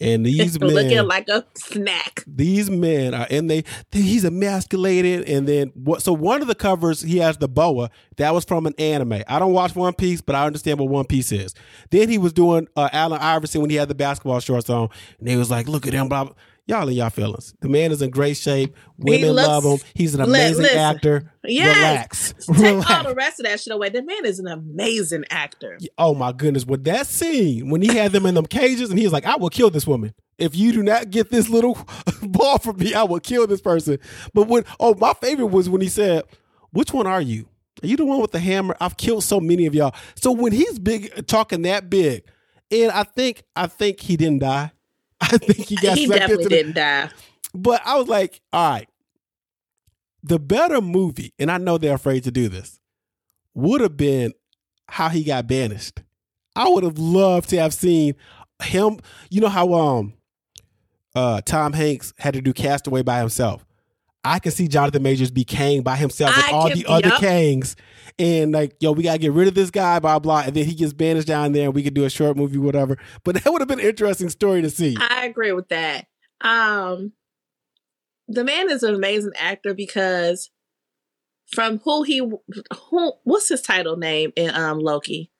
and 0.00 0.24
these 0.26 0.58
men, 0.58 0.70
Looking 0.74 1.06
like 1.06 1.28
a 1.28 1.44
snack. 1.54 2.24
these 2.26 2.68
men 2.70 3.14
are 3.14 3.26
and 3.30 3.48
they, 3.50 3.64
they 3.90 4.00
he's 4.00 4.24
emasculated. 4.24 5.28
And 5.28 5.46
then 5.46 5.72
what? 5.74 6.02
So 6.02 6.12
one 6.12 6.42
of 6.42 6.48
the 6.48 6.54
covers 6.54 7.00
he 7.00 7.18
has 7.18 7.36
the 7.38 7.48
boa 7.48 7.90
that 8.16 8.32
was 8.34 8.44
from 8.44 8.66
an 8.66 8.74
anime. 8.78 9.22
I 9.28 9.38
don't 9.38 9.52
watch 9.52 9.74
One 9.74 9.94
Piece, 9.94 10.20
but 10.20 10.34
I 10.34 10.46
understand 10.46 10.78
what 10.78 10.88
One 10.88 11.04
Piece 11.04 11.32
is. 11.32 11.54
Then 11.90 12.08
he 12.08 12.18
was 12.18 12.32
doing 12.32 12.68
uh, 12.76 12.88
Allen 12.92 13.20
Iverson 13.20 13.60
when 13.60 13.70
he 13.70 13.76
had 13.76 13.88
the 13.88 13.94
basketball 13.94 14.40
shorts 14.40 14.70
on, 14.70 14.88
and 15.18 15.28
he 15.28 15.36
was 15.36 15.50
like, 15.50 15.68
"Look 15.68 15.86
at 15.86 15.92
him, 15.92 16.08
blah." 16.08 16.24
blah. 16.24 16.34
Y'all 16.66 16.88
in 16.88 16.94
y'all 16.94 17.10
feelings. 17.10 17.54
The 17.60 17.68
man 17.68 17.92
is 17.92 18.00
in 18.00 18.08
great 18.08 18.38
shape. 18.38 18.74
Women 18.96 19.32
looks- 19.32 19.46
love 19.46 19.64
him. 19.64 19.78
He's 19.94 20.14
an 20.14 20.22
amazing 20.22 20.62
listen. 20.62 20.78
actor. 20.78 21.32
Yes. 21.44 21.76
Relax. 21.76 22.32
Take 22.46 22.58
Relax. 22.58 22.90
all 22.90 23.04
the 23.04 23.14
rest 23.14 23.38
of 23.40 23.44
that 23.44 23.60
shit 23.60 23.74
away. 23.74 23.90
The 23.90 24.02
man 24.02 24.24
is 24.24 24.38
an 24.38 24.46
amazing 24.48 25.24
actor. 25.28 25.76
Oh 25.98 26.14
my 26.14 26.32
goodness! 26.32 26.64
With 26.64 26.84
that 26.84 27.06
scene, 27.06 27.68
when 27.68 27.82
he 27.82 27.94
had 27.94 28.12
them 28.12 28.24
in 28.24 28.34
them 28.34 28.46
cages, 28.46 28.88
and 28.88 28.98
he 28.98 29.04
was 29.04 29.12
like, 29.12 29.26
"I 29.26 29.36
will 29.36 29.50
kill 29.50 29.68
this 29.68 29.86
woman 29.86 30.14
if 30.38 30.56
you 30.56 30.72
do 30.72 30.82
not 30.82 31.10
get 31.10 31.30
this 31.30 31.50
little 31.50 31.76
ball 32.22 32.56
from 32.58 32.78
me. 32.78 32.94
I 32.94 33.02
will 33.02 33.20
kill 33.20 33.46
this 33.46 33.60
person." 33.60 33.98
But 34.32 34.48
when 34.48 34.64
oh, 34.80 34.94
my 34.94 35.12
favorite 35.12 35.48
was 35.48 35.68
when 35.68 35.82
he 35.82 35.88
said, 35.88 36.22
"Which 36.70 36.94
one 36.94 37.06
are 37.06 37.20
you? 37.20 37.46
Are 37.82 37.86
you 37.86 37.98
the 37.98 38.06
one 38.06 38.22
with 38.22 38.32
the 38.32 38.40
hammer? 38.40 38.74
I've 38.80 38.96
killed 38.96 39.22
so 39.24 39.38
many 39.38 39.66
of 39.66 39.74
y'all." 39.74 39.94
So 40.14 40.32
when 40.32 40.52
he's 40.52 40.78
big, 40.78 41.26
talking 41.26 41.60
that 41.62 41.90
big, 41.90 42.24
and 42.70 42.90
I 42.90 43.02
think 43.02 43.42
I 43.54 43.66
think 43.66 44.00
he 44.00 44.16
didn't 44.16 44.38
die. 44.38 44.70
I 45.32 45.38
think 45.38 45.68
he 45.68 45.76
got 45.76 45.96
he 45.98 46.06
definitely 46.06 46.46
didn't 46.46 46.74
die. 46.74 47.10
but 47.54 47.80
I 47.84 47.96
was 47.96 48.08
like, 48.08 48.40
all 48.52 48.70
right. 48.70 48.88
the 50.22 50.38
better 50.38 50.80
movie, 50.80 51.32
and 51.38 51.50
I 51.50 51.58
know 51.58 51.78
they're 51.78 51.94
afraid 51.94 52.24
to 52.24 52.30
do 52.30 52.48
this, 52.48 52.80
would 53.54 53.80
have 53.80 53.96
been 53.96 54.32
how 54.88 55.08
he 55.08 55.24
got 55.24 55.46
banished. 55.46 56.02
I 56.56 56.68
would 56.68 56.84
have 56.84 56.98
loved 56.98 57.48
to 57.50 57.58
have 57.58 57.74
seen 57.74 58.14
him. 58.62 58.98
You 59.30 59.40
know 59.40 59.48
how 59.48 59.72
um 59.74 60.14
uh 61.14 61.40
Tom 61.44 61.72
Hanks 61.72 62.12
had 62.18 62.34
to 62.34 62.42
do 62.42 62.52
Castaway 62.52 63.02
by 63.02 63.20
himself. 63.20 63.64
I 64.24 64.38
can 64.38 64.52
see 64.52 64.68
Jonathan 64.68 65.02
Majors 65.02 65.30
be 65.30 65.44
Kang 65.44 65.82
by 65.82 65.96
himself 65.96 66.34
with 66.36 66.44
I 66.46 66.50
all 66.52 66.68
can- 66.68 66.78
the 66.78 66.86
other 66.86 67.08
yep. 67.08 67.20
Kangs, 67.20 67.74
and 68.18 68.52
like, 68.52 68.74
yo, 68.80 68.92
we 68.92 69.02
gotta 69.02 69.18
get 69.18 69.32
rid 69.32 69.48
of 69.48 69.54
this 69.54 69.70
guy, 69.70 69.98
blah 69.98 70.18
blah, 70.18 70.42
and 70.46 70.54
then 70.54 70.64
he 70.64 70.74
gets 70.74 70.92
banished 70.92 71.26
down 71.26 71.52
there, 71.52 71.64
and 71.66 71.74
we 71.74 71.82
could 71.82 71.94
do 71.94 72.04
a 72.04 72.10
short 72.10 72.36
movie, 72.36 72.58
whatever. 72.58 72.96
But 73.24 73.34
that 73.42 73.52
would 73.52 73.60
have 73.60 73.68
been 73.68 73.80
an 73.80 73.86
interesting 73.86 74.30
story 74.30 74.62
to 74.62 74.70
see. 74.70 74.96
I 74.98 75.26
agree 75.26 75.52
with 75.52 75.68
that. 75.68 76.06
Um, 76.40 77.12
the 78.28 78.44
man 78.44 78.70
is 78.70 78.82
an 78.82 78.94
amazing 78.94 79.32
actor 79.38 79.74
because 79.74 80.50
from 81.52 81.78
who 81.84 82.02
he 82.04 82.18
who 82.18 83.12
what's 83.24 83.48
his 83.48 83.60
title 83.60 83.96
name 83.96 84.32
in 84.36 84.54
um 84.54 84.78
Loki? 84.78 85.30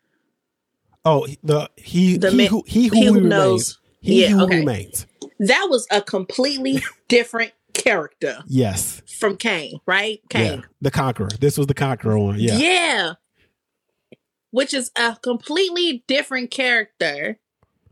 Oh, 1.07 1.27
the 1.42 1.70
he 1.77 2.16
The 2.18 2.31
he 2.31 2.37
man- 2.37 2.47
who 2.49 2.62
he 2.66 2.88
who, 2.88 2.97
he 2.97 3.05
who 3.07 3.14
remains. 3.14 3.31
knows. 3.31 3.79
He 4.01 4.23
Yeah, 4.23 4.29
who 4.31 4.44
okay. 4.44 4.59
remains. 4.61 5.07
That 5.38 5.68
was 5.70 5.87
a 5.90 6.03
completely 6.03 6.83
different 7.09 7.53
character 7.74 8.38
Yes. 8.46 9.02
from 9.18 9.37
Kang, 9.37 9.80
right? 9.87 10.20
Yeah. 10.32 10.38
Kang. 10.48 10.64
The 10.80 10.90
Conqueror. 10.90 11.28
This 11.40 11.58
was 11.58 11.66
the 11.66 11.74
Conqueror 11.74 12.18
one. 12.18 12.38
Yeah. 12.40 12.56
Yeah. 12.56 13.12
Which 14.50 14.72
is 14.72 14.90
a 14.96 15.16
completely 15.22 16.04
different 16.06 16.50
character 16.50 17.38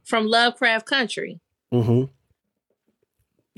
from 0.04 0.26
Lovecraft 0.26 0.86
Country. 0.86 1.40
Mm-hmm. 1.74 2.04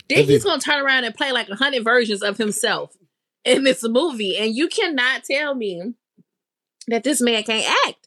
Then 0.08 0.18
And 0.18 0.28
he's 0.28 0.44
gonna 0.44 0.60
turn 0.60 0.84
around 0.84 1.04
and 1.04 1.14
play 1.14 1.32
like 1.32 1.48
a 1.48 1.56
hundred 1.56 1.84
versions 1.84 2.22
of 2.22 2.36
himself 2.38 2.94
in 3.44 3.64
this 3.64 3.82
movie, 3.82 4.36
and 4.36 4.54
you 4.54 4.68
cannot 4.68 5.24
tell 5.24 5.54
me 5.54 5.94
that 6.88 7.04
this 7.04 7.20
man 7.20 7.42
can't 7.42 7.66
act. 7.86 8.03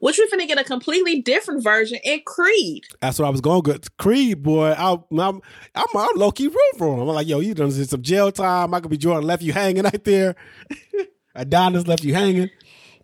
Which 0.00 0.18
we're 0.18 0.26
finna 0.34 0.48
get 0.48 0.58
a 0.58 0.64
completely 0.64 1.20
different 1.20 1.62
version 1.62 1.98
in 2.02 2.22
Creed. 2.24 2.84
That's 3.00 3.18
what 3.18 3.26
I 3.26 3.30
was 3.30 3.42
going 3.42 3.62
to 3.62 3.78
Creed, 3.98 4.42
boy. 4.42 4.70
I, 4.70 4.94
I'm, 4.94 5.02
I'm, 5.18 5.40
I'm 5.74 6.16
low 6.16 6.32
key 6.32 6.48
root 6.48 6.78
for 6.78 6.94
him. 6.94 7.00
I'm 7.00 7.06
like, 7.08 7.28
yo, 7.28 7.40
you 7.40 7.54
done 7.54 7.68
did 7.68 7.88
some 7.88 8.02
jail 8.02 8.32
time. 8.32 8.70
Michael 8.70 8.88
B. 8.88 8.96
Jordan 8.96 9.26
left 9.26 9.42
you 9.42 9.52
hanging 9.52 9.84
right 9.84 10.02
there. 10.04 10.36
Adonis 11.34 11.86
left 11.86 12.02
you 12.02 12.14
hanging. 12.14 12.50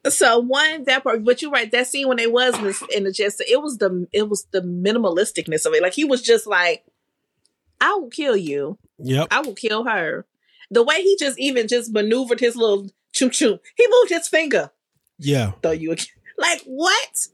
So 0.08 0.38
one 0.38 0.84
that 0.84 1.02
part, 1.02 1.24
but 1.24 1.42
you're 1.42 1.50
right. 1.50 1.70
That 1.70 1.86
scene 1.86 2.08
when 2.08 2.16
they 2.16 2.26
was 2.26 2.56
in 2.58 2.64
the, 2.64 2.88
in 2.96 3.04
the 3.04 3.12
just, 3.12 3.40
it 3.40 3.60
was 3.60 3.78
the 3.78 4.06
it 4.12 4.28
was 4.28 4.46
the 4.52 4.62
minimalisticness 4.62 5.66
of 5.66 5.74
it. 5.74 5.82
Like 5.82 5.94
he 5.94 6.04
was 6.04 6.22
just 6.22 6.46
like, 6.46 6.84
"I 7.80 7.94
will 7.94 8.10
kill 8.10 8.36
you. 8.36 8.78
Yep. 8.98 9.28
I 9.30 9.40
will 9.40 9.54
kill 9.54 9.84
her." 9.84 10.24
The 10.70 10.84
way 10.84 11.02
he 11.02 11.16
just 11.18 11.38
even 11.38 11.66
just 11.68 11.92
maneuvered 11.92 12.40
his 12.40 12.56
little 12.56 12.88
choo 13.12 13.30
choo. 13.30 13.58
He 13.76 13.86
moved 13.88 14.10
his 14.10 14.28
finger. 14.28 14.70
Yeah. 15.18 15.52
throw 15.62 15.72
you 15.72 15.96
like 16.38 16.62
what 16.64 17.26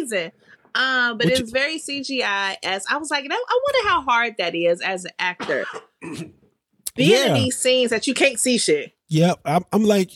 amazing 0.00 0.32
um 0.74 1.18
but 1.18 1.26
it's 1.26 1.50
very 1.50 1.78
cgi 1.78 2.56
as 2.64 2.84
i 2.90 2.96
was 2.96 3.10
like 3.10 3.24
i 3.24 3.34
I 3.34 3.60
wonder 3.66 3.88
how 3.88 4.02
hard 4.02 4.34
that 4.38 4.54
is 4.54 4.80
as 4.80 5.04
an 5.04 5.10
actor 5.18 5.64
being 6.02 6.30
Yeah. 6.96 7.26
in 7.28 7.34
these 7.34 7.56
scenes 7.56 7.90
that 7.90 8.06
you 8.06 8.14
can't 8.14 8.38
see 8.38 8.58
shit 8.58 8.92
Yep. 9.10 9.40
I'm, 9.46 9.64
I'm 9.72 9.84
like, 9.84 10.10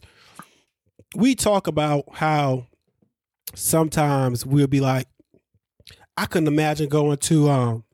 we 1.17 1.35
talk 1.35 1.67
about 1.67 2.05
how 2.13 2.67
sometimes 3.55 4.45
we'll 4.45 4.67
be 4.67 4.81
like, 4.81 5.07
I 6.19 6.27
couldn't 6.27 6.49
imagine 6.49 6.91
going 6.91 7.17
to 7.17 7.49
um 7.49 7.85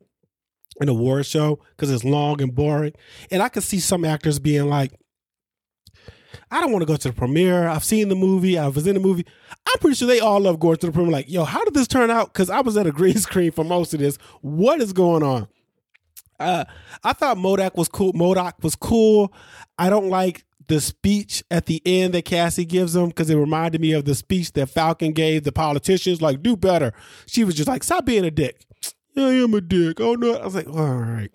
an 0.81 0.89
award 0.89 1.25
show 1.27 1.61
because 1.71 1.91
it's 1.93 2.03
long 2.05 2.41
and 2.43 2.53
boring. 2.55 2.95
And 3.31 3.43
I 3.43 3.49
could 3.49 3.63
see 3.63 3.79
some 3.79 4.05
actors 4.05 4.39
being 4.41 4.69
like, 4.69 4.93
I 6.51 6.61
don't 6.61 6.73
want 6.73 6.83
to 6.83 6.87
go 6.87 6.97
to 6.97 7.09
the 7.09 7.15
premiere. 7.15 7.69
I've 7.69 7.85
seen 7.85 8.09
the 8.09 8.15
movie. 8.15 8.59
I 8.59 8.69
was 8.69 8.87
in 8.87 8.95
the 8.95 9.01
movie. 9.01 9.27
I'm 9.51 9.79
pretty 9.81 9.97
sure 9.97 10.09
they 10.09 10.21
all 10.21 10.41
love 10.41 10.59
going 10.59 10.77
to 10.79 10.87
the 10.87 10.93
premiere. 10.93 11.13
Like, 11.13 11.31
yo, 11.31 11.45
how 11.45 11.65
did 11.65 11.75
this 11.75 11.89
turn 11.89 12.11
out? 12.11 12.33
Because 12.33 12.49
I 12.51 12.61
was 12.61 12.77
at 12.77 12.87
a 12.87 12.93
green 12.93 13.19
screen 13.19 13.53
for 13.53 13.65
most 13.65 13.93
of 13.95 14.01
this. 14.01 14.17
What 14.41 14.81
is 14.81 14.93
going 14.93 15.23
on? 15.23 15.49
Uh, 16.41 16.65
I 17.03 17.13
thought 17.13 17.37
MODOK 17.37 17.77
was 17.77 17.89
cool. 17.89 18.13
MODOK 18.13 18.63
was 18.63 18.77
cool. 18.77 19.33
I 19.79 19.91
don't 19.91 20.09
like 20.09 20.45
the 20.69 20.81
speech 20.81 21.43
at 21.51 21.67
the 21.67 21.83
end 21.85 22.15
that 22.15 22.25
Cassie 22.25 22.65
gives 22.65 22.95
him 22.95 23.09
because 23.09 23.29
it 23.31 23.37
reminded 23.37 23.81
me 23.81 23.93
of 23.93 24.05
the 24.05 24.15
speech 24.15 24.53
that 24.53 24.69
Falcon 24.69 25.13
gave 25.13 25.45
the 25.45 25.53
politicians. 25.53 26.23
Like, 26.23 26.43
do 26.43 26.57
better. 26.57 26.93
She 27.27 27.43
was 27.45 27.55
just 27.55 27.69
like, 27.69 27.83
stop 27.83 28.05
being 28.05 28.25
a 28.25 28.31
dick. 28.31 28.65
I 29.17 29.21
am 29.21 29.55
a 29.55 29.61
dick. 29.61 30.01
Oh 30.01 30.15
no. 30.15 30.35
I 30.35 30.45
was 30.45 30.55
like, 30.55 30.69
all 30.69 30.95
right. 30.95 31.31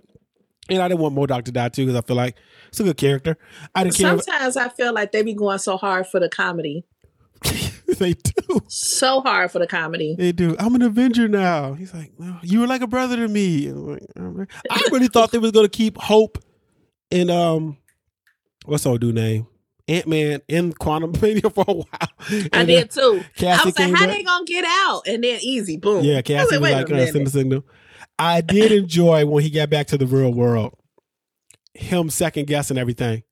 And 0.69 0.82
I 0.82 0.88
didn't 0.88 1.02
want 1.02 1.15
MODOK 1.15 1.43
to 1.45 1.52
die 1.52 1.69
too 1.69 1.86
because 1.86 1.97
I 1.97 2.06
feel 2.06 2.15
like 2.15 2.38
it's 2.74 2.80
a 2.80 2.84
good 2.84 2.98
character. 2.98 3.38
I 3.76 3.84
didn't 3.84 3.96
care. 3.98 4.18
sometimes 4.20 4.58
i 4.58 4.68
feel 4.68 4.94
like 4.94 5.12
they 5.12 5.22
be 5.22 5.34
going 5.36 5.60
so 5.60 5.78
hard 5.78 6.08
for 6.08 6.20
the 6.20 6.28
comedy 6.28 6.84
they 8.00 8.14
do. 8.14 8.62
so 8.68 9.22
hard 9.22 9.52
for 9.52 9.60
the 9.60 9.68
comedy 9.68 10.16
They 10.18 10.32
do. 10.32 10.56
I'm 10.58 10.74
an 10.76 10.82
Avenger 10.82 11.28
now. 11.28 11.74
He's 11.74 11.94
like, 11.94 12.12
you 12.42 12.62
were 12.62 12.68
like 12.68 12.82
a 12.82 12.88
brother 12.88 13.18
to 13.18 13.28
me. 13.28 13.68
I'm 13.68 13.86
like, 13.94 14.04
"All 14.18 14.24
right." 14.24 14.48
I 14.72 14.82
really 14.92 15.08
thought 15.10 15.32
they 15.32 15.38
was 15.38 15.52
gonna 15.52 15.68
keep 15.70 15.98
Hope 15.98 16.38
and 17.12 17.30
um, 17.30 17.78
what's 18.66 18.86
old 18.86 19.02
dude 19.02 19.16
name? 19.16 19.46
Ant 19.90 20.08
Man 20.08 20.42
in 20.48 20.72
Quantum 20.74 21.12
Mania 21.22 21.50
for 21.50 21.66
a 21.68 21.74
while. 21.74 21.86
i 22.02 22.50
And 22.54 22.68
then 22.68 22.68
did 22.68 22.92
too 22.92 23.22
Cassie 23.36 23.62
i 23.62 23.66
was 23.66 23.78
like 23.78 23.94
how 23.94 24.06
back. 24.08 24.16
they 24.16 24.24
gonna 24.24 24.46
get 24.46 24.64
out 24.66 25.02
and 25.06 25.22
then 25.24 25.40
easy 25.42 25.76
boom 25.78 26.04
Yeah, 26.06 26.20
I 26.20 26.22
Cassie 26.22 26.56
was 26.56 26.62
wait 26.62 26.74
like, 26.74 26.90
a 26.90 27.04
uh, 27.04 27.06
send 27.12 27.28
a 27.28 27.30
signal. 27.30 27.66
I 28.18 28.40
did 28.42 28.72
enjoy 28.72 29.26
when 29.26 29.44
he 29.44 29.50
got 29.50 29.70
back 29.70 29.88
to 29.88 29.98
the 29.98 30.08
real 30.08 30.34
world, 30.34 30.74
him 31.74 32.10
second 32.10 32.48
guessing 32.48 32.78
everything. 32.78 33.24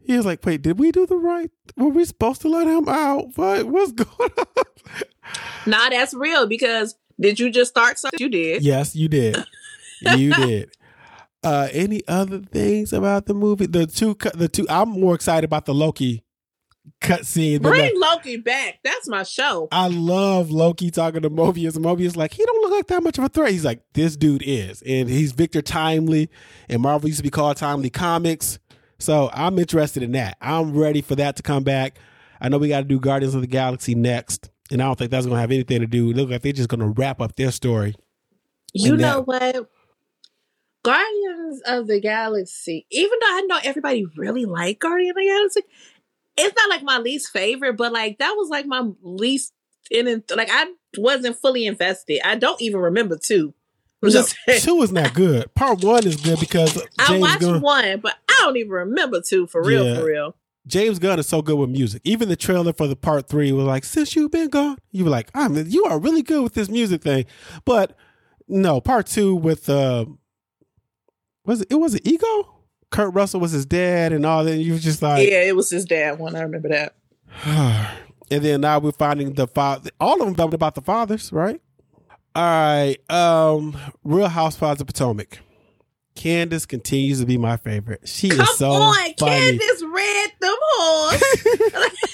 He 0.00 0.16
was 0.16 0.26
like, 0.26 0.44
wait, 0.44 0.62
did 0.62 0.78
we 0.78 0.90
do 0.90 1.06
the 1.06 1.16
right? 1.16 1.50
Were 1.76 1.88
we 1.88 2.04
supposed 2.04 2.40
to 2.42 2.48
let 2.48 2.66
him 2.66 2.88
out? 2.88 3.36
What, 3.36 3.66
what's 3.66 3.92
going 3.92 4.30
on? 4.38 4.64
nah 5.66 5.88
that's 5.90 6.12
real 6.12 6.46
because 6.46 6.96
did 7.20 7.38
you 7.38 7.48
just 7.50 7.70
start 7.70 7.96
something 7.98 8.18
you 8.18 8.28
did 8.28 8.62
Yes, 8.62 8.96
you 8.96 9.08
did. 9.08 9.36
You 10.00 10.34
did. 10.34 10.70
Uh, 11.44 11.68
any 11.72 12.02
other 12.08 12.40
things 12.40 12.92
about 12.92 13.26
the 13.26 13.34
movie? 13.34 13.66
The 13.66 13.86
two, 13.86 14.16
the 14.34 14.48
two. 14.48 14.66
I'm 14.68 14.90
more 14.90 15.14
excited 15.14 15.44
about 15.44 15.64
the 15.66 15.74
Loki 15.74 16.24
cut 17.00 17.26
scene. 17.26 17.62
bring 17.62 17.94
the- 17.94 18.00
loki 18.00 18.36
back 18.36 18.78
that's 18.82 19.08
my 19.08 19.22
show 19.22 19.68
I 19.70 19.88
love 19.88 20.50
Loki 20.50 20.90
talking 20.90 21.22
to 21.22 21.30
Mobius. 21.30 21.76
Mobius 21.76 22.16
like 22.16 22.32
he 22.32 22.44
don't 22.44 22.62
look 22.62 22.72
like 22.72 22.86
that 22.88 23.02
much 23.02 23.18
of 23.18 23.24
a 23.24 23.28
threat. 23.28 23.52
He's 23.52 23.64
like 23.64 23.82
this 23.94 24.16
dude 24.16 24.42
is, 24.44 24.82
and 24.82 25.08
he's 25.08 25.32
Victor 25.32 25.62
Timely, 25.62 26.28
and 26.68 26.82
Marvel 26.82 27.08
used 27.08 27.18
to 27.18 27.22
be 27.22 27.30
called 27.30 27.56
Timely 27.56 27.90
Comics. 27.90 28.58
So 28.98 29.30
I'm 29.32 29.58
interested 29.58 30.02
in 30.02 30.12
that. 30.12 30.36
I'm 30.40 30.76
ready 30.76 31.02
for 31.02 31.16
that 31.16 31.36
to 31.36 31.42
come 31.42 31.64
back. 31.64 31.98
I 32.40 32.48
know 32.48 32.58
we 32.58 32.68
got 32.68 32.80
to 32.80 32.84
do 32.84 33.00
Guardians 33.00 33.34
of 33.34 33.40
the 33.40 33.46
Galaxy 33.46 33.94
next, 33.94 34.50
and 34.70 34.82
I 34.82 34.86
don't 34.86 34.98
think 34.98 35.10
that's 35.10 35.26
going 35.26 35.36
to 35.36 35.40
have 35.40 35.50
anything 35.50 35.80
to 35.80 35.86
do. 35.86 36.10
It 36.10 36.16
looks 36.16 36.30
like 36.30 36.42
they're 36.42 36.52
just 36.52 36.68
going 36.68 36.80
to 36.80 36.88
wrap 36.88 37.20
up 37.20 37.36
their 37.36 37.52
story. 37.52 37.94
You 38.72 38.96
know 38.96 39.22
what? 39.22 39.68
Guardians 40.84 41.62
of 41.66 41.86
the 41.86 42.00
Galaxy, 42.00 42.86
even 42.90 43.18
though 43.20 43.26
I 43.26 43.40
know 43.42 43.58
everybody 43.62 44.04
really 44.16 44.44
like 44.44 44.80
Guardians 44.80 45.10
of 45.10 45.16
the 45.16 45.28
Galaxy, 45.28 45.62
it's 46.36 46.54
not 46.56 46.70
like 46.70 46.82
my 46.82 46.98
least 46.98 47.30
favorite, 47.30 47.76
but 47.76 47.92
like 47.92 48.18
that 48.18 48.32
was 48.36 48.48
like 48.48 48.66
my 48.66 48.88
least 49.02 49.52
in 49.90 50.06
it- 50.08 50.30
like 50.34 50.48
I 50.50 50.66
wasn't 50.98 51.36
fully 51.36 51.66
invested. 51.66 52.20
I 52.24 52.34
don't 52.36 52.60
even 52.62 52.80
remember 52.80 53.18
two. 53.18 53.54
Just. 54.04 54.36
Two 54.60 54.82
is 54.82 54.90
not 54.90 55.14
good. 55.14 55.54
Part 55.54 55.84
one 55.84 56.04
is 56.06 56.16
good 56.16 56.40
because 56.40 56.76
I 56.98 57.06
James 57.08 57.20
watched 57.20 57.40
Gunn. 57.40 57.60
one, 57.60 58.00
but 58.00 58.16
I 58.28 58.36
don't 58.40 58.56
even 58.56 58.70
remember 58.72 59.20
two 59.20 59.46
for 59.46 59.62
real, 59.62 59.84
Yeah. 59.86 59.96
for 60.00 60.06
real. 60.06 60.36
James 60.66 60.98
Gunn 60.98 61.18
is 61.18 61.26
so 61.28 61.40
good 61.42 61.56
with 61.56 61.70
music. 61.70 62.02
Even 62.04 62.28
the 62.28 62.36
trailer 62.36 62.72
for 62.72 62.86
the 62.86 62.96
part 62.96 63.28
three 63.28 63.50
was 63.52 63.64
like, 63.64 63.84
"Since 63.84 64.14
you've 64.16 64.30
been 64.30 64.48
gone," 64.48 64.78
you 64.92 65.04
were 65.04 65.10
like, 65.10 65.28
I 65.34 65.48
mean, 65.48 65.70
you 65.70 65.84
are 65.84 65.98
really 65.98 66.22
good 66.22 66.42
with 66.42 66.54
this 66.54 66.68
music 66.68 67.02
thing." 67.02 67.26
But 67.64 67.96
no, 68.48 68.80
part 68.80 69.06
two 69.06 69.34
with 69.36 69.68
uh, 69.68 70.06
was 71.44 71.62
it? 71.62 71.68
It 71.70 71.74
was 71.76 71.94
an 71.94 72.00
ego. 72.04 72.51
Kurt 72.92 73.14
Russell 73.14 73.40
was 73.40 73.50
his 73.52 73.66
dad, 73.66 74.12
and 74.12 74.24
all 74.24 74.44
that. 74.44 74.52
And 74.52 74.62
you 74.62 74.74
were 74.74 74.78
just 74.78 75.02
like, 75.02 75.26
yeah, 75.28 75.42
it 75.42 75.56
was 75.56 75.70
his 75.70 75.84
dad 75.84 76.18
one. 76.18 76.36
I 76.36 76.42
remember 76.42 76.68
that. 76.68 76.94
and 77.44 78.44
then 78.44 78.60
now 78.60 78.78
we're 78.78 78.92
finding 78.92 79.32
the 79.32 79.48
father. 79.48 79.90
All 79.98 80.20
of 80.20 80.26
them 80.26 80.34
talking 80.34 80.54
about 80.54 80.74
the 80.74 80.82
fathers, 80.82 81.32
right? 81.32 81.60
All 82.34 82.42
right. 82.42 83.10
Um, 83.10 83.76
Real 84.04 84.28
Housewives 84.28 84.80
of 84.80 84.86
Potomac. 84.86 85.38
Candiace 86.14 86.66
continues 86.66 87.20
to 87.20 87.26
be 87.26 87.38
my 87.38 87.56
favorite. 87.56 88.06
She 88.06 88.28
Come 88.28 88.40
is 88.40 88.58
so 88.58 88.70
on, 88.70 88.94
funny. 88.94 89.14
Candiace 89.14 89.82
read 89.82 90.32
them 90.40 90.56
horse 90.60 91.22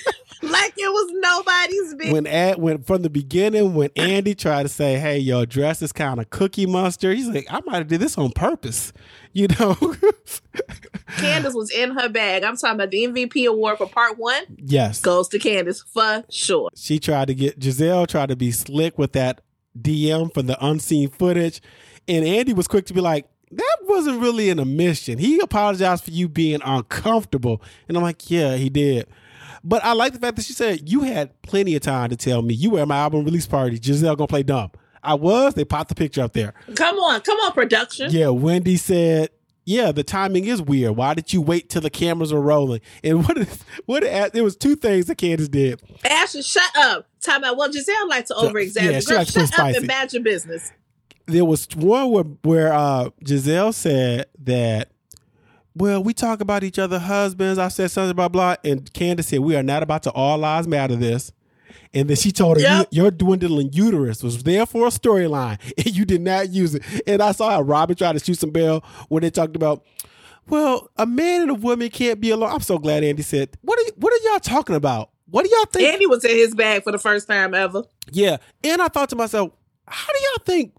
like 0.51 0.73
it 0.77 0.89
was 0.91 1.11
nobody's 1.15 1.95
business. 1.95 2.13
when 2.13 2.27
Ad, 2.27 2.59
when 2.59 2.83
from 2.83 3.03
the 3.03 3.11
beginning 3.11 3.75
when 3.75 3.91
Andy 3.97 4.35
tried 4.35 4.65
to 4.65 4.69
say, 4.69 4.99
"Hey, 4.99 5.19
your 5.19 5.47
dress 5.47 5.83
is 5.83 5.93
kind 5.93 6.21
of 6.21 6.31
cookie 6.31 6.67
monster," 6.67 7.13
he's 7.13 7.29
like, 7.29 7.47
"I 7.51 7.61
might 7.67 7.77
have 7.79 7.89
did 7.89 8.01
this 8.01 8.19
on 8.19 8.33
purpose," 8.33 8.93
you 9.33 9.49
know. 9.49 9.75
Candiace 11.19 11.55
was 11.55 11.71
in 11.71 11.91
her 11.93 12.09
bag. 12.09 12.45
I'm 12.45 12.57
talking 12.57 12.75
about 12.77 12.91
the 12.91 13.07
MVP 13.07 13.47
award 13.47 13.79
for 13.79 13.89
part 13.89 14.19
one 14.19 14.43
yes, 14.57 15.01
goes 15.01 15.29
to 15.29 15.39
Candiace 15.39 15.83
for 15.83 16.25
sure. 16.29 16.71
she 16.75 16.99
tried 16.99 17.29
to 17.29 17.35
get 17.35 17.59
Gizelle 17.59 18.07
tried 18.07 18.29
to 18.29 18.37
be 18.37 18.51
slick 18.51 18.99
with 18.99 19.13
that 19.13 19.41
DM 19.81 20.33
from 20.33 20.47
the 20.47 20.65
unseen 20.65 21.09
footage, 21.09 21.61
and 22.07 22.25
Andy 22.25 22.53
was 22.53 22.69
quick 22.69 22.87
to 22.87 22.95
be 22.95 23.01
like, 23.01 23.27
"That 23.51 23.77
wasn't 23.89 24.21
really 24.21 24.51
in 24.51 24.59
a 24.59 24.65
mission. 24.65 25.19
He 25.19 25.41
apologized 25.41 26.05
for 26.05 26.11
you 26.11 26.29
being 26.29 26.61
uncomfortable. 26.65 27.63
And 27.89 27.97
I'm 27.97 28.03
like, 28.03 28.31
yeah, 28.31 28.57
he 28.57 28.69
did. 28.69 29.07
But 29.69 29.85
I 29.85 29.93
like 29.93 30.15
the 30.15 30.19
fact 30.19 30.37
that 30.37 30.47
she 30.47 30.55
said 30.55 30.89
you 30.89 31.03
had 31.03 31.41
plenty 31.43 31.77
of 31.77 31.83
time 31.83 32.09
to 32.09 32.17
tell 32.17 32.41
me 32.41 32.55
you 32.55 32.71
were 32.71 32.81
at 32.81 32.89
my 32.89 32.97
album 32.97 33.25
release 33.25 33.47
party. 33.47 33.79
Gizelle 33.79 34.17
gonna 34.17 34.27
play 34.27 34.43
dumb. 34.43 34.71
I 35.03 35.13
was. 35.15 35.53
They 35.55 35.65
popped 35.67 35.91
the 35.91 35.95
picture 35.95 36.23
up 36.23 36.33
there. 36.33 36.55
Come 36.75 36.97
on, 36.97 37.21
come 37.21 37.39
on, 37.41 37.53
production. 37.53 38.11
Yeah, 38.11 38.29
Wendy 38.31 38.77
said, 38.79 39.29
"Yeah, 39.67 39.93
the 39.93 40.03
timing 40.03 40.47
is 40.47 40.63
weird. 40.63 40.97
Why 40.97 41.13
did 41.13 41.35
you 41.35 41.43
wait 41.43 41.69
till 41.69 41.83
the 41.83 41.91
cameras 41.91 42.33
were 42.33 42.41
rolling?" 42.41 42.81
And 43.05 43.29
what 43.29 43.37
is 43.37 43.63
what? 43.85 44.03
There 44.33 44.43
was 44.43 44.57
two 44.57 44.75
things 44.75 45.05
that 45.07 45.19
Candiace 45.19 45.49
did. 45.51 45.83
Ashley, 46.03 46.41
shut 46.43 46.75
up. 46.79 47.07
Time 47.23 47.45
out. 47.45 47.59
Well, 47.59 47.69
Gizelle 47.69 48.09
likes 48.09 48.29
to 48.29 48.37
over 48.37 48.59
exaggerate. 48.59 48.95
Yeah, 48.95 49.01
she 49.01 49.07
Girl, 49.07 49.19
likes 49.19 49.33
shut 49.33 49.43
up 49.43 49.49
spicy. 49.53 49.77
and 49.79 49.87
manage 49.87 50.15
your 50.15 50.23
business. 50.23 50.73
There 51.27 51.45
was 51.45 51.69
one 51.77 52.11
where, 52.11 52.25
where 52.25 52.73
uh, 52.73 53.11
Gizelle 53.23 53.75
said 53.75 54.27
that. 54.45 54.93
Well, 55.79 56.03
we 56.03 56.13
talk 56.13 56.41
about 56.41 56.65
each 56.65 56.79
other 56.79 56.99
husbands. 56.99 57.59
I 57.59 57.69
said 57.69 57.91
something 57.91 58.15
blah 58.17 58.29
blah, 58.29 58.57
and 58.65 58.93
Candiace 58.93 59.27
said 59.29 59.41
we 59.41 59.57
are 59.57 59.63
not 59.63 59.83
about 59.83 60.03
to 60.05 60.11
all 60.13 60.39
lives 60.39 60.67
matter 60.69 60.97
this. 60.97 61.33
And 61.95 62.09
then 62.09 62.17
she 62.17 62.33
told 62.33 62.57
her, 62.59 62.63
Yep. 62.63 62.89
"You- 62.91 63.03
"Your 63.03 63.11
dwindling 63.11 63.71
uterus 63.73 64.23
was 64.23 64.43
there 64.43 64.67
for 64.67 64.87
a 64.87 64.91
storyline, 64.91 65.59
and 65.79 65.97
you 65.97 66.05
did 66.05 66.21
not 66.21 66.51
use 66.51 66.75
it." 66.75 66.83
And 67.07 67.23
I 67.23 67.33
saw 67.33 67.51
how 67.51 67.63
Robin 67.63 67.97
tried 67.97 68.13
to 68.15 68.19
shoot 68.25 68.39
some 68.39 68.51
bell 68.51 68.85
when 69.09 69.23
they 69.23 69.31
talked 69.31 69.57
about, 69.57 69.85
"Well, 70.49 70.91
a 70.97 71.07
man 71.07 71.43
and 71.43 71.51
a 71.51 71.55
woman 71.55 71.89
can't 71.91 72.21
be 72.21 72.31
alone." 72.31 72.51
I'm 72.53 72.61
so 72.61 72.79
glad 72.79 73.05
Andy 73.05 73.23
said, 73.23 73.51
"What 73.63 73.79
are 73.79 73.85
y- 73.85 73.93
what 73.97 74.13
are 74.13 74.29
y'all 74.31 74.41
talking 74.41 74.77
about? 74.77 75.11
What 75.31 75.45
do 75.45 75.51
y'all 75.51 75.65
think?" 75.67 75.93
Andy 75.93 76.07
was 76.07 76.25
in 76.25 76.37
his 76.37 76.55
bag 76.55 76.83
for 76.85 76.93
the 76.93 76.99
first 76.99 77.27
time 77.29 77.55
ever. 77.55 77.85
Yeah. 78.13 78.39
And 78.65 78.83
I 78.83 78.89
thought 78.89 79.09
to 79.11 79.17
myself, 79.17 79.53
how 79.87 80.13
do 80.13 80.19
y'all 80.21 80.45
think 80.45 80.73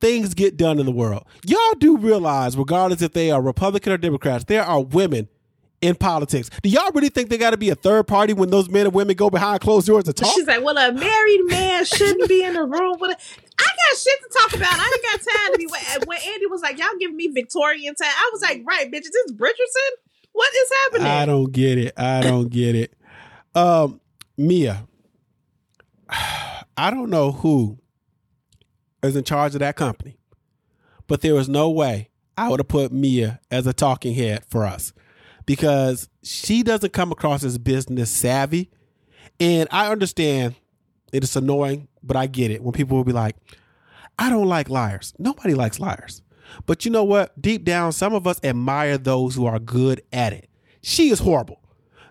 things 0.00 0.34
get 0.34 0.56
done 0.56 0.78
in 0.78 0.86
the 0.86 0.92
world? 0.92 1.24
Y'all 1.46 1.74
do 1.78 1.96
realize, 1.96 2.56
regardless 2.56 3.02
if 3.02 3.12
they 3.12 3.30
are 3.30 3.40
Republican 3.42 3.92
or 3.92 3.96
Democrats, 3.96 4.44
there 4.44 4.64
are 4.64 4.82
women 4.82 5.28
in 5.80 5.94
politics. 5.94 6.50
Do 6.62 6.68
y'all 6.68 6.90
really 6.92 7.08
think 7.08 7.28
they 7.28 7.38
got 7.38 7.50
to 7.50 7.56
be 7.56 7.70
a 7.70 7.74
third 7.74 8.06
party 8.06 8.32
when 8.32 8.50
those 8.50 8.68
men 8.68 8.86
and 8.86 8.94
women 8.94 9.16
go 9.16 9.30
behind 9.30 9.60
closed 9.60 9.86
doors 9.86 10.04
to 10.04 10.12
talk? 10.12 10.32
She's 10.34 10.46
like, 10.46 10.62
well, 10.62 10.76
a 10.76 10.92
married 10.92 11.44
man 11.44 11.84
shouldn't 11.84 12.28
be 12.28 12.42
in 12.42 12.54
the 12.54 12.64
room 12.64 12.96
with 13.00 13.12
a. 13.12 13.16
I 13.60 13.64
got 13.64 13.98
shit 13.98 14.18
to 14.20 14.38
talk 14.38 14.54
about. 14.54 14.72
I 14.72 14.84
ain't 14.84 15.24
got 15.24 15.32
time 15.32 15.52
to 15.52 15.58
be. 15.58 15.66
When, 15.66 15.80
when 16.06 16.18
Andy 16.26 16.46
was 16.46 16.62
like, 16.62 16.78
y'all 16.78 16.88
giving 16.98 17.16
me 17.16 17.28
Victorian 17.28 17.94
time, 17.94 18.10
I 18.10 18.30
was 18.32 18.42
like, 18.42 18.62
right, 18.66 18.90
bitch, 18.90 19.02
is 19.02 19.10
this 19.10 19.32
Bridgerton? 19.32 19.90
What 20.32 20.52
is 20.52 20.70
happening? 20.82 21.06
I 21.06 21.26
don't 21.26 21.52
get 21.52 21.78
it. 21.78 21.94
I 21.96 22.20
don't 22.20 22.48
get 22.48 22.74
it. 22.74 22.94
Um, 23.54 24.00
Mia, 24.36 24.86
I 26.08 26.90
don't 26.90 27.10
know 27.10 27.32
who 27.32 27.78
is 29.02 29.16
in 29.16 29.24
charge 29.24 29.54
of 29.54 29.60
that 29.60 29.76
company, 29.76 30.18
but 31.06 31.20
there 31.20 31.34
was 31.34 31.48
no 31.48 31.70
way 31.70 32.10
I 32.36 32.48
would 32.48 32.60
have 32.60 32.68
put 32.68 32.92
Mia 32.92 33.40
as 33.50 33.66
a 33.66 33.72
talking 33.72 34.14
head 34.14 34.44
for 34.48 34.64
us 34.64 34.92
because 35.46 36.08
she 36.22 36.62
doesn't 36.62 36.92
come 36.92 37.10
across 37.10 37.42
as 37.42 37.58
business 37.58 38.10
savvy. 38.10 38.70
And 39.40 39.68
I 39.72 39.90
understand 39.90 40.54
it 41.12 41.24
is 41.24 41.34
annoying, 41.36 41.88
but 42.02 42.16
I 42.16 42.26
get 42.26 42.50
it 42.50 42.62
when 42.62 42.72
people 42.72 42.96
will 42.96 43.04
be 43.04 43.12
like, 43.12 43.36
I 44.18 44.30
don't 44.30 44.46
like 44.46 44.68
liars. 44.68 45.14
Nobody 45.18 45.54
likes 45.54 45.80
liars. 45.80 46.22
But 46.66 46.84
you 46.84 46.90
know 46.90 47.04
what? 47.04 47.40
Deep 47.40 47.64
down, 47.64 47.92
some 47.92 48.14
of 48.14 48.26
us 48.26 48.40
admire 48.42 48.98
those 48.98 49.34
who 49.34 49.46
are 49.46 49.58
good 49.58 50.02
at 50.12 50.32
it. 50.32 50.48
She 50.82 51.10
is 51.10 51.18
horrible. 51.18 51.60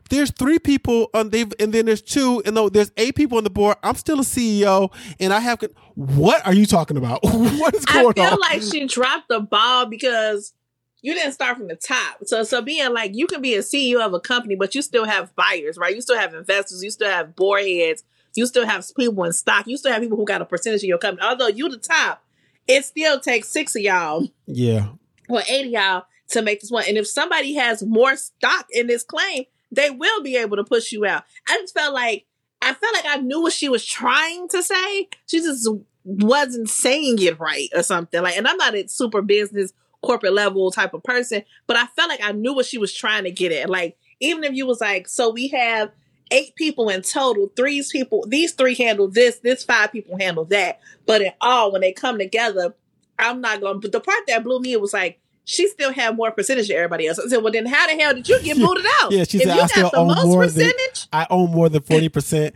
There's 0.10 0.32
three 0.32 0.60
people 0.60 1.10
on 1.14 1.32
and 1.34 1.74
then 1.74 1.86
there's 1.86 2.02
two, 2.02 2.42
and 2.46 2.56
there's 2.74 2.92
eight 2.98 3.16
people 3.16 3.38
on 3.38 3.44
the 3.44 3.50
board, 3.50 3.78
I'm 3.84 3.96
still 3.96 4.20
a 4.20 4.24
CEO, 4.24 4.92
and 5.20 5.34
I 5.34 5.40
have. 5.40 5.60
What 5.98 6.46
are 6.46 6.54
you 6.54 6.68
talking 6.68 6.96
about? 6.96 7.22
what 7.24 7.74
is 7.74 7.84
going 7.84 8.06
on? 8.06 8.14
I 8.20 8.24
feel 8.30 8.34
on? 8.34 8.40
like 8.40 8.62
she 8.62 8.86
dropped 8.86 9.30
the 9.30 9.40
ball 9.40 9.88
because 9.88 10.54
you 11.02 11.16
didn't 11.16 11.32
start 11.32 11.58
from 11.58 11.68
the 11.68 11.76
top. 11.76 12.20
So, 12.26 12.44
so 12.44 12.62
being 12.62 12.94
like 12.94 13.16
you 13.16 13.26
can 13.26 13.42
be 13.42 13.56
a 13.56 13.62
CEO 13.62 14.06
of 14.06 14.14
a 14.14 14.20
company, 14.20 14.54
but 14.54 14.76
you 14.76 14.84
still 14.84 15.06
have 15.06 15.36
buyers, 15.36 15.76
right? 15.76 15.96
You 15.96 16.02
still 16.02 16.20
have 16.20 16.36
investors, 16.36 16.84
you 16.84 16.92
still 16.92 17.10
have 17.10 17.36
board 17.36 17.64
heads, 17.64 18.04
you 18.36 18.46
still 18.46 18.68
have 18.68 18.86
people 18.96 19.24
in 19.24 19.34
stock, 19.34 19.66
you 19.66 19.76
still 19.76 19.92
have 19.92 20.04
people 20.04 20.18
who 20.18 20.26
got 20.26 20.40
a 20.40 20.46
percentage 20.46 20.84
of 20.84 20.88
your 20.88 21.00
company. 21.00 21.28
Although 21.28 21.48
you 21.48 21.68
the 21.68 21.78
top, 21.78 22.24
it 22.68 22.86
still 22.86 23.20
takes 23.20 23.50
six 23.50 23.76
of 23.76 23.82
y'all 23.82 24.28
yeah, 24.46 24.90
or 25.28 25.42
eight 25.50 25.66
of 25.66 25.72
y'all 25.72 26.04
to 26.30 26.44
make 26.44 26.62
this 26.62 26.70
one. 26.70 26.84
And 26.88 27.00
if 27.00 27.08
somebody 27.08 27.56
has 27.56 27.82
more 27.82 28.16
stock 28.18 28.68
in 28.70 28.86
this 28.86 29.02
claim, 29.02 29.46
they 29.72 29.90
will 29.90 30.22
be 30.22 30.38
able 30.38 30.58
to 30.58 30.64
push 30.64 30.92
you 30.92 31.08
out. 31.08 31.24
I 31.50 31.58
just 31.58 31.74
felt 31.74 31.96
like 31.96 32.27
I 32.68 32.74
felt 32.74 32.94
like 32.96 33.06
I 33.08 33.18
knew 33.18 33.42
what 33.42 33.54
she 33.54 33.70
was 33.70 33.86
trying 33.86 34.48
to 34.50 34.62
say. 34.62 35.08
She 35.26 35.40
just 35.40 35.70
wasn't 36.04 36.70
saying 36.70 37.22
it 37.22 37.40
right 37.40 37.70
or 37.74 37.84
something. 37.84 38.22
Like, 38.22 38.38
and 38.38 38.48
I'm 38.48 38.58
not 38.58 38.76
a 38.76 38.88
super 38.88 39.22
business 39.22 39.74
corporate 40.02 40.34
level 40.34 40.70
type 40.72 40.94
of 40.94 41.04
person, 41.04 41.44
but 41.66 41.78
I 41.78 41.86
felt 41.88 42.10
like 42.10 42.24
I 42.24 42.32
knew 42.34 42.54
what 42.54 42.66
she 42.66 42.78
was 42.78 42.94
trying 42.94 43.24
to 43.24 43.32
get 43.32 43.52
at. 43.52 43.70
Like, 43.70 43.98
even 44.20 44.44
if 44.44 44.54
you 44.54 44.66
was 44.66 44.82
like, 44.82 45.08
so 45.08 45.30
we 45.30 45.48
have 45.50 45.92
eight 46.32 46.56
people 46.56 46.90
in 46.90 47.02
total, 47.02 47.52
three's 47.56 47.90
people, 47.90 48.26
these 48.28 48.52
three 48.54 48.76
handle 48.76 49.08
this, 49.08 49.40
this 49.40 49.64
five 49.64 49.92
people 49.92 50.18
handle 50.20 50.46
that. 50.46 50.80
But 51.06 51.22
in 51.22 51.32
all, 51.40 51.72
when 51.72 51.82
they 51.82 51.94
come 51.94 52.18
together, 52.18 52.76
I'm 53.18 53.42
not 53.42 53.62
going 53.62 53.76
to, 53.76 53.80
But 53.80 53.92
the 53.94 54.00
part 54.00 54.20
that 54.28 54.44
blew 54.44 54.60
me 54.60 54.74
it 54.74 54.82
was 54.82 54.94
like 54.94 55.20
she 55.50 55.68
still 55.70 55.94
had 55.94 56.16
more 56.18 56.30
percentage 56.32 56.68
than 56.68 56.76
everybody 56.76 57.08
else. 57.08 57.18
I 57.18 57.28
said, 57.30 57.42
well, 57.42 57.54
then 57.54 57.66
how 57.66 57.88
the 57.88 57.94
hell 58.02 58.14
did 58.14 58.28
you 58.28 58.40
get 58.44 58.58
booted 58.58 58.86
out? 59.02 59.12
Yeah, 59.12 59.24
she 59.24 59.38
if 59.38 59.44
said, 59.46 59.56
you 59.56 59.62
"I 59.62 59.68
still 59.68 59.90
the 59.90 59.98
own 59.98 60.08
most 60.08 60.26
more 60.26 60.46
than- 60.48 60.72
I 61.14 61.26
own 61.30 61.52
more 61.52 61.70
than 61.70 61.82
forty 61.82 62.10
percent. 62.10 62.54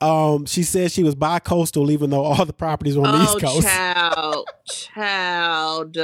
Um, 0.00 0.46
she 0.46 0.64
said 0.64 0.90
she 0.90 1.04
was 1.04 1.14
bi-coastal, 1.14 1.88
even 1.92 2.10
though 2.10 2.24
all 2.24 2.44
the 2.44 2.52
properties 2.52 2.98
were 2.98 3.06
on 3.06 3.18
the 3.20 3.24
Oh, 3.30 3.36
East 3.36 3.40
Coast. 3.44 3.62
child, 3.68 4.48
child. 4.66 5.96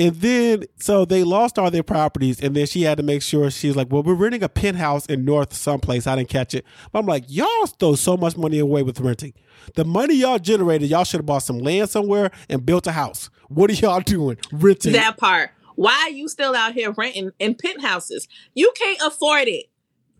And 0.00 0.16
then, 0.16 0.64
so 0.78 1.04
they 1.04 1.24
lost 1.24 1.58
all 1.58 1.70
their 1.70 1.82
properties, 1.82 2.40
and 2.40 2.56
then 2.56 2.64
she 2.64 2.84
had 2.84 2.96
to 2.96 3.02
make 3.02 3.20
sure 3.20 3.50
she 3.50 3.66
was 3.66 3.76
like, 3.76 3.92
"Well, 3.92 4.02
we're 4.02 4.14
renting 4.14 4.42
a 4.42 4.48
penthouse 4.48 5.04
in 5.04 5.26
North 5.26 5.52
someplace. 5.52 6.06
I 6.06 6.16
didn't 6.16 6.30
catch 6.30 6.54
it." 6.54 6.64
But 6.90 7.00
I'm 7.00 7.06
like, 7.06 7.24
"Y'all 7.28 7.66
throw 7.66 7.94
so 7.96 8.16
much 8.16 8.34
money 8.34 8.58
away 8.58 8.82
with 8.82 8.98
renting. 8.98 9.34
The 9.74 9.84
money 9.84 10.14
y'all 10.14 10.38
generated, 10.38 10.88
y'all 10.88 11.04
should 11.04 11.18
have 11.18 11.26
bought 11.26 11.42
some 11.42 11.58
land 11.58 11.90
somewhere 11.90 12.30
and 12.48 12.64
built 12.64 12.86
a 12.86 12.92
house. 12.92 13.28
What 13.48 13.68
are 13.68 13.74
y'all 13.74 14.00
doing? 14.00 14.38
Renting? 14.50 14.94
That 14.94 15.18
part. 15.18 15.50
Why 15.76 16.06
are 16.06 16.10
you 16.10 16.28
still 16.28 16.54
out 16.54 16.72
here 16.72 16.92
renting 16.92 17.32
in 17.38 17.54
penthouses? 17.54 18.26
You 18.54 18.72
can't 18.74 19.00
afford 19.04 19.48
it. 19.48 19.66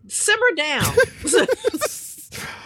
Simmer 0.07 0.51
down. 0.55 0.93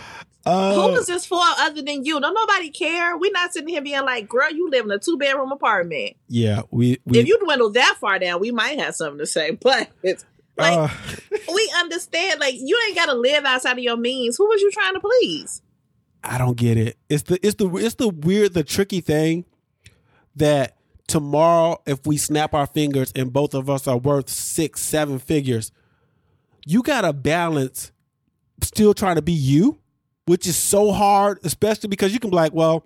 uh, 0.45 0.75
Who 0.75 0.95
is 0.95 1.07
this 1.07 1.25
for 1.25 1.39
other 1.41 1.81
than 1.81 2.05
you? 2.05 2.19
Don't 2.19 2.33
nobody 2.33 2.69
care. 2.69 3.17
We're 3.17 3.31
not 3.31 3.53
sitting 3.53 3.69
here 3.69 3.81
being 3.81 4.03
like, 4.05 4.29
girl, 4.29 4.51
you 4.51 4.69
live 4.69 4.85
in 4.85 4.91
a 4.91 4.99
two 4.99 5.17
bedroom 5.17 5.51
apartment. 5.51 6.15
yeah, 6.27 6.61
we 6.71 6.99
we 7.05 7.19
if 7.19 7.27
you 7.27 7.39
dwindle 7.39 7.71
that 7.71 7.97
far 7.99 8.19
down, 8.19 8.39
we 8.39 8.51
might 8.51 8.79
have 8.79 8.95
something 8.95 9.19
to 9.19 9.25
say. 9.25 9.51
But 9.61 9.89
it's 10.03 10.23
like 10.57 10.77
uh, 10.77 10.87
we 11.53 11.73
understand, 11.77 12.39
like 12.39 12.55
you 12.57 12.79
ain't 12.87 12.95
gotta 12.95 13.15
live 13.15 13.43
outside 13.45 13.73
of 13.73 13.79
your 13.79 13.97
means. 13.97 14.37
Who 14.37 14.47
was 14.47 14.61
you 14.61 14.71
trying 14.71 14.93
to 14.93 14.99
please? 14.99 15.61
I 16.23 16.37
don't 16.37 16.57
get 16.57 16.77
it. 16.77 16.97
It's 17.09 17.23
the 17.23 17.45
it's 17.45 17.55
the 17.55 17.67
it's 17.77 17.95
the 17.95 18.09
weird 18.09 18.53
the 18.53 18.63
tricky 18.63 19.01
thing 19.01 19.45
that 20.35 20.75
tomorrow 21.07 21.81
if 21.85 22.05
we 22.05 22.17
snap 22.17 22.53
our 22.53 22.67
fingers 22.67 23.11
and 23.15 23.31
both 23.33 23.53
of 23.53 23.69
us 23.69 23.87
are 23.87 23.97
worth 23.97 24.29
six 24.29 24.81
seven 24.81 25.19
figures, 25.19 25.71
you 26.65 26.83
got 26.83 27.01
to 27.01 27.13
balance 27.13 27.91
still 28.61 28.93
trying 28.93 29.15
to 29.15 29.21
be 29.21 29.33
you, 29.33 29.77
which 30.25 30.47
is 30.47 30.55
so 30.55 30.91
hard, 30.91 31.39
especially 31.43 31.89
because 31.89 32.13
you 32.13 32.19
can 32.19 32.29
be 32.29 32.35
like, 32.35 32.53
well, 32.53 32.85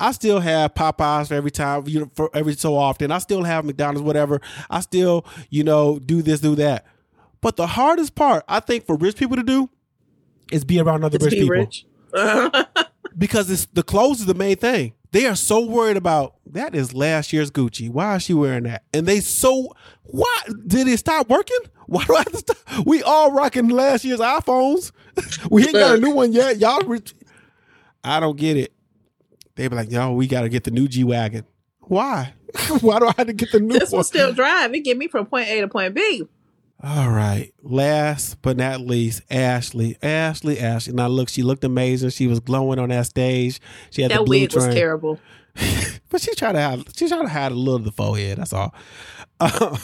I 0.00 0.12
still 0.12 0.40
have 0.40 0.74
Popeyes 0.74 1.28
for 1.28 1.34
every 1.34 1.50
time, 1.50 1.84
you 1.86 2.00
know, 2.00 2.10
for 2.14 2.30
every 2.34 2.54
so 2.54 2.76
often. 2.76 3.12
I 3.12 3.18
still 3.18 3.44
have 3.44 3.64
McDonald's, 3.64 4.02
whatever. 4.02 4.40
I 4.68 4.80
still, 4.80 5.24
you 5.50 5.64
know, 5.64 5.98
do 5.98 6.22
this, 6.22 6.40
do 6.40 6.54
that. 6.56 6.86
But 7.40 7.56
the 7.56 7.66
hardest 7.66 8.14
part, 8.14 8.44
I 8.48 8.60
think, 8.60 8.86
for 8.86 8.96
rich 8.96 9.16
people 9.16 9.36
to 9.36 9.42
do 9.42 9.68
is 10.50 10.64
be 10.64 10.80
around 10.80 11.04
other 11.04 11.18
Just 11.18 11.30
rich 11.30 11.34
be 11.34 11.40
people 11.40 11.56
rich. 11.56 11.86
because 13.18 13.50
it's 13.50 13.66
the 13.66 13.82
clothes 13.82 14.20
is 14.20 14.26
the 14.26 14.34
main 14.34 14.56
thing. 14.56 14.94
They 15.12 15.26
are 15.26 15.36
so 15.36 15.64
worried 15.64 15.98
about 15.98 16.36
that 16.46 16.74
is 16.74 16.94
last 16.94 17.32
year's 17.32 17.50
Gucci. 17.50 17.88
Why 17.88 18.16
is 18.16 18.22
she 18.22 18.34
wearing 18.34 18.64
that? 18.64 18.84
And 18.94 19.06
they 19.06 19.20
so 19.20 19.72
why 20.04 20.36
did 20.66 20.88
it 20.88 20.98
stop 20.98 21.28
working? 21.28 21.58
Why 21.86 22.04
do 22.04 22.14
I 22.14 22.18
have 22.20 22.32
to 22.32 22.38
stop? 22.38 22.86
We 22.86 23.02
all 23.02 23.32
rocking 23.32 23.68
last 23.68 24.02
year's 24.02 24.20
iPhones. 24.20 24.92
we 25.50 25.64
ain't 25.64 25.74
got 25.74 25.96
a 25.96 26.00
new 26.00 26.12
one 26.12 26.32
yet. 26.32 26.58
Y'all. 26.58 26.80
I 28.02 28.18
don't 28.18 28.38
get 28.38 28.56
it. 28.56 28.72
They 29.56 29.68
be 29.68 29.76
like, 29.76 29.90
yo, 29.90 30.12
we 30.12 30.26
got 30.26 30.42
to 30.42 30.48
get 30.48 30.64
the 30.64 30.70
new 30.70 30.88
G 30.88 31.04
wagon. 31.04 31.44
Why? 31.80 32.32
Why 32.80 32.98
do 32.98 33.08
I 33.08 33.14
have 33.18 33.26
to 33.26 33.34
get 33.34 33.52
the 33.52 33.60
new 33.60 33.78
this 33.78 33.90
one? 33.90 33.98
one 33.98 34.04
still 34.04 34.32
drive. 34.32 34.72
It 34.72 34.80
get 34.80 34.96
me 34.96 35.08
from 35.08 35.26
point 35.26 35.48
A 35.48 35.60
to 35.60 35.68
point 35.68 35.94
B. 35.94 36.26
All 36.84 37.10
right. 37.10 37.52
Last 37.62 38.42
but 38.42 38.56
not 38.56 38.80
least, 38.80 39.22
Ashley. 39.30 39.96
Ashley, 40.02 40.58
Ashley. 40.58 40.92
Now 40.92 41.06
look, 41.06 41.28
she 41.28 41.42
looked 41.42 41.62
amazing. 41.62 42.10
She 42.10 42.26
was 42.26 42.40
glowing 42.40 42.78
on 42.78 42.88
that 42.88 43.06
stage. 43.06 43.60
She 43.90 44.02
had 44.02 44.10
the 44.10 44.16
That 44.16 44.24
blue 44.24 44.40
wig 44.40 44.54
was 44.54 44.66
terrible. 44.66 45.20
but 46.08 46.20
she 46.20 46.34
tried 46.34 46.52
to 46.52 46.60
hide. 46.60 46.96
She 46.96 47.08
tried 47.08 47.22
to 47.22 47.28
hide 47.28 47.52
a 47.52 47.54
little 47.54 47.76
of 47.76 47.84
the 47.84 47.92
forehead. 47.92 48.38
That's 48.38 48.52
all. 48.52 48.74
Um, 49.38 49.78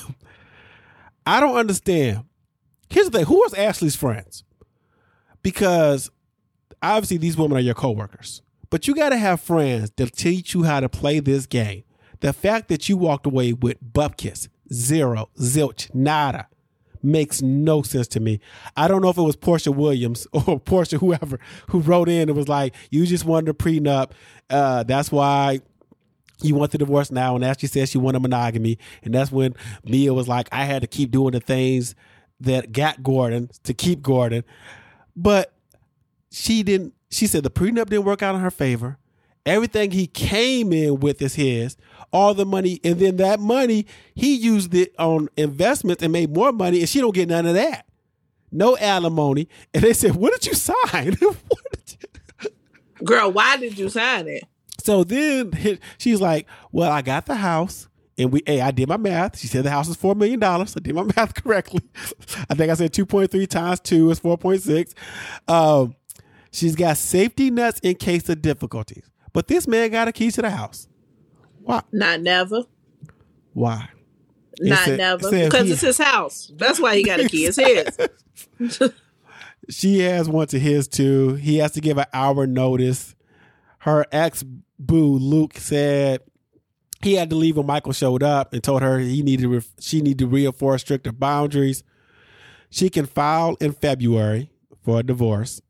I 1.26 1.40
don't 1.40 1.56
understand. 1.56 2.24
Here's 2.90 3.10
the 3.10 3.18
thing: 3.18 3.26
who 3.26 3.44
is 3.44 3.54
Ashley's 3.54 3.96
friends? 3.96 4.44
Because 5.42 6.10
obviously 6.82 7.18
these 7.18 7.36
women 7.36 7.58
are 7.58 7.60
your 7.60 7.74
coworkers, 7.74 8.42
but 8.70 8.88
you 8.88 8.94
got 8.94 9.10
to 9.10 9.18
have 9.18 9.40
friends 9.40 9.92
that 9.96 10.12
teach 10.16 10.54
you 10.54 10.64
how 10.64 10.80
to 10.80 10.88
play 10.88 11.20
this 11.20 11.46
game. 11.46 11.84
The 12.20 12.32
fact 12.32 12.68
that 12.68 12.88
you 12.88 12.96
walked 12.96 13.26
away 13.26 13.52
with 13.52 13.80
bupkis, 13.80 14.48
zero, 14.72 15.28
zilch, 15.38 15.94
nada, 15.94 16.48
makes 17.02 17.42
no 17.42 17.82
sense 17.82 18.08
to 18.08 18.20
me. 18.20 18.40
I 18.76 18.88
don't 18.88 19.02
know 19.02 19.08
if 19.08 19.18
it 19.18 19.22
was 19.22 19.36
Portia 19.36 19.72
Williams 19.72 20.26
or 20.32 20.58
Portia 20.58 20.98
whoever 20.98 21.38
who 21.68 21.80
wrote 21.80 22.08
in 22.08 22.28
and 22.28 22.36
was 22.36 22.48
like, 22.48 22.74
"You 22.90 23.06
just 23.06 23.24
wanted 23.24 23.50
a 23.50 23.54
prenup. 23.54 24.12
Uh, 24.50 24.82
that's 24.82 25.10
why." 25.12 25.60
You 26.40 26.54
want 26.54 26.70
the 26.70 26.78
divorce 26.78 27.10
now, 27.10 27.34
and 27.34 27.44
as 27.44 27.56
she 27.58 27.66
said, 27.66 27.88
she 27.88 27.98
wanted 27.98 28.20
monogamy, 28.20 28.78
and 29.02 29.12
that's 29.12 29.32
when 29.32 29.56
Mia 29.82 30.14
was 30.14 30.28
like, 30.28 30.48
"I 30.52 30.66
had 30.66 30.82
to 30.82 30.86
keep 30.86 31.10
doing 31.10 31.32
the 31.32 31.40
things 31.40 31.96
that 32.38 32.70
got 32.70 33.02
Gordon 33.02 33.50
to 33.64 33.74
keep 33.74 34.02
Gordon," 34.02 34.44
but 35.16 35.52
she 36.30 36.62
didn't. 36.62 36.94
She 37.10 37.26
said 37.26 37.42
the 37.42 37.50
prenup 37.50 37.90
didn't 37.90 38.04
work 38.04 38.22
out 38.22 38.36
in 38.36 38.40
her 38.40 38.52
favor. 38.52 38.98
Everything 39.46 39.92
he 39.92 40.06
came 40.06 40.72
in 40.72 41.00
with 41.00 41.22
is 41.22 41.34
his. 41.34 41.76
All 42.12 42.32
the 42.32 42.46
money, 42.46 42.80
and 42.84 42.98
then 42.98 43.16
that 43.16 43.38
money 43.38 43.86
he 44.14 44.34
used 44.34 44.74
it 44.74 44.94
on 44.98 45.28
investments 45.36 46.02
and 46.02 46.12
made 46.12 46.34
more 46.34 46.52
money, 46.52 46.80
and 46.80 46.88
she 46.88 47.00
don't 47.00 47.14
get 47.14 47.28
none 47.28 47.46
of 47.46 47.54
that. 47.54 47.86
No 48.50 48.78
alimony. 48.78 49.48
And 49.74 49.82
they 49.82 49.92
said, 49.92 50.14
"What 50.14 50.32
did 50.32 50.46
you 50.46 50.54
sign?" 50.54 51.10
Did 51.10 51.20
you-" 51.20 51.36
Girl, 53.04 53.30
why 53.30 53.58
did 53.58 53.78
you 53.78 53.88
sign 53.90 54.26
it? 54.26 54.44
So 54.80 55.04
then 55.04 55.78
she's 55.98 56.20
like, 56.20 56.46
"Well, 56.72 56.90
I 56.90 57.02
got 57.02 57.26
the 57.26 57.34
house." 57.36 57.88
And 58.16 58.32
we, 58.32 58.42
hey, 58.44 58.60
I 58.60 58.72
did 58.72 58.88
my 58.88 58.96
math. 58.96 59.38
She 59.38 59.46
said 59.46 59.64
the 59.64 59.70
house 59.70 59.88
is 59.88 59.94
four 59.96 60.16
million 60.16 60.40
dollars. 60.40 60.76
I 60.76 60.80
did 60.80 60.94
my 60.94 61.02
math 61.16 61.34
correctly. 61.34 61.82
I 62.50 62.54
think 62.54 62.70
I 62.70 62.74
said 62.74 62.92
two 62.92 63.06
point 63.06 63.30
three 63.30 63.46
times 63.46 63.80
two 63.80 64.10
is 64.10 64.18
four 64.18 64.36
point 64.36 64.60
six. 64.60 64.94
Um, 65.46 65.94
she's 66.50 66.74
got 66.74 66.96
safety 66.96 67.50
nets 67.50 67.78
in 67.80 67.94
case 67.94 68.28
of 68.28 68.42
difficulties. 68.42 69.08
But 69.32 69.46
this 69.46 69.68
man 69.68 69.90
got 69.90 70.08
a 70.08 70.12
key 70.12 70.30
to 70.32 70.42
the 70.42 70.50
house. 70.50 70.88
Why? 71.68 71.82
Not 71.92 72.22
never. 72.22 72.62
Why? 73.52 73.90
Not 74.58 74.78
said- 74.86 74.96
never. 74.96 75.30
Because 75.30 75.70
it's 75.70 75.82
his 75.82 75.98
house. 75.98 76.50
That's 76.56 76.80
why 76.80 76.96
he 76.96 77.02
got 77.04 77.20
a 77.20 77.28
key. 77.28 77.44
It's 77.44 77.58
his. 78.58 78.90
She 79.70 79.98
has 79.98 80.30
one 80.30 80.46
to 80.46 80.58
his 80.58 80.88
too. 80.88 81.34
He 81.34 81.58
has 81.58 81.72
to 81.72 81.82
give 81.82 81.98
an 81.98 82.06
hour 82.14 82.46
notice. 82.46 83.14
Her 83.80 84.06
ex 84.10 84.42
boo 84.78 85.18
Luke 85.18 85.58
said 85.58 86.22
he 87.02 87.16
had 87.16 87.28
to 87.28 87.36
leave 87.36 87.58
when 87.58 87.66
Michael 87.66 87.92
showed 87.92 88.22
up 88.22 88.54
and 88.54 88.64
told 88.64 88.80
her 88.80 88.98
he 88.98 89.22
needed 89.22 89.46
re- 89.46 89.60
she 89.78 90.00
needed 90.00 90.20
to 90.20 90.26
reinforce 90.26 90.80
stricter 90.80 91.12
boundaries. 91.12 91.84
She 92.70 92.88
can 92.88 93.04
file 93.04 93.58
in 93.60 93.72
February 93.72 94.50
for 94.82 95.00
a 95.00 95.02
divorce. 95.02 95.60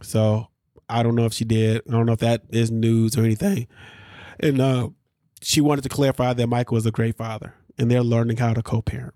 So 0.00 0.48
I 0.88 1.02
don't 1.02 1.14
know 1.14 1.26
if 1.26 1.34
she 1.34 1.44
did. 1.44 1.82
I 1.86 1.92
don't 1.92 2.06
know 2.06 2.12
if 2.14 2.20
that 2.20 2.44
is 2.48 2.70
news 2.70 3.14
or 3.18 3.24
anything. 3.24 3.66
And 4.40 4.58
uh, 4.58 4.88
she 5.44 5.60
wanted 5.60 5.82
to 5.82 5.88
clarify 5.88 6.32
that 6.32 6.46
Michael 6.46 6.76
is 6.78 6.86
a 6.86 6.90
great 6.90 7.16
father 7.16 7.54
and 7.78 7.90
they're 7.90 8.02
learning 8.02 8.38
how 8.38 8.54
to 8.54 8.62
co-parent. 8.62 9.14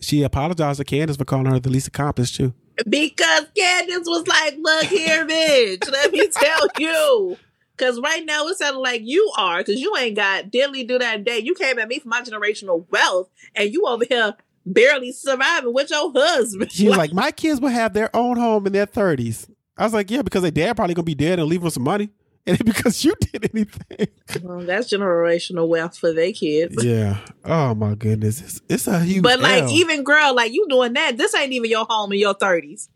She 0.00 0.22
apologized 0.22 0.78
to 0.78 0.84
Candiace 0.84 1.16
for 1.16 1.24
calling 1.24 1.46
her 1.46 1.58
the 1.58 1.70
least 1.70 1.88
accomplished 1.88 2.36
too. 2.36 2.54
Because 2.88 3.46
Candiace 3.56 4.06
was 4.06 4.26
like, 4.26 4.56
look 4.58 4.84
here, 4.84 5.26
bitch. 5.26 5.90
Let 5.90 6.12
me 6.12 6.28
tell 6.28 6.68
you. 6.78 7.36
Because 7.76 8.00
right 8.00 8.24
now 8.24 8.46
it 8.46 8.58
sounded 8.58 8.78
like 8.78 9.00
you 9.04 9.32
are, 9.36 9.58
because 9.58 9.80
you 9.80 9.96
ain't 9.96 10.14
got 10.14 10.50
diddly 10.52 10.86
do 10.86 10.98
that 10.98 11.24
day. 11.24 11.38
You 11.38 11.54
came 11.54 11.78
at 11.78 11.88
me 11.88 11.98
for 11.98 12.08
my 12.08 12.20
generational 12.20 12.86
wealth, 12.90 13.28
and 13.56 13.72
you 13.72 13.86
over 13.86 14.04
here 14.08 14.34
barely 14.64 15.10
surviving 15.10 15.74
with 15.74 15.90
your 15.90 16.12
husband. 16.12 16.70
She 16.70 16.86
was 16.86 16.96
like, 16.98 17.12
my 17.12 17.32
kids 17.32 17.60
will 17.60 17.70
have 17.70 17.92
their 17.92 18.14
own 18.14 18.36
home 18.36 18.66
in 18.66 18.72
their 18.72 18.86
thirties. 18.86 19.48
I 19.76 19.82
was 19.82 19.92
like, 19.92 20.10
yeah, 20.10 20.22
because 20.22 20.42
their 20.42 20.52
dad 20.52 20.76
probably 20.76 20.94
gonna 20.94 21.04
be 21.04 21.16
dead 21.16 21.40
and 21.40 21.48
leave 21.48 21.62
them 21.62 21.70
some 21.70 21.82
money, 21.82 22.10
and 22.46 22.58
because 22.64 23.04
you 23.04 23.14
did 23.20 23.50
anything. 23.54 24.08
well, 24.42 24.60
that's 24.60 24.92
generational 24.92 25.68
wealth 25.68 25.96
for 25.96 26.12
their 26.12 26.32
kids. 26.32 26.76
yeah. 26.84 27.18
Oh 27.44 27.74
my 27.74 27.94
goodness, 27.94 28.40
it's, 28.40 28.60
it's 28.68 28.86
a 28.86 29.00
huge. 29.00 29.22
But 29.22 29.40
like, 29.40 29.64
L. 29.64 29.70
even 29.70 30.04
girl, 30.04 30.34
like 30.34 30.52
you 30.52 30.66
doing 30.68 30.92
that, 30.94 31.16
this 31.16 31.34
ain't 31.34 31.52
even 31.52 31.70
your 31.70 31.86
home 31.88 32.12
in 32.12 32.18
your 32.18 32.34
thirties. 32.34 32.88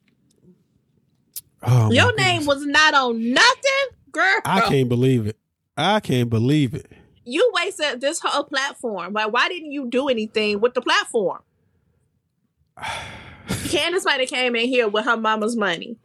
Oh, 1.63 1.91
your 1.91 2.07
goodness. 2.07 2.27
name 2.27 2.47
was 2.47 2.65
not 2.65 2.95
on 2.95 3.33
nothing, 3.33 3.97
girl. 4.13 4.41
I 4.45 4.61
can't 4.63 4.89
believe 4.89 5.27
it. 5.27 5.37
I 5.77 6.01
can't 6.01 6.31
believe 6.31 6.75
it. 6.75 6.91
You 7.25 7.51
wasted 7.55 8.01
this 8.01 8.21
whole 8.21 8.45
platform. 8.45 9.13
Like, 9.13 9.33
why 9.33 9.49
didn't 9.49 9.73
you 9.73 9.87
do 9.89 10.09
anything 10.09 10.61
with 10.61 10.75
the 10.75 10.81
platform? 10.81 11.41
Candiace 13.69 14.05
might 14.05 14.21
have 14.21 14.29
came 14.29 14.57
in 14.57 14.67
here 14.69 14.89
with 14.89 15.05
her 15.05 15.17
mama's 15.17 15.57
money. 15.57 15.97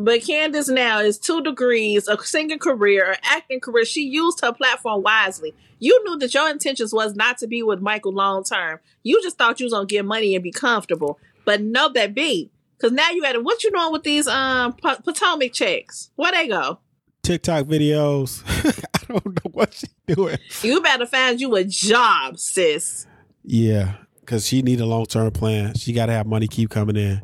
But 0.00 0.20
Candiace 0.20 0.68
now 0.68 1.00
is 1.00 1.18
two 1.18 1.42
degrees, 1.42 2.06
a 2.06 2.16
singing 2.22 2.60
career, 2.60 3.10
an 3.10 3.18
acting 3.24 3.58
career. 3.58 3.84
She 3.84 4.02
used 4.02 4.40
her 4.42 4.52
platform 4.52 5.02
wisely. 5.02 5.54
You 5.80 6.00
knew 6.04 6.16
that 6.18 6.32
your 6.32 6.48
intentions 6.48 6.92
was 6.92 7.16
not 7.16 7.38
to 7.38 7.48
be 7.48 7.64
with 7.64 7.80
Michael 7.80 8.12
long 8.12 8.44
term. 8.44 8.78
You 9.02 9.20
just 9.24 9.38
thought 9.38 9.58
you 9.58 9.64
was 9.66 9.72
gonna 9.72 9.86
get 9.86 10.04
money 10.04 10.36
and 10.36 10.44
be 10.44 10.52
comfortable. 10.52 11.18
But 11.44 11.62
no, 11.62 11.88
that 11.94 12.14
be 12.14 12.52
because 12.76 12.92
now 12.92 13.10
you 13.10 13.22
got 13.22 13.32
to 13.32 13.40
what 13.40 13.64
you 13.64 13.72
doing 13.72 13.90
with 13.90 14.04
these 14.04 14.28
um 14.28 14.74
P- 14.74 15.02
Potomac 15.04 15.52
checks? 15.52 16.10
Where 16.14 16.30
they 16.30 16.46
go? 16.46 16.78
TikTok 17.24 17.66
videos. 17.66 18.44
I 18.94 19.12
don't 19.12 19.26
know 19.26 19.50
what 19.50 19.74
she's 19.74 19.90
doing. 20.06 20.38
You 20.62 20.80
better 20.80 21.06
find 21.06 21.40
you 21.40 21.56
a 21.56 21.64
job, 21.64 22.38
sis. 22.38 23.04
Yeah, 23.42 23.96
because 24.20 24.46
she 24.46 24.62
need 24.62 24.78
a 24.78 24.86
long 24.86 25.06
term 25.06 25.32
plan. 25.32 25.74
She 25.74 25.92
got 25.92 26.06
to 26.06 26.12
have 26.12 26.26
money 26.26 26.46
keep 26.46 26.70
coming 26.70 26.96
in. 26.96 27.22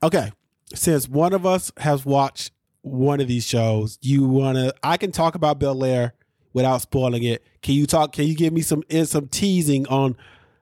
Okay, 0.00 0.30
since 0.74 1.08
one 1.08 1.32
of 1.32 1.46
us 1.46 1.72
has 1.78 2.04
watched 2.04 2.52
one 2.82 3.20
of 3.20 3.28
these 3.28 3.46
shows, 3.46 3.98
you 4.02 4.26
wanna? 4.26 4.72
I 4.82 4.96
can 4.96 5.12
talk 5.12 5.34
about 5.34 5.58
Bel 5.58 5.84
Air 5.84 6.14
without 6.52 6.80
spoiling 6.82 7.22
it. 7.22 7.44
Can 7.62 7.74
you 7.74 7.86
talk? 7.86 8.12
Can 8.12 8.26
you 8.26 8.34
give 8.34 8.52
me 8.52 8.60
some 8.62 8.82
some 9.04 9.28
teasing 9.28 9.86
on 9.88 10.16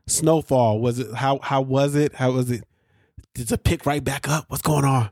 Snowfall? 0.07 0.81
Was 0.81 0.99
it 0.99 1.15
how 1.15 1.41
how 1.43 1.61
was 1.61 1.95
it? 1.95 2.15
How 2.15 2.33
was 2.33 2.51
it? 2.51 2.65
Did 3.35 3.51
it 3.51 3.65
pick 3.65 3.87
right 3.87 4.03
back 4.05 4.29
up? 4.29 4.47
What's 4.49 4.63
going 4.63 4.85
on? 4.85 5.11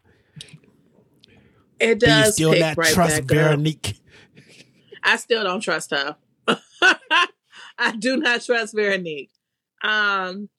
It 1.80 1.98
Do 1.98 2.06
you 2.06 2.12
does 2.12 2.34
still 2.34 2.58
not 2.58 2.76
right 2.76 2.92
trust 2.92 3.20
up. 3.20 3.24
Veronique? 3.24 4.00
I 5.02 5.16
still 5.16 5.42
don't 5.42 5.60
trust 5.60 5.92
her. 5.92 6.16
I 7.78 7.96
do 7.98 8.18
not 8.18 8.42
trust 8.42 8.74
Veronique. 8.74 9.30
Um, 9.82 10.50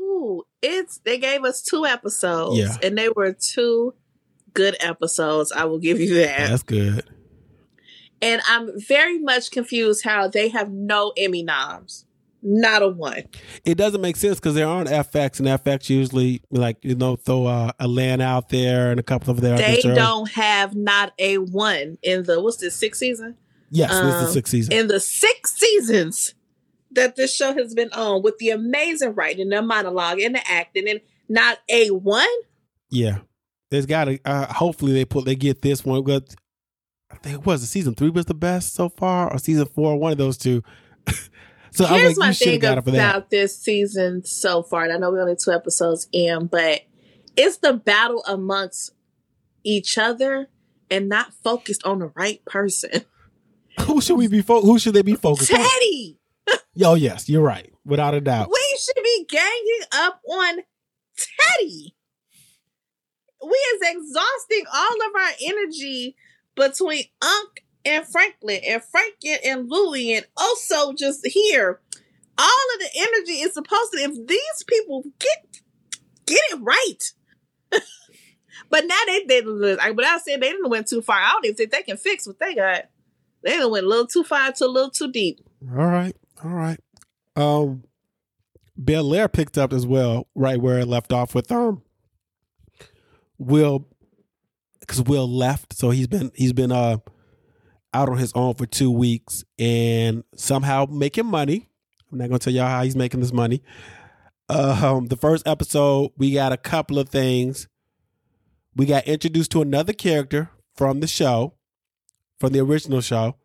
ooh, 0.00 0.44
it's 0.62 0.98
they 1.04 1.18
gave 1.18 1.44
us 1.44 1.62
two 1.62 1.86
episodes, 1.86 2.58
Yeah. 2.58 2.76
and 2.82 2.96
they 2.98 3.08
were 3.08 3.32
two 3.32 3.94
good 4.54 4.76
episodes. 4.80 5.52
I 5.52 5.64
will 5.64 5.78
give 5.78 6.00
you 6.00 6.14
that. 6.16 6.48
That's 6.50 6.62
good. 6.62 7.04
And 8.22 8.42
I'm 8.46 8.70
very 8.78 9.18
much 9.18 9.50
confused 9.50 10.04
how 10.04 10.28
they 10.28 10.48
have 10.48 10.70
no 10.70 11.12
Emmy 11.16 11.42
noms, 11.42 12.04
not 12.42 12.82
a 12.82 12.88
one. 12.88 13.24
it 13.64 13.76
doesn't 13.76 14.00
make 14.02 14.16
sense 14.16 14.38
because 14.38 14.54
there 14.54 14.66
aren't 14.66 14.88
FX 14.90 15.38
and 15.38 15.48
FX 15.48 15.88
usually 15.88 16.42
like 16.50 16.76
you 16.82 16.94
know 16.94 17.16
throw 17.16 17.46
uh, 17.46 17.72
a 17.80 17.88
land 17.88 18.20
out 18.20 18.50
there 18.50 18.90
and 18.90 19.00
a 19.00 19.02
couple 19.02 19.30
of 19.30 19.40
their 19.40 19.56
They 19.56 19.80
don't 19.80 20.30
have 20.32 20.74
not 20.74 21.12
a 21.18 21.38
one 21.38 21.96
in 22.02 22.24
the 22.24 22.42
what's 22.42 22.58
this 22.58 22.76
sixth 22.76 22.98
season? 23.00 23.36
Yes, 23.70 23.90
this 23.90 23.98
is 24.00 24.14
um, 24.14 24.24
the 24.24 24.32
sixth 24.32 24.50
season. 24.50 24.72
in 24.74 24.88
the 24.88 25.00
six 25.00 25.52
seasons 25.56 26.34
that 26.92 27.16
this 27.16 27.34
show 27.34 27.52
has 27.54 27.74
been 27.74 27.92
on 27.92 28.22
with 28.22 28.38
the 28.38 28.50
amazing 28.50 29.14
writing, 29.14 29.48
the 29.48 29.62
monologue, 29.62 30.20
and 30.20 30.34
the 30.34 30.50
acting, 30.50 30.88
and 30.88 31.00
not 31.28 31.58
a 31.68 31.90
one. 31.90 32.26
yeah, 32.90 33.18
there's 33.70 33.86
got 33.86 34.06
to. 34.06 34.18
Uh, 34.24 34.52
hopefully 34.52 34.92
they 34.92 35.04
put 35.04 35.24
they 35.24 35.36
get 35.36 35.62
this 35.62 35.84
one. 35.84 36.02
But 36.04 36.34
I 37.10 37.16
think 37.16 37.36
it 37.40 37.46
was 37.46 37.60
the 37.60 37.66
season 37.66 37.94
three 37.94 38.10
was 38.10 38.26
the 38.26 38.34
best 38.34 38.74
so 38.74 38.88
far, 38.88 39.32
or 39.32 39.38
season 39.38 39.66
four, 39.66 39.96
one 39.96 40.12
of 40.12 40.18
those 40.18 40.36
two. 40.38 40.62
so 41.72 41.84
I 41.84 41.92
was 41.92 42.00
Here's 42.02 42.16
like, 42.18 42.24
my 42.24 42.28
you 42.28 42.34
should 42.34 42.62
have 42.62 42.74
thing 42.74 42.82
for 42.84 42.90
that. 42.92 43.16
about 43.16 43.30
this 43.30 43.56
season 43.58 44.24
so 44.24 44.62
far. 44.62 44.84
And 44.84 44.92
I 44.92 44.96
know 44.96 45.10
we're 45.10 45.20
only 45.20 45.36
two 45.36 45.52
episodes 45.52 46.08
in, 46.12 46.46
but 46.46 46.82
it's 47.36 47.58
the 47.58 47.72
battle 47.74 48.24
amongst 48.26 48.92
each 49.64 49.96
other 49.98 50.48
and 50.90 51.08
not 51.08 51.32
focused 51.44 51.84
on 51.84 52.00
the 52.00 52.08
right 52.16 52.44
person. 52.44 52.90
Who 53.82 54.00
should 54.00 54.16
we 54.16 54.26
be? 54.26 54.42
Fo- 54.42 54.60
who 54.62 54.78
should 54.78 54.94
they 54.94 55.02
be 55.02 55.14
focused 55.14 55.52
on? 55.52 55.58
Teddy, 55.60 56.18
Oh 56.82 56.94
yes, 56.94 57.28
you're 57.28 57.42
right, 57.42 57.72
without 57.84 58.14
a 58.14 58.20
doubt. 58.20 58.48
we 58.50 58.78
should 58.78 59.02
be 59.02 59.26
ganging 59.28 59.86
up 59.92 60.20
on 60.28 60.58
Teddy. 61.16 61.94
We 63.42 63.56
is 63.56 63.80
exhausting 63.82 64.64
all 64.72 65.08
of 65.08 65.14
our 65.14 65.30
energy 65.46 66.16
between 66.54 67.04
Unc 67.22 67.64
and 67.84 68.06
Franklin 68.06 68.60
and 68.66 68.82
Franklin 68.82 69.38
and 69.44 69.70
Louie 69.70 70.14
and 70.14 70.26
also 70.36 70.92
just 70.92 71.26
here. 71.26 71.80
All 72.38 72.66
of 72.74 72.80
the 72.80 72.90
energy 72.96 73.40
is 73.40 73.54
supposed 73.54 73.92
to 73.92 73.98
if 73.98 74.26
these 74.26 74.64
people 74.66 75.04
get 75.18 75.60
get 76.26 76.40
it 76.50 76.60
right. 76.60 77.12
but 78.70 78.84
now 78.86 78.98
they 79.06 79.24
they 79.24 79.42
like 79.42 79.96
without 79.96 80.20
saying 80.22 80.40
they 80.40 80.50
didn't 80.50 80.70
went 80.70 80.86
too 80.86 81.02
far. 81.02 81.16
I 81.16 81.32
don't 81.32 81.44
even 81.46 81.56
think 81.56 81.72
they 81.72 81.82
can 81.82 81.96
fix 81.96 82.26
what 82.26 82.38
they 82.38 82.54
got. 82.54 82.88
They 83.42 83.56
done 83.56 83.70
went 83.70 83.86
a 83.86 83.88
little 83.88 84.06
too 84.06 84.24
far 84.24 84.52
to 84.52 84.64
a 84.64 84.66
little 84.66 84.90
too 84.90 85.10
deep. 85.10 85.40
All 85.70 85.86
right, 85.86 86.16
all 86.44 86.50
right. 86.50 86.80
Um, 87.36 87.84
Bel 88.76 89.14
Air 89.14 89.28
picked 89.28 89.58
up 89.58 89.72
as 89.72 89.86
well, 89.86 90.26
right 90.34 90.60
where 90.60 90.78
it 90.78 90.86
left 90.86 91.12
off 91.12 91.34
with 91.34 91.50
um 91.52 91.82
Will, 93.38 93.86
because 94.80 95.02
Will 95.02 95.28
left, 95.28 95.74
so 95.74 95.90
he's 95.90 96.06
been 96.06 96.30
he's 96.34 96.52
been 96.52 96.72
uh 96.72 96.98
out 97.92 98.08
on 98.08 98.18
his 98.18 98.32
own 98.34 98.54
for 98.54 98.66
two 98.66 98.90
weeks 98.90 99.44
and 99.58 100.24
somehow 100.34 100.86
making 100.88 101.26
money. 101.26 101.68
I'm 102.10 102.18
not 102.18 102.30
to 102.30 102.38
tell 102.38 102.52
y'all 102.52 102.68
how 102.68 102.82
he's 102.82 102.96
making 102.96 103.20
this 103.20 103.32
money. 103.32 103.62
Um, 104.48 105.06
the 105.06 105.16
first 105.16 105.46
episode, 105.46 106.10
we 106.16 106.32
got 106.32 106.52
a 106.52 106.56
couple 106.56 106.98
of 106.98 107.08
things. 107.08 107.68
We 108.74 108.86
got 108.86 109.06
introduced 109.06 109.52
to 109.52 109.62
another 109.62 109.92
character 109.92 110.50
from 110.74 111.00
the 111.00 111.06
show, 111.06 111.54
from 112.38 112.52
the 112.52 112.60
original 112.60 113.00
show. 113.00 113.36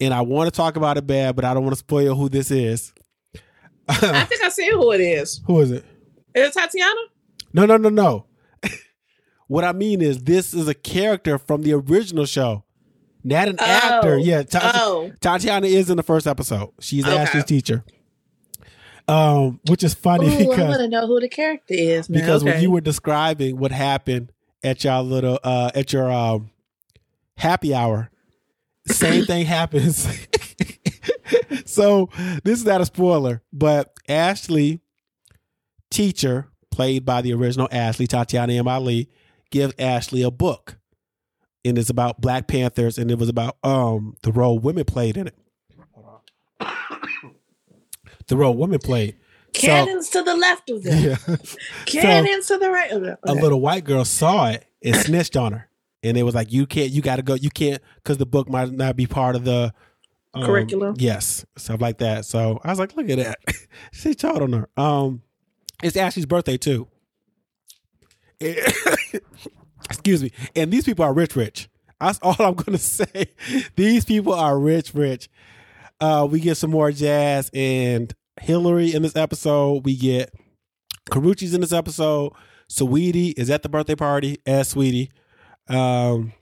And 0.00 0.12
I 0.12 0.22
want 0.22 0.52
to 0.52 0.56
talk 0.56 0.76
about 0.76 0.96
it 0.96 1.06
bad, 1.06 1.36
but 1.36 1.44
I 1.44 1.54
don't 1.54 1.62
want 1.62 1.74
to 1.74 1.78
spoil 1.78 2.14
who 2.14 2.28
this 2.28 2.50
is. 2.50 2.92
I 3.88 4.24
think 4.24 4.42
I 4.42 4.48
see 4.48 4.70
who 4.70 4.92
it 4.92 5.00
is. 5.00 5.40
who 5.46 5.60
is 5.60 5.70
it? 5.70 5.84
Is 6.34 6.48
it 6.48 6.60
Tatyana? 6.60 6.92
No, 7.52 7.66
no, 7.66 7.76
no, 7.76 7.88
no. 7.88 8.26
what 9.46 9.62
I 9.64 9.72
mean 9.72 10.00
is, 10.02 10.22
this 10.22 10.52
is 10.52 10.66
a 10.68 10.74
character 10.74 11.38
from 11.38 11.62
the 11.62 11.74
original 11.74 12.26
show, 12.26 12.64
not 13.22 13.48
an 13.48 13.56
actor. 13.60 14.18
Yeah, 14.18 14.42
Tati- 14.42 14.78
oh. 14.80 15.12
Tatyana 15.20 15.66
is 15.66 15.90
in 15.90 15.96
the 15.96 16.02
first 16.02 16.26
episode. 16.26 16.70
She's 16.80 17.04
Okay. 17.06 17.16
Ashley's 17.16 17.44
teacher. 17.44 17.84
Um, 19.06 19.60
which 19.68 19.84
is 19.84 19.92
funny 19.92 20.26
Ooh, 20.26 20.52
I 20.52 20.62
want 20.62 20.80
to 20.80 20.88
know 20.88 21.06
who 21.06 21.20
the 21.20 21.28
character 21.28 21.74
is. 21.74 22.08
Now. 22.08 22.20
because 22.20 22.42
when 22.42 22.62
you 22.62 22.70
were 22.70 22.80
describing 22.80 23.58
what 23.58 23.70
happened 23.70 24.32
at 24.62 24.82
your 24.82 25.02
little 25.02 25.38
uh 25.44 25.70
at 25.74 25.92
your 25.92 26.10
um 26.10 26.50
happy 27.36 27.74
hour, 27.74 28.10
same 28.88 29.24
thing 29.26 29.46
happens. 29.46 30.06
so 31.64 32.10
this 32.44 32.58
is 32.60 32.64
not 32.64 32.80
a 32.80 32.86
spoiler, 32.86 33.42
but 33.52 33.92
Ashley, 34.08 34.80
teacher, 35.90 36.48
played 36.70 37.04
by 37.04 37.22
the 37.22 37.32
original 37.32 37.68
Ashley, 37.70 38.06
Tatyana 38.06 38.58
M. 38.58 38.68
Ali, 38.68 39.08
gives 39.50 39.74
Ashley 39.78 40.22
a 40.22 40.30
book. 40.30 40.78
And 41.64 41.78
it's 41.78 41.88
about 41.88 42.20
Black 42.20 42.46
Panthers, 42.46 42.98
and 42.98 43.10
it 43.10 43.18
was 43.18 43.28
about 43.30 43.56
um 43.64 44.16
the 44.22 44.32
role 44.32 44.58
women 44.58 44.84
played 44.84 45.16
in 45.16 45.28
it. 45.28 45.34
The 48.26 48.36
role 48.38 48.54
women 48.56 48.78
played. 48.78 49.16
So- 49.54 49.66
cannons 49.68 50.08
to 50.10 50.22
the 50.22 50.34
left 50.34 50.70
of 50.70 50.82
them, 50.82 51.16
yeah. 51.28 51.36
cannons 51.86 52.48
to 52.48 52.58
the 52.58 52.70
right 52.70 52.90
of 52.90 53.02
them. 53.02 53.18
a 53.22 53.34
little 53.34 53.60
white 53.60 53.84
girl 53.84 54.04
saw 54.04 54.48
it 54.48 54.64
and 54.82 54.96
snitched 54.96 55.36
on 55.36 55.52
her. 55.52 55.68
And 56.04 56.16
it 56.16 56.22
was 56.22 56.34
like, 56.34 56.52
you 56.52 56.66
can't, 56.66 56.90
you 56.90 57.02
got 57.02 57.16
to 57.16 57.22
go, 57.22 57.34
you 57.34 57.50
can't, 57.50 57.82
because 57.96 58.18
the 58.18 58.26
book 58.26 58.48
might 58.48 58.70
not 58.70 58.94
be 58.94 59.06
part 59.06 59.34
of 59.34 59.44
the 59.44 59.72
um, 60.34 60.44
Curriculum. 60.44 60.94
Yes, 60.98 61.44
stuff 61.56 61.80
like 61.80 61.98
that. 61.98 62.24
So 62.26 62.60
I 62.62 62.70
was 62.70 62.78
like, 62.78 62.94
look 62.94 63.08
at 63.08 63.18
that. 63.18 63.38
she 63.92 64.14
told 64.14 64.42
on 64.42 64.52
her. 64.52 64.68
Um, 64.76 65.22
it's 65.82 65.96
Ashley's 65.96 66.26
birthday 66.26 66.56
too. 66.56 66.86
Excuse 68.40 70.22
me. 70.22 70.30
And 70.54 70.72
these 70.72 70.84
people 70.84 71.04
are 71.04 71.12
rich, 71.14 71.34
rich. 71.36 71.68
That's 72.00 72.18
all 72.22 72.36
I'm 72.38 72.54
gonna 72.54 72.78
say. 72.78 73.26
These 73.76 74.04
people 74.04 74.34
are 74.34 74.58
rich, 74.58 74.94
rich. 74.94 75.28
Uh, 76.00 76.26
we 76.30 76.40
get 76.40 76.56
some 76.56 76.70
more 76.70 76.90
jazz 76.92 77.50
and 77.54 78.12
Hillary 78.40 78.92
in 78.92 79.02
this 79.02 79.16
episode. 79.16 79.84
We 79.84 79.96
get 79.96 80.34
Karuchi's 81.10 81.54
in 81.54 81.60
this 81.60 81.72
episode. 81.72 82.32
Saweetie 82.68 83.34
is 83.36 83.50
at 83.50 83.62
the 83.62 83.68
birthday 83.68 83.94
party 83.94 84.38
as 84.44 84.74
Saweetie. 84.74 85.10
Um, 85.68 86.32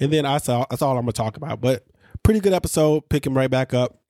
and 0.00 0.12
then 0.12 0.26
I 0.26 0.38
saw 0.38 0.66
that's 0.70 0.82
all 0.82 0.96
I'm 0.96 1.02
gonna 1.02 1.12
talk 1.12 1.36
about. 1.36 1.60
But 1.60 1.84
pretty 2.22 2.40
good 2.40 2.52
episode. 2.52 3.08
Pick 3.08 3.26
him 3.26 3.36
right 3.36 3.50
back 3.50 3.74
up. 3.74 4.00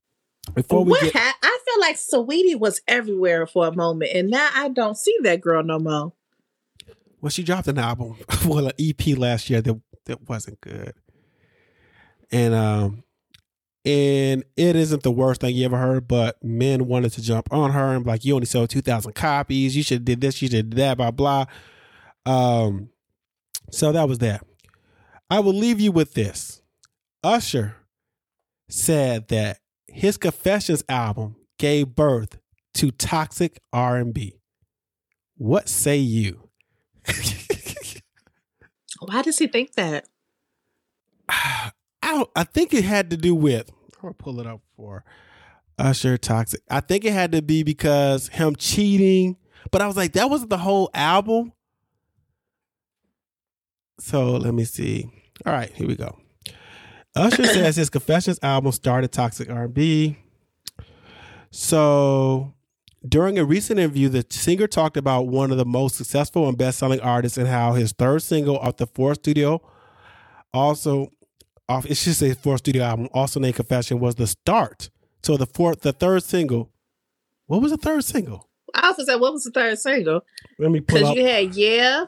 Before 0.54 0.84
we 0.84 0.90
what 0.90 1.00
get 1.02 1.14
ha- 1.14 1.38
I 1.42 1.58
feel 1.64 1.80
like 1.80 1.96
Saweetie 1.96 2.58
was 2.58 2.80
everywhere 2.86 3.46
for 3.46 3.66
a 3.66 3.74
moment, 3.74 4.10
and 4.14 4.28
now 4.30 4.50
I 4.54 4.68
don't 4.68 4.96
see 4.96 5.16
that 5.22 5.40
girl 5.40 5.62
no 5.62 5.78
more. 5.78 6.12
well, 7.20 7.30
she 7.30 7.42
dropped 7.42 7.66
an 7.68 7.78
album, 7.78 8.16
well, 8.46 8.66
an 8.66 8.72
EP 8.78 9.16
last 9.16 9.48
year 9.48 9.62
that 9.62 9.80
that 10.04 10.28
wasn't 10.28 10.60
good, 10.60 10.92
and 12.30 12.52
um, 12.54 13.04
and 13.86 14.44
it 14.56 14.76
isn't 14.76 15.02
the 15.02 15.10
worst 15.10 15.40
thing 15.40 15.54
you 15.56 15.64
ever 15.64 15.78
heard. 15.78 16.06
But 16.06 16.42
men 16.44 16.86
wanted 16.86 17.12
to 17.12 17.22
jump 17.22 17.48
on 17.50 17.72
her 17.72 17.94
and 17.94 18.04
be 18.04 18.10
like, 18.10 18.24
you 18.24 18.34
only 18.34 18.46
sold 18.46 18.68
two 18.68 18.82
thousand 18.82 19.14
copies. 19.14 19.74
You 19.74 19.82
should 19.82 20.04
did 20.04 20.20
this. 20.20 20.42
You 20.42 20.48
should 20.48 20.70
did 20.70 20.76
that. 20.78 20.98
Blah 20.98 21.10
blah. 21.10 21.46
Um, 22.26 22.90
so 23.70 23.92
that 23.92 24.08
was 24.08 24.18
that. 24.18 24.44
I 25.30 25.40
will 25.40 25.54
leave 25.54 25.80
you 25.80 25.92
with 25.92 26.14
this. 26.14 26.62
Usher 27.22 27.76
said 28.68 29.28
that 29.28 29.58
his 29.88 30.16
Confessions 30.16 30.84
album 30.88 31.36
gave 31.58 31.94
birth 31.94 32.38
to 32.74 32.90
toxic 32.90 33.60
R&B. 33.72 34.40
What 35.36 35.68
say 35.68 35.96
you? 35.98 36.48
Why 39.00 39.22
does 39.22 39.38
he 39.38 39.46
think 39.46 39.72
that? 39.74 40.06
I 41.28 41.72
don't, 42.02 42.30
I 42.36 42.44
think 42.44 42.74
it 42.74 42.84
had 42.84 43.10
to 43.10 43.16
do 43.16 43.34
with 43.34 43.70
I'm 44.04 44.10
gonna 44.10 44.14
pull 44.14 44.40
it 44.40 44.46
up 44.46 44.60
for 44.76 45.04
Usher 45.78 46.18
Toxic. 46.18 46.60
I 46.70 46.80
think 46.80 47.04
it 47.04 47.12
had 47.12 47.32
to 47.32 47.40
be 47.40 47.62
because 47.62 48.28
him 48.28 48.54
cheating, 48.56 49.36
but 49.70 49.80
I 49.80 49.86
was 49.86 49.96
like, 49.96 50.12
that 50.12 50.28
wasn't 50.28 50.50
the 50.50 50.58
whole 50.58 50.90
album. 50.92 51.52
So 53.98 54.32
let 54.32 54.54
me 54.54 54.64
see. 54.64 55.08
All 55.46 55.52
right, 55.52 55.70
here 55.72 55.86
we 55.86 55.96
go. 55.96 56.18
Usher 57.16 57.44
says 57.44 57.76
his 57.76 57.90
Confessions 57.90 58.38
album 58.42 58.72
started 58.72 59.12
toxic 59.12 59.48
R&B. 59.48 60.16
So 61.50 62.54
during 63.08 63.38
a 63.38 63.44
recent 63.44 63.78
interview, 63.78 64.08
the 64.08 64.26
singer 64.30 64.66
talked 64.66 64.96
about 64.96 65.28
one 65.28 65.50
of 65.52 65.56
the 65.58 65.64
most 65.64 65.96
successful 65.96 66.48
and 66.48 66.58
best-selling 66.58 67.00
artists 67.00 67.38
and 67.38 67.46
how 67.46 67.74
his 67.74 67.92
third 67.92 68.22
single 68.22 68.58
off 68.58 68.78
the 68.78 68.86
fourth 68.86 69.18
studio 69.18 69.60
also 70.52 71.08
off 71.68 71.86
it 71.86 71.96
should 71.96 72.14
say 72.14 72.32
fourth 72.34 72.58
studio 72.60 72.82
album 72.84 73.08
also 73.12 73.40
named 73.40 73.54
confession 73.56 73.98
was 73.98 74.14
the 74.16 74.26
start 74.26 74.90
so 75.22 75.36
the 75.36 75.46
fourth 75.46 75.80
the 75.80 75.92
third 75.92 76.22
single 76.22 76.70
what 77.46 77.60
was 77.62 77.72
the 77.72 77.78
third 77.78 78.04
single 78.04 78.48
I 78.76 78.88
also 78.88 79.04
said, 79.04 79.16
what 79.20 79.32
was 79.32 79.44
the 79.44 79.52
third 79.52 79.78
single? 79.78 80.24
let 80.58 80.70
me 80.70 80.80
pull 80.80 80.98
Because 80.98 81.14
you 81.14 81.24
had 81.24 81.54
yeah. 81.54 82.06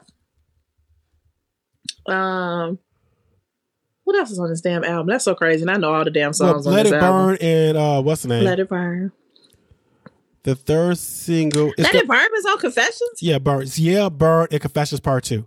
Um, 2.07 2.79
what 4.03 4.15
else 4.17 4.31
is 4.31 4.39
on 4.39 4.49
this 4.49 4.61
damn 4.61 4.83
album? 4.83 5.07
That's 5.07 5.25
so 5.25 5.35
crazy, 5.35 5.61
and 5.63 5.71
I 5.71 5.77
know 5.77 5.93
all 5.93 6.03
the 6.05 6.11
damn 6.11 6.27
well, 6.27 6.33
songs 6.33 6.65
on 6.67 6.73
let 6.73 6.83
this 6.83 6.93
it 6.93 6.95
album. 7.01 7.25
burn 7.27 7.37
and 7.41 7.77
uh 7.77 8.01
what's 8.01 8.21
the 8.21 8.29
name 8.29 8.43
Let 8.45 8.59
it 8.59 8.69
burn. 8.69 9.11
the 10.43 10.55
third 10.55 10.97
single 10.97 11.69
it's 11.77 11.79
Let 11.79 11.91
the- 11.91 11.97
it 11.99 12.07
burn 12.07 12.29
is 12.37 12.45
on 12.45 12.57
Confessions. 12.59 13.21
yeah 13.21 13.37
burn 13.39 13.67
yeah 13.75 14.07
burn 14.09 14.47
and 14.51 14.61
confessions 14.61 15.01
part 15.01 15.25
two 15.25 15.45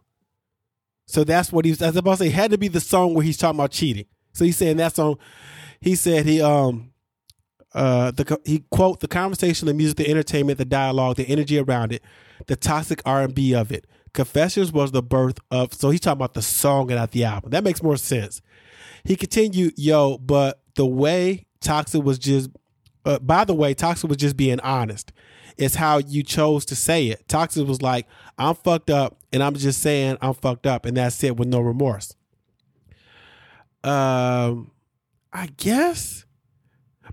so 1.06 1.24
that's 1.24 1.50
what 1.50 1.64
he 1.64 1.70
was 1.70 1.80
I 1.80 1.86
was 1.86 1.96
about 1.96 2.10
to 2.12 2.16
say 2.18 2.26
it 2.26 2.32
had 2.34 2.50
to 2.50 2.58
be 2.58 2.68
the 2.68 2.80
song 2.80 3.14
where 3.14 3.24
he's 3.24 3.38
talking 3.38 3.58
about 3.58 3.70
cheating 3.70 4.04
so 4.34 4.44
he's 4.44 4.58
saying 4.58 4.76
that 4.76 4.94
song 4.94 5.16
he 5.80 5.94
said 5.94 6.26
he 6.26 6.42
um 6.42 6.92
uh 7.74 8.10
the 8.10 8.38
he 8.44 8.64
quote 8.70 9.00
the 9.00 9.08
conversation 9.08 9.66
the 9.68 9.74
music 9.74 9.96
the 9.96 10.08
entertainment 10.10 10.58
the 10.58 10.64
dialogue 10.66 11.16
the 11.16 11.26
energy 11.28 11.58
around 11.58 11.92
it 11.92 12.02
the 12.46 12.56
toxic 12.56 13.00
r&b 13.06 13.54
of 13.54 13.72
it 13.72 13.86
confessions 14.12 14.72
was 14.72 14.92
the 14.92 15.02
birth 15.02 15.38
of 15.50 15.72
so 15.74 15.90
he's 15.90 16.00
talking 16.00 16.18
about 16.18 16.34
the 16.34 16.42
song 16.42 16.90
and 16.90 16.98
not 16.98 17.12
the 17.12 17.24
album. 17.24 17.50
That 17.50 17.64
makes 17.64 17.82
more 17.82 17.96
sense. 17.96 18.42
He 19.04 19.16
continued 19.16 19.74
yo 19.76 20.18
but 20.18 20.60
the 20.74 20.86
way 20.86 21.46
toxic 21.60 22.02
was 22.02 22.18
just 22.18 22.50
uh, 23.04 23.18
by 23.18 23.44
the 23.44 23.54
way 23.54 23.74
toxic 23.74 24.08
was 24.08 24.16
just 24.18 24.36
being 24.36 24.60
honest. 24.60 25.12
It's 25.56 25.74
how 25.74 25.98
you 25.98 26.22
chose 26.22 26.64
to 26.66 26.76
say 26.76 27.08
it. 27.08 27.28
Toxic 27.28 27.66
was 27.66 27.82
like 27.82 28.06
i'm 28.38 28.54
fucked 28.54 28.90
up 28.90 29.18
and 29.32 29.42
i'm 29.42 29.54
just 29.54 29.80
saying 29.80 30.18
i'm 30.20 30.34
fucked 30.34 30.66
up 30.66 30.86
and 30.86 30.96
that's 30.96 31.22
it 31.22 31.36
with 31.36 31.48
no 31.48 31.60
remorse. 31.60 32.14
Um 33.84 34.70
i 35.32 35.46
guess. 35.56 36.24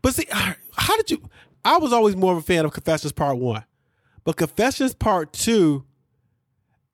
But 0.02 0.14
see 0.14 0.28
how 0.32 0.98
did 0.98 1.12
you 1.12 1.22
i 1.64 1.78
was 1.78 1.94
always 1.94 2.16
more 2.16 2.34
of 2.34 2.40
a 2.40 2.42
fan 2.42 2.66
of 2.66 2.72
confessions 2.72 3.12
part 3.12 3.38
one 3.38 3.64
but 4.24 4.36
confessions 4.36 4.94
part 4.94 5.34
two 5.34 5.86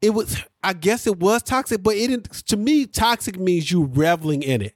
it 0.03 0.11
was 0.13 0.37
i 0.63 0.73
guess 0.73 1.07
it 1.07 1.17
was 1.19 1.41
toxic 1.41 1.81
but 1.81 1.95
it 1.95 2.07
didn't 2.07 2.25
to 2.45 2.57
me 2.57 2.85
toxic 2.85 3.39
means 3.39 3.71
you 3.71 3.89
reveling 3.93 4.43
in 4.43 4.61
it 4.61 4.75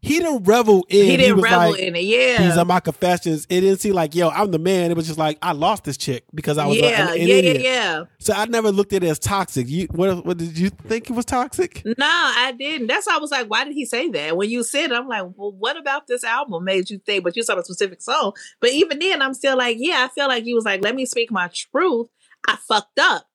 he 0.00 0.20
didn't 0.20 0.44
revel 0.44 0.86
in 0.88 1.06
He 1.06 1.16
didn't 1.16 1.36
was 1.36 1.42
revel 1.42 1.70
like, 1.72 1.80
in 1.80 1.96
it. 1.96 2.04
Yeah. 2.04 2.42
these 2.46 2.56
are 2.56 2.64
my 2.64 2.78
confessions. 2.78 3.46
It 3.50 3.62
didn't 3.62 3.80
seem 3.80 3.94
like, 3.94 4.14
yo, 4.14 4.28
I'm 4.28 4.52
the 4.52 4.58
man. 4.58 4.92
It 4.92 4.96
was 4.96 5.08
just 5.08 5.18
like 5.18 5.38
I 5.42 5.50
lost 5.52 5.82
this 5.82 5.96
chick 5.96 6.22
because 6.32 6.56
I 6.56 6.66
was 6.66 6.76
a- 6.76 6.80
yeah, 6.80 7.14
yeah, 7.14 7.34
yeah, 7.34 7.52
yeah. 7.58 8.04
So 8.20 8.32
I 8.32 8.44
never 8.46 8.70
looked 8.70 8.92
at 8.92 9.02
it 9.02 9.08
as 9.08 9.18
toxic. 9.18 9.68
You 9.68 9.88
what 9.90 10.24
what 10.24 10.38
did 10.38 10.56
you 10.56 10.70
think 10.70 11.10
it 11.10 11.14
was 11.14 11.24
toxic? 11.24 11.82
No, 11.84 11.94
I 12.06 12.54
didn't. 12.56 12.86
That's 12.86 13.08
why 13.08 13.16
I 13.16 13.18
was 13.18 13.32
like, 13.32 13.48
why 13.48 13.64
did 13.64 13.72
he 13.74 13.84
say 13.84 14.08
that? 14.10 14.36
When 14.36 14.48
you 14.48 14.62
said, 14.62 14.92
it, 14.92 14.92
I'm 14.92 15.08
like, 15.08 15.24
well, 15.34 15.50
what 15.50 15.76
about 15.76 16.06
this 16.06 16.22
album 16.22 16.62
made 16.62 16.90
you 16.90 17.00
think? 17.04 17.24
But 17.24 17.34
you 17.34 17.42
saw 17.42 17.58
a 17.58 17.64
specific 17.64 18.00
song. 18.00 18.34
But 18.60 18.70
even 18.70 19.00
then, 19.00 19.20
I'm 19.20 19.34
still 19.34 19.58
like, 19.58 19.78
yeah, 19.80 20.06
I 20.08 20.14
feel 20.14 20.28
like 20.28 20.44
he 20.44 20.54
was 20.54 20.64
like, 20.64 20.80
let 20.80 20.94
me 20.94 21.06
speak 21.06 21.32
my 21.32 21.48
truth. 21.52 22.06
I 22.46 22.56
fucked 22.68 23.00
up 23.00 23.27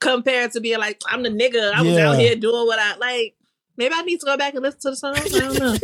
compared 0.00 0.52
to 0.52 0.60
being 0.60 0.78
like, 0.78 1.00
I'm 1.08 1.22
the 1.22 1.28
nigga. 1.30 1.72
I 1.72 1.82
was 1.82 1.92
Yeah. 1.94 2.10
out 2.10 2.18
here 2.18 2.34
doing 2.36 2.66
what 2.66 2.78
I 2.78 2.96
like. 2.96 3.34
Maybe 3.76 3.94
I 3.94 4.02
need 4.02 4.20
to 4.20 4.26
go 4.26 4.36
back 4.36 4.54
and 4.54 4.62
listen 4.62 4.80
to 4.82 4.90
the 4.90 4.96
song. 4.96 5.14
I 5.16 5.28
don't 5.28 5.58
know. 5.58 5.76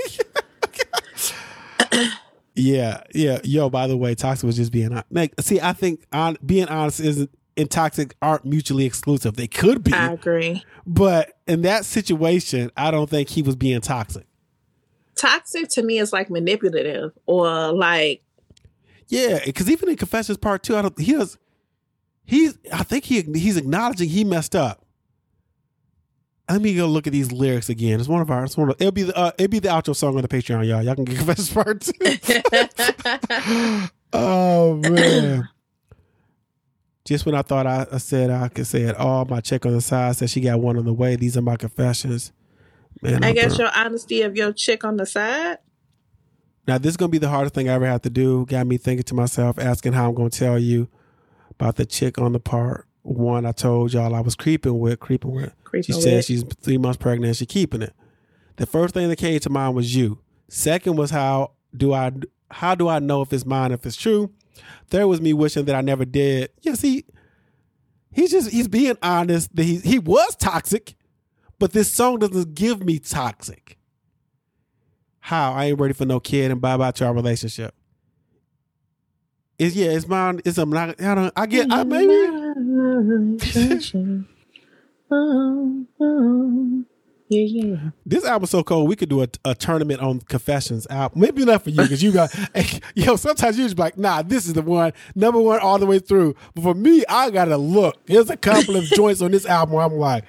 Yeah, 2.55 3.03
yeah. 3.15 3.39
Yo, 3.45 3.71
by 3.71 3.87
the 3.87 3.97
way, 3.97 4.15
toxic 4.15 4.45
was 4.47 4.57
just 4.57 4.73
being 4.73 5.03
like. 5.11 5.33
See, 5.41 5.59
I 5.59 5.73
think 5.73 6.05
on 6.13 6.37
being 6.45 6.69
honest 6.69 7.01
isn't 7.01 7.31
and 7.57 7.71
toxic 7.71 8.15
aren't 8.21 8.45
mutually 8.45 8.85
exclusive. 8.85 9.37
They 9.37 9.47
could 9.47 9.83
be, 9.83 9.93
I 9.95 10.13
agree. 10.13 10.63
but 10.87 11.33
in 11.47 11.63
that 11.63 11.87
situation, 11.87 12.71
I 12.77 12.91
don't 12.91 13.09
think 13.09 13.31
he 13.31 13.41
was 13.41 13.57
being 13.57 13.81
toxic. 13.81 14.27
toxic 15.17 15.69
to 15.71 15.83
me 15.83 15.99
is 15.99 16.13
like 16.13 16.29
manipulative 16.29 17.13
or 17.25 17.73
like 17.73 18.23
Yeah, 19.09 19.39
because 19.47 19.71
even 19.71 19.89
in 19.89 19.97
Confessions 19.97 20.37
Part 20.37 20.63
Two, 20.63 20.77
I 20.77 20.83
don't. 20.83 20.99
He 21.01 21.13
does. 21.13 21.39
He's. 22.25 22.59
I 22.73 22.83
think 22.83 23.05
he 23.05 23.23
he's 23.23 23.57
acknowledging 23.57 24.09
he 24.09 24.25
messed 24.25 24.55
up. 24.55 24.85
Let 26.51 26.61
me 26.61 26.75
go 26.75 26.87
look 26.87 27.07
at 27.07 27.13
these 27.13 27.33
lyrics 27.33 27.69
again. 27.69 27.99
It's 27.99 28.09
one 28.09 28.21
of 28.21 28.31
our. 28.31 28.45
It's 28.45 28.57
one 28.57 28.69
of. 28.69 28.77
It'll 28.79 28.93
be 28.93 29.05
the. 29.05 29.17
Uh, 29.17 29.33
it'll 29.39 29.51
be 29.51 29.59
the 29.59 29.69
outro 29.69 29.95
song 29.95 30.17
on 30.17 30.23
the 30.23 30.29
Patreon, 30.29 30.67
y'all. 30.67 30.83
Y'all 30.83 30.95
can 30.95 31.05
get 31.05 31.17
Confessions 31.25 31.51
Part 31.53 31.81
Two. 31.81 31.93
oh 34.13 34.77
man. 34.77 35.49
Just 37.05 37.27
when 37.27 37.35
I 37.35 37.43
thought 37.43 37.67
I, 37.67 37.87
I 37.91 37.99
said 37.99 38.31
I 38.31 38.49
could 38.49 38.67
say 38.67 38.83
it 38.83 38.97
all, 38.97 39.25
my 39.25 39.41
check 39.41 39.67
on 39.67 39.73
the 39.73 39.81
side 39.81 40.17
said 40.17 40.31
she 40.31 40.41
got 40.41 40.61
one 40.61 40.77
on 40.77 40.85
the 40.85 40.93
way. 40.93 41.17
These 41.17 41.37
are 41.37 41.43
my 41.43 41.57
confessions. 41.57 42.33
Man, 43.01 43.25
I 43.25 43.29
I'm 43.29 43.35
guess 43.35 43.59
your 43.59 43.71
honesty 43.75 44.23
of 44.23 44.37
your 44.37 44.53
chick 44.53 44.85
on 44.85 44.97
the 44.97 45.07
side. 45.07 45.59
Now 46.69 46.79
this 46.79 46.91
is 46.91 46.97
gonna 46.97 47.09
be 47.09 47.19
the 47.19 47.29
hardest 47.29 47.55
thing 47.55 47.69
I 47.69 47.73
ever 47.73 47.87
have 47.87 48.03
to 48.03 48.11
do. 48.11 48.47
Got 48.47 48.67
me 48.67 48.77
thinking 48.77 49.03
to 49.05 49.15
myself, 49.15 49.59
asking 49.59 49.95
how 49.95 50.09
I'm 50.09 50.15
gonna 50.15 50.31
tell 50.31 50.59
you 50.59 50.89
about 51.59 51.77
the 51.77 51.87
chick 51.87 52.19
on 52.19 52.33
the 52.33 52.41
part 52.41 52.87
one 53.03 53.45
I 53.47 53.53
told 53.53 53.93
y'all 53.93 54.15
I 54.15 54.21
was 54.21 54.35
creeping 54.35 54.79
with, 54.79 55.01
creeping 55.01 55.33
with. 55.33 55.53
Creeping 55.65 55.95
she 55.95 56.01
said 56.01 56.17
with. 56.17 56.25
she's 56.27 56.45
three 56.63 56.79
months 56.79 56.99
pregnant 56.99 57.29
and 57.29 57.37
she 57.37 57.47
keeping 57.47 57.83
it. 57.83 57.95
The 58.57 58.67
first 58.67 58.95
thing 58.95 59.09
that 59.09 59.17
came 59.17 59.39
to 59.41 59.51
mind 59.51 59.75
was 59.75 59.95
you. 59.95 60.19
Second 60.49 60.97
was 60.97 61.11
how 61.11 61.53
do 61.77 61.93
I 61.93 62.13
how 62.51 62.75
do 62.75 62.89
I 62.89 62.99
know 62.99 63.23
if 63.23 63.33
it's 63.33 63.47
mine 63.47 63.73
if 63.73 63.85
it's 63.87 63.97
true? 63.97 64.31
Third 64.89 65.07
was 65.07 65.21
me 65.21 65.33
wishing 65.33 65.65
that 65.65 65.75
I 65.75 65.81
never 65.81 66.05
did. 66.05 66.51
Yeah, 66.61 66.75
see, 66.75 67.07
he's 68.13 68.31
just 68.31 68.51
he's 68.51 68.69
being 68.69 68.99
honest 69.03 69.55
that 69.57 69.65
he 69.65 69.79
he 69.79 69.99
was 69.99 70.37
toxic, 70.37 70.95
but 71.59 71.73
this 71.73 71.91
song 71.91 72.19
doesn't 72.19 72.55
give 72.55 72.85
me 72.85 72.99
toxic. 72.99 73.79
How 75.21 75.53
I 75.53 75.67
ain't 75.67 75.81
ready 75.81 75.95
for 75.95 76.05
no 76.05 76.21
kid 76.21 76.51
and 76.51 76.61
bye 76.61 76.77
bye 76.77 76.91
to 76.93 77.07
our 77.07 77.15
relationship. 77.15 77.75
It's 79.59 79.75
yeah, 79.75 79.91
it's 79.91 80.07
mine. 80.09 80.41
It's 80.45 80.59
not. 80.59 81.01
I 81.01 81.15
don't. 81.15 81.33
I 81.37 81.47
get. 81.47 81.71
I 81.71 81.85
maybe. 81.85 82.29
Oh, 85.15 85.85
oh. 86.01 86.85
Yeah, 87.29 87.65
yeah. 87.65 87.91
This 88.05 88.25
album's 88.25 88.51
so 88.51 88.63
cold. 88.63 88.89
We 88.89 88.97
could 88.97 89.09
do 89.09 89.23
a, 89.23 89.29
a 89.45 89.55
tournament 89.55 90.01
on 90.01 90.21
Confessions 90.21 90.87
album. 90.89 91.21
Maybe 91.21 91.45
not 91.45 91.65
for 91.65 91.71
you 91.71 91.83
because 91.83 92.03
you 92.03 92.13
got, 92.13 92.35
yo. 92.95 93.17
Sometimes 93.17 93.59
you 93.59 93.65
just 93.65 93.77
be 93.77 93.83
like, 93.83 93.97
nah, 93.97 94.23
this 94.23 94.47
is 94.47 94.53
the 94.55 94.63
one, 94.63 94.93
number 95.15 95.41
one 95.41 95.61
all 95.61 95.79
the 95.79 95.87
way 95.87 95.99
through. 95.99 96.35
But 96.55 96.63
for 96.63 96.75
me, 96.75 97.05
I 97.09 97.31
gotta 97.31 97.57
look. 97.57 98.05
There's 98.07 98.31
a 98.31 98.37
couple 98.37 98.77
of 98.77 98.85
joints 98.97 99.23
on 99.23 99.31
this 99.31 99.47
album. 99.47 99.75
Where 99.75 99.85
I'm 99.85 99.95
like, 99.95 100.25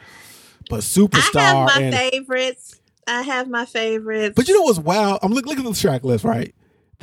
but 0.70 0.80
superstar. 0.82 1.36
I 1.36 1.42
have 1.42 1.68
my 1.68 1.82
and, 1.82 1.96
favorites. 1.96 2.82
I 3.06 3.22
have 3.22 3.50
my 3.50 3.66
favorites. 3.66 4.34
but 4.36 4.48
you 4.48 4.54
know 4.54 4.64
what's 4.64 4.80
wild? 4.80 5.20
I'm 5.22 5.34
look 5.34 5.46
look 5.46 5.58
at 5.58 5.66
the 5.66 5.74
track 5.74 6.04
list, 6.04 6.24
right? 6.24 6.54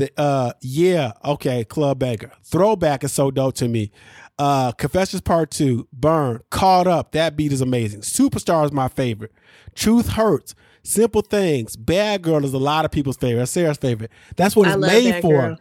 The 0.00 0.10
uh, 0.18 0.52
yeah, 0.62 1.12
okay, 1.22 1.62
Club 1.62 1.98
Banger, 1.98 2.32
Throwback 2.42 3.04
is 3.04 3.12
so 3.12 3.30
dope 3.30 3.54
to 3.56 3.68
me. 3.68 3.90
Uh, 4.38 4.72
Confessions 4.72 5.20
Part 5.20 5.50
Two, 5.50 5.88
Burn, 5.92 6.40
Caught 6.48 6.86
Up. 6.86 7.12
That 7.12 7.36
beat 7.36 7.52
is 7.52 7.60
amazing. 7.60 8.00
Superstar 8.00 8.64
is 8.64 8.72
my 8.72 8.88
favorite. 8.88 9.30
Truth 9.74 10.08
Hurts. 10.08 10.54
Simple 10.82 11.20
Things. 11.20 11.76
Bad 11.76 12.22
Girl 12.22 12.42
is 12.46 12.54
a 12.54 12.58
lot 12.58 12.86
of 12.86 12.90
people's 12.90 13.18
favorite. 13.18 13.40
That's 13.40 13.50
Sarah's 13.50 13.76
favorite. 13.76 14.10
That's 14.36 14.56
what 14.56 14.68
I 14.68 14.72
it's 14.72 14.80
made 14.80 15.10
Bad 15.10 15.22
for. 15.22 15.32
Girl. 15.32 15.56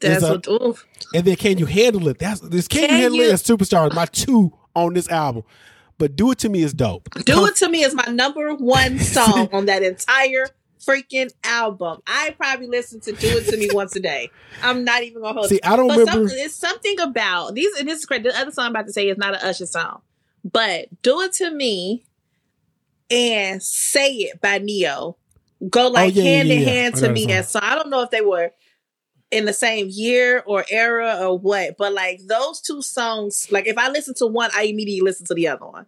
That's 0.00 0.24
a- 0.24 0.28
what. 0.32 0.48
Oof. 0.48 0.86
And 1.14 1.26
then 1.26 1.36
Can 1.36 1.58
You 1.58 1.66
Handle 1.66 2.08
It? 2.08 2.18
That's 2.18 2.40
this 2.40 2.68
Can, 2.68 2.88
You 2.88 2.96
Handle 2.96 3.18
You- 3.18 3.24
It 3.24 3.30
and 3.30 3.38
Superstar 3.38 3.90
is 3.90 3.94
my 3.94 4.06
two 4.06 4.54
on 4.74 4.94
this 4.94 5.10
album. 5.10 5.42
But 5.98 6.16
Do 6.16 6.30
It 6.30 6.38
To 6.38 6.48
Me 6.48 6.62
is 6.62 6.72
dope. 6.72 7.10
Do 7.26 7.44
It 7.44 7.56
To 7.56 7.68
Me 7.68 7.84
is 7.84 7.94
my 7.94 8.06
number 8.06 8.54
one 8.54 8.98
song 9.00 9.50
on 9.52 9.66
that 9.66 9.82
entire 9.82 10.46
freaking 10.86 11.32
album. 11.44 12.00
I 12.06 12.34
probably 12.38 12.66
listen 12.66 13.00
to 13.00 13.12
Do 13.12 13.38
It 13.38 13.46
To 13.50 13.56
Me 13.56 13.68
once 13.72 13.94
a 13.96 14.00
day. 14.00 14.30
I'm 14.62 14.84
not 14.84 15.02
even 15.02 15.22
gonna 15.22 15.34
hold 15.34 15.48
See, 15.48 15.56
it. 15.56 15.66
I 15.66 15.76
don't 15.76 15.88
But 15.88 15.98
remember. 15.98 16.28
something, 16.28 16.44
it's 16.44 16.54
something 16.56 17.00
about 17.00 17.54
these, 17.54 17.74
and 17.78 17.88
this 17.88 18.00
is 18.00 18.06
correct. 18.06 18.24
The 18.24 18.38
other 18.38 18.50
song 18.50 18.66
I'm 18.66 18.70
about 18.72 18.86
to 18.86 18.92
say 18.92 19.08
is 19.08 19.18
not 19.18 19.34
an 19.34 19.40
Usher 19.42 19.66
song, 19.66 20.02
but 20.44 20.88
Do 21.02 21.20
It 21.20 21.32
To 21.34 21.50
Me 21.50 22.04
and 23.10 23.62
Say 23.62 24.12
It 24.14 24.40
by 24.40 24.58
Ne-Yo 24.58 25.16
go 25.70 25.86
oh, 25.86 25.90
like 25.90 26.14
Oh, 26.14 26.18
yeah, 26.18 26.22
yeah, 26.22 26.30
hand 26.30 26.50
in 26.50 26.60
yeah, 26.60 26.64
yeah. 26.64 26.72
hand 26.72 26.94
to 26.96 27.12
me. 27.12 27.26
And 27.30 27.44
so 27.46 27.60
I 27.62 27.74
don't 27.74 27.90
know 27.90 28.02
if 28.02 28.10
they 28.10 28.20
were 28.20 28.50
in 29.30 29.44
the 29.44 29.52
same 29.52 29.88
year 29.90 30.42
or 30.46 30.64
era 30.70 31.18
or 31.20 31.38
what, 31.38 31.76
but 31.78 31.92
like 31.92 32.20
those 32.26 32.60
two 32.60 32.82
songs, 32.82 33.46
like 33.50 33.66
if 33.66 33.78
I 33.78 33.88
listen 33.88 34.14
to 34.16 34.26
one, 34.26 34.50
I 34.54 34.64
immediately 34.64 35.00
listen 35.00 35.26
to 35.26 35.34
the 35.34 35.48
other 35.48 35.66
one. 35.66 35.86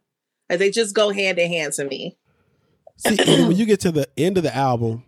Like 0.49 0.59
they 0.59 0.71
just 0.71 0.95
go 0.95 1.11
hand 1.11 1.39
in 1.39 1.51
hand 1.51 1.73
to 1.75 1.85
me. 1.85 2.17
See, 2.97 3.17
when 3.45 3.57
you 3.57 3.67
get 3.67 3.81
to 3.81 3.93
the 3.93 4.09
end 4.17 4.37
of 4.37 4.43
the 4.45 4.55
album, 4.55 5.05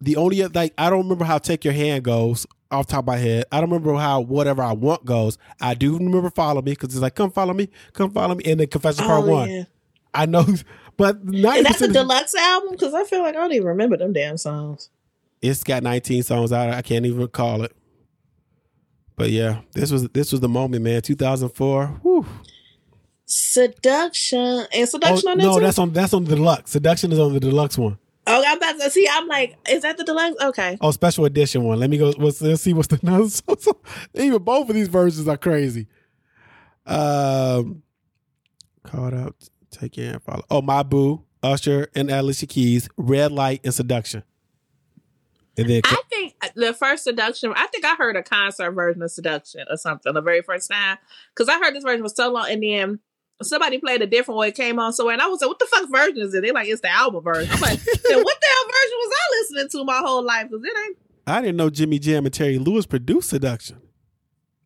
the 0.00 0.16
only 0.16 0.42
like 0.46 0.72
I 0.78 0.90
don't 0.90 1.02
remember 1.02 1.24
how 1.24 1.38
"Take 1.38 1.64
Your 1.64 1.74
Hand" 1.74 2.04
goes 2.04 2.46
off 2.70 2.86
the 2.86 2.92
top 2.92 3.00
of 3.04 3.06
my 3.06 3.16
head. 3.16 3.44
I 3.50 3.60
don't 3.60 3.70
remember 3.70 3.94
how 3.94 4.20
"Whatever 4.20 4.62
I 4.62 4.72
Want" 4.72 5.04
goes. 5.04 5.38
I 5.60 5.74
do 5.74 5.94
remember 5.98 6.30
"Follow 6.30 6.62
Me" 6.62 6.72
because 6.72 6.90
it's 6.94 7.02
like 7.02 7.14
"Come 7.14 7.30
follow 7.30 7.54
me, 7.54 7.68
come 7.92 8.10
follow 8.12 8.34
me," 8.34 8.44
and 8.44 8.60
then 8.60 8.66
"Confession 8.68 9.04
Part 9.04 9.24
Oh, 9.24 9.26
One." 9.26 9.50
yeah. 9.50 9.64
I 10.14 10.26
know, 10.26 10.46
but 10.96 11.24
ninety 11.24 11.58
Is 11.60 11.64
that 11.64 11.72
the 11.72 11.72
percent 11.74 11.92
deluxe 11.92 12.34
album? 12.34 12.70
Because 12.72 12.94
I 12.94 13.04
feel 13.04 13.20
like 13.20 13.34
I 13.34 13.38
don't 13.38 13.52
even 13.52 13.66
remember 13.66 13.96
them 13.96 14.12
damn 14.12 14.36
songs. 14.38 14.88
it's 15.42 15.64
got 15.64 15.82
nineteen 15.82 16.22
songs 16.22 16.52
out. 16.52 16.70
I 16.70 16.82
can't 16.82 17.04
even 17.04 17.20
recall 17.20 17.62
it. 17.64 17.72
But 19.16 19.30
yeah, 19.30 19.60
this 19.72 19.90
was 19.90 20.08
this 20.10 20.30
was 20.32 20.40
the 20.40 20.48
moment, 20.48 20.84
man. 20.84 21.02
Two 21.02 21.16
thousand 21.16 21.50
four. 21.50 21.86
Whew. 22.02 22.26
Seduction 23.26 24.38
and 24.38 24.82
Oh, 24.82 24.84
seduction 24.84 25.28
on 25.30 25.38
that 25.38 25.44
no, 25.44 25.54
too? 25.58 25.60
that's 25.64 25.78
on 25.78 25.92
that's 25.92 26.14
on 26.14 26.24
the 26.24 26.36
deluxe. 26.36 26.70
Seduction 26.70 27.12
is 27.12 27.18
on 27.18 27.32
the 27.34 27.40
deluxe 27.40 27.76
one. 27.76 27.98
Oh, 28.28 28.42
I'm 28.46 28.56
about 28.56 28.80
to 28.80 28.90
see. 28.90 29.08
I'm 29.10 29.26
like, 29.28 29.56
is 29.68 29.82
that 29.82 29.96
the 29.96 30.04
deluxe? 30.04 30.36
Okay. 30.42 30.78
Oh, 30.80 30.90
special 30.92 31.24
edition 31.24 31.62
one. 31.64 31.78
Let 31.78 31.90
me 31.90 31.98
go. 31.98 32.10
Let's, 32.18 32.40
let's 32.40 32.62
see 32.62 32.72
what's 32.72 32.88
the 32.88 32.98
no. 33.02 33.26
So, 33.28 33.56
so, 33.58 33.78
even 34.14 34.42
both 34.42 34.68
of 34.68 34.74
these 34.74 34.88
versions 34.88 35.26
are 35.28 35.36
crazy. 35.36 35.86
Um, 36.86 37.82
caught 38.84 39.12
up. 39.14 39.34
Take 39.70 39.92
care 39.92 40.14
and 40.14 40.22
follow. 40.22 40.44
Oh, 40.50 40.62
my 40.62 40.82
boo, 40.84 41.24
Usher 41.42 41.88
and 41.94 42.10
Alicia 42.10 42.46
Keys, 42.46 42.88
Red 42.96 43.32
Light 43.32 43.60
and 43.64 43.74
Seduction. 43.74 44.22
And 45.58 45.68
then 45.68 45.80
I 45.84 46.00
think 46.10 46.34
the 46.54 46.74
first 46.74 47.04
seduction. 47.04 47.52
I 47.56 47.66
think 47.68 47.84
I 47.84 47.94
heard 47.96 48.14
a 48.16 48.22
concert 48.22 48.70
version 48.72 49.02
of 49.02 49.10
seduction 49.10 49.64
or 49.70 49.76
something 49.76 50.12
the 50.14 50.20
very 50.20 50.42
first 50.42 50.70
time 50.70 50.98
because 51.34 51.48
I 51.48 51.58
heard 51.58 51.74
this 51.74 51.82
version 51.84 52.02
was 52.02 52.14
so 52.14 52.30
long, 52.30 52.46
and 52.50 52.62
then 52.62 53.00
somebody 53.42 53.78
played 53.78 54.02
a 54.02 54.06
different 54.06 54.36
one. 54.36 54.48
It 54.48 54.54
came 54.54 54.78
on 54.78 54.92
somewhere, 54.92 55.12
and 55.14 55.22
I 55.22 55.26
was 55.26 55.40
like, 55.40 55.48
"What 55.48 55.58
the 55.58 55.66
fuck 55.66 55.88
version 55.90 56.18
is 56.18 56.34
it?" 56.34 56.42
They're 56.42 56.52
like, 56.52 56.68
"It's 56.68 56.80
the 56.80 56.90
album 56.90 57.22
version." 57.24 57.52
I'm 57.52 57.60
like, 57.60 57.78
then 57.84 58.22
"What 58.22 58.40
the 58.40 58.46
hell 58.46 58.64
version 58.64 58.98
was 58.98 59.14
I 59.14 59.40
listening 59.40 59.68
to 59.80 59.84
my 59.84 59.98
whole 59.98 60.22
life?" 60.24 60.48
Because 60.50 60.64
it 60.64 60.72
ain't. 60.86 60.96
I 61.26 61.40
didn't 61.40 61.56
know 61.56 61.70
Jimmy 61.70 61.98
Jam 61.98 62.24
and 62.24 62.32
Terry 62.34 62.58
Lewis 62.58 62.86
produced 62.86 63.30
Seduction. 63.30 63.80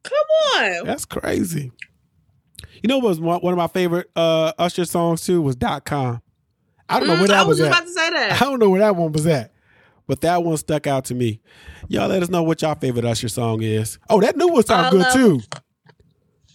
Come 0.02 0.62
on. 0.62 0.86
That's 0.86 1.04
crazy. 1.04 1.72
You 2.82 2.88
know 2.88 2.98
what 2.98 3.08
was 3.08 3.20
one 3.20 3.52
of 3.52 3.56
my 3.58 3.66
favorite 3.66 4.10
uh, 4.16 4.52
Usher 4.58 4.84
songs 4.84 5.24
too 5.24 5.42
was 5.42 5.56
Dot 5.56 5.84
Com. 5.84 6.22
I 6.88 6.98
don't 6.98 7.08
know 7.08 7.14
where 7.14 7.24
Mm, 7.24 7.28
that 7.28 7.36
I 7.36 7.42
was 7.44 7.60
was 7.60 7.68
about 7.68 7.82
to 7.84 7.92
say 7.92 8.10
that. 8.10 8.32
I 8.42 8.44
don't 8.44 8.58
know 8.58 8.70
where 8.70 8.80
that 8.80 8.96
one 8.96 9.12
was 9.12 9.26
at, 9.26 9.52
but 10.06 10.20
that 10.22 10.42
one 10.42 10.56
stuck 10.56 10.86
out 10.86 11.04
to 11.06 11.14
me. 11.14 11.40
Y'all 11.88 12.08
let 12.08 12.22
us 12.22 12.28
know 12.28 12.42
what 12.42 12.62
y'all 12.62 12.74
favorite 12.74 13.04
Usher 13.04 13.28
song 13.28 13.62
is. 13.62 13.98
Oh, 14.08 14.20
that 14.20 14.36
new 14.36 14.48
one 14.48 14.64
sounds 14.64 14.90
good 14.90 15.00
love- 15.00 15.12
too. 15.12 15.40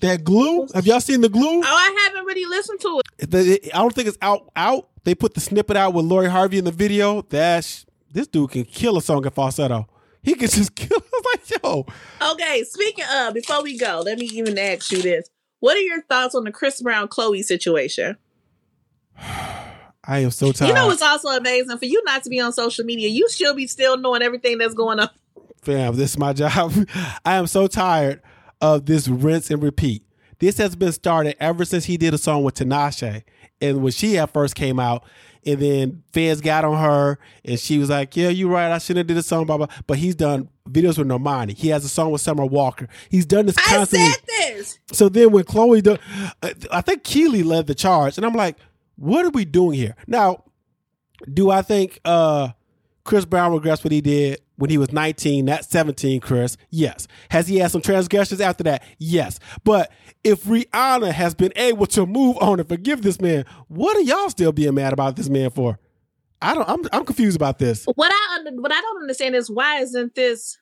That 0.05 0.23
glue. 0.23 0.67
Have 0.73 0.85
y'all 0.85 0.99
seen 1.01 1.21
the 1.21 1.29
glue? 1.29 1.59
Oh, 1.59 1.63
I 1.63 2.05
haven't 2.07 2.25
really 2.25 2.45
listened 2.45 2.79
to 2.81 3.01
it. 3.19 3.31
The- 3.31 3.71
I 3.73 3.79
don't 3.79 3.93
think 3.93 4.07
it's 4.07 4.17
out. 4.21 4.49
Out. 4.55 4.89
They 5.03 5.15
put 5.15 5.33
the 5.33 5.39
snippet 5.41 5.77
out 5.77 5.93
with 5.93 6.05
Lori 6.05 6.29
Harvey 6.29 6.57
in 6.57 6.65
the 6.65 6.71
video. 6.71 7.21
That's 7.23 7.85
this 8.11 8.27
dude 8.27 8.51
can 8.51 8.65
kill 8.65 8.97
a 8.97 9.01
song 9.01 9.25
in 9.25 9.31
falsetto. 9.31 9.87
He 10.23 10.33
can 10.35 10.47
just 10.49 10.75
kill. 10.75 10.97
I 10.97 11.09
was 11.11 11.25
like, 11.51 11.63
yo, 11.63 11.85
Okay, 12.31 12.63
speaking 12.63 13.05
of, 13.13 13.33
before 13.33 13.61
we 13.63 13.77
go, 13.77 14.01
let 14.05 14.17
me 14.19 14.25
even 14.27 14.57
ask 14.57 14.91
you 14.91 15.01
this. 15.01 15.29
What 15.59 15.77
are 15.77 15.81
your 15.81 16.01
thoughts 16.03 16.35
on 16.35 16.43
the 16.43 16.51
Chris 16.51 16.81
Brown 16.81 17.07
Chloe 17.07 17.41
situation? 17.43 18.17
I 20.07 20.19
am 20.19 20.31
so 20.31 20.51
tired. 20.51 20.69
You 20.69 20.75
know, 20.75 20.91
it's 20.91 21.01
also 21.01 21.29
amazing 21.29 21.77
for 21.77 21.85
you 21.85 22.01
not 22.05 22.23
to 22.23 22.29
be 22.29 22.39
on 22.39 22.53
social 22.53 22.85
media. 22.85 23.09
You 23.09 23.27
should 23.29 23.55
be 23.55 23.65
still 23.67 23.97
knowing 23.97 24.21
everything 24.21 24.57
that's 24.59 24.73
going 24.75 24.99
on. 24.99 25.09
fam, 25.63 25.95
this 25.95 26.11
is 26.11 26.17
my 26.19 26.31
job. 26.33 26.71
I 27.25 27.35
am 27.37 27.47
so 27.47 27.65
tired 27.67 28.21
of 28.61 28.85
this 28.85 29.07
rinse 29.07 29.49
and 29.51 29.61
repeat. 29.61 30.03
This 30.39 30.57
has 30.57 30.75
been 30.75 30.91
started 30.91 31.35
ever 31.39 31.63
since 31.65 31.85
he 31.85 31.97
did 31.97 32.13
a 32.13 32.17
song 32.17 32.43
with 32.43 32.55
Tinashe. 32.55 33.23
And 33.61 33.81
when 33.81 33.91
she 33.91 34.17
at 34.17 34.33
first 34.33 34.55
came 34.55 34.79
out, 34.79 35.03
and 35.45 35.59
then 35.61 36.03
fans 36.11 36.41
got 36.41 36.65
on 36.65 36.77
her, 36.81 37.19
and 37.45 37.59
she 37.59 37.77
was 37.77 37.89
like, 37.89 38.17
Yeah, 38.17 38.29
you're 38.29 38.49
right. 38.49 38.71
I 38.71 38.79
shouldn't 38.79 39.01
have 39.01 39.07
did 39.07 39.17
a 39.17 39.23
song, 39.23 39.45
blah, 39.45 39.57
blah. 39.57 39.67
But 39.87 39.97
he's 39.99 40.15
done 40.15 40.49
videos 40.69 40.97
with 40.97 41.07
Normani. 41.07 41.55
He 41.55 41.69
has 41.69 41.85
a 41.85 41.89
song 41.89 42.11
with 42.11 42.21
Summer 42.21 42.45
Walker. 42.45 42.87
He's 43.09 43.25
done 43.25 43.45
this 43.45 43.57
I 43.57 43.75
constantly. 43.77 44.09
said 44.09 44.23
this. 44.25 44.79
So 44.91 45.07
then 45.07 45.31
when 45.31 45.43
Chloe, 45.43 45.81
do, 45.81 45.97
I 46.71 46.81
think 46.81 47.03
Keely 47.03 47.43
led 47.43 47.67
the 47.67 47.75
charge, 47.75 48.17
and 48.17 48.25
I'm 48.25 48.33
like, 48.33 48.57
what 48.95 49.23
are 49.25 49.29
we 49.29 49.45
doing 49.45 49.77
here? 49.77 49.95
Now, 50.07 50.43
do 51.31 51.51
I 51.51 51.61
think 51.61 51.99
uh, 52.03 52.49
Chris 53.03 53.25
Brown 53.25 53.53
regrets 53.53 53.83
what 53.83 53.91
he 53.93 54.01
did 54.01 54.41
when 54.57 54.69
he 54.69 54.77
was 54.77 54.91
19, 54.91 55.45
not 55.45 55.65
17, 55.65 56.19
Chris? 56.21 56.57
Yes. 56.69 57.07
Has 57.29 57.47
he 57.47 57.57
had 57.57 57.71
some 57.71 57.81
transgressions 57.81 58.41
after 58.41 58.63
that? 58.63 58.83
Yes. 58.97 59.39
But 59.63 59.91
if 60.23 60.43
Rihanna 60.43 61.11
has 61.11 61.35
been 61.35 61.53
able 61.55 61.85
to 61.87 62.05
move 62.05 62.37
on 62.39 62.59
and 62.59 62.67
forgive 62.67 63.01
this 63.01 63.19
man, 63.19 63.45
what 63.67 63.97
are 63.97 64.01
y'all 64.01 64.29
still 64.29 64.51
being 64.51 64.75
mad 64.75 64.93
about 64.93 65.15
this 65.15 65.29
man 65.29 65.49
for? 65.49 65.79
I 66.41 66.53
don't. 66.53 66.69
I'm 66.69 66.81
I'm 66.91 67.05
confused 67.05 67.35
about 67.35 67.59
this. 67.59 67.85
What 67.85 68.11
I 68.11 68.39
what 68.51 68.71
I 68.71 68.81
don't 68.81 69.01
understand 69.01 69.35
is 69.35 69.49
why 69.49 69.79
isn't 69.79 70.15
this 70.15 70.57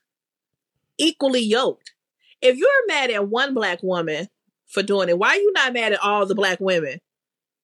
equally 0.98 1.42
yoked? 1.42 1.94
If 2.42 2.58
you're 2.58 2.88
mad 2.88 3.10
at 3.10 3.28
one 3.28 3.54
black 3.54 3.82
woman 3.82 4.28
for 4.68 4.84
doing 4.84 5.10
it, 5.10 5.18
why 5.18 5.30
are 5.30 5.36
you 5.38 5.52
not 5.54 5.74
mad 5.74 5.94
at 5.94 6.02
all 6.02 6.26
the 6.26 6.36
black 6.36 6.60
women 6.60 7.00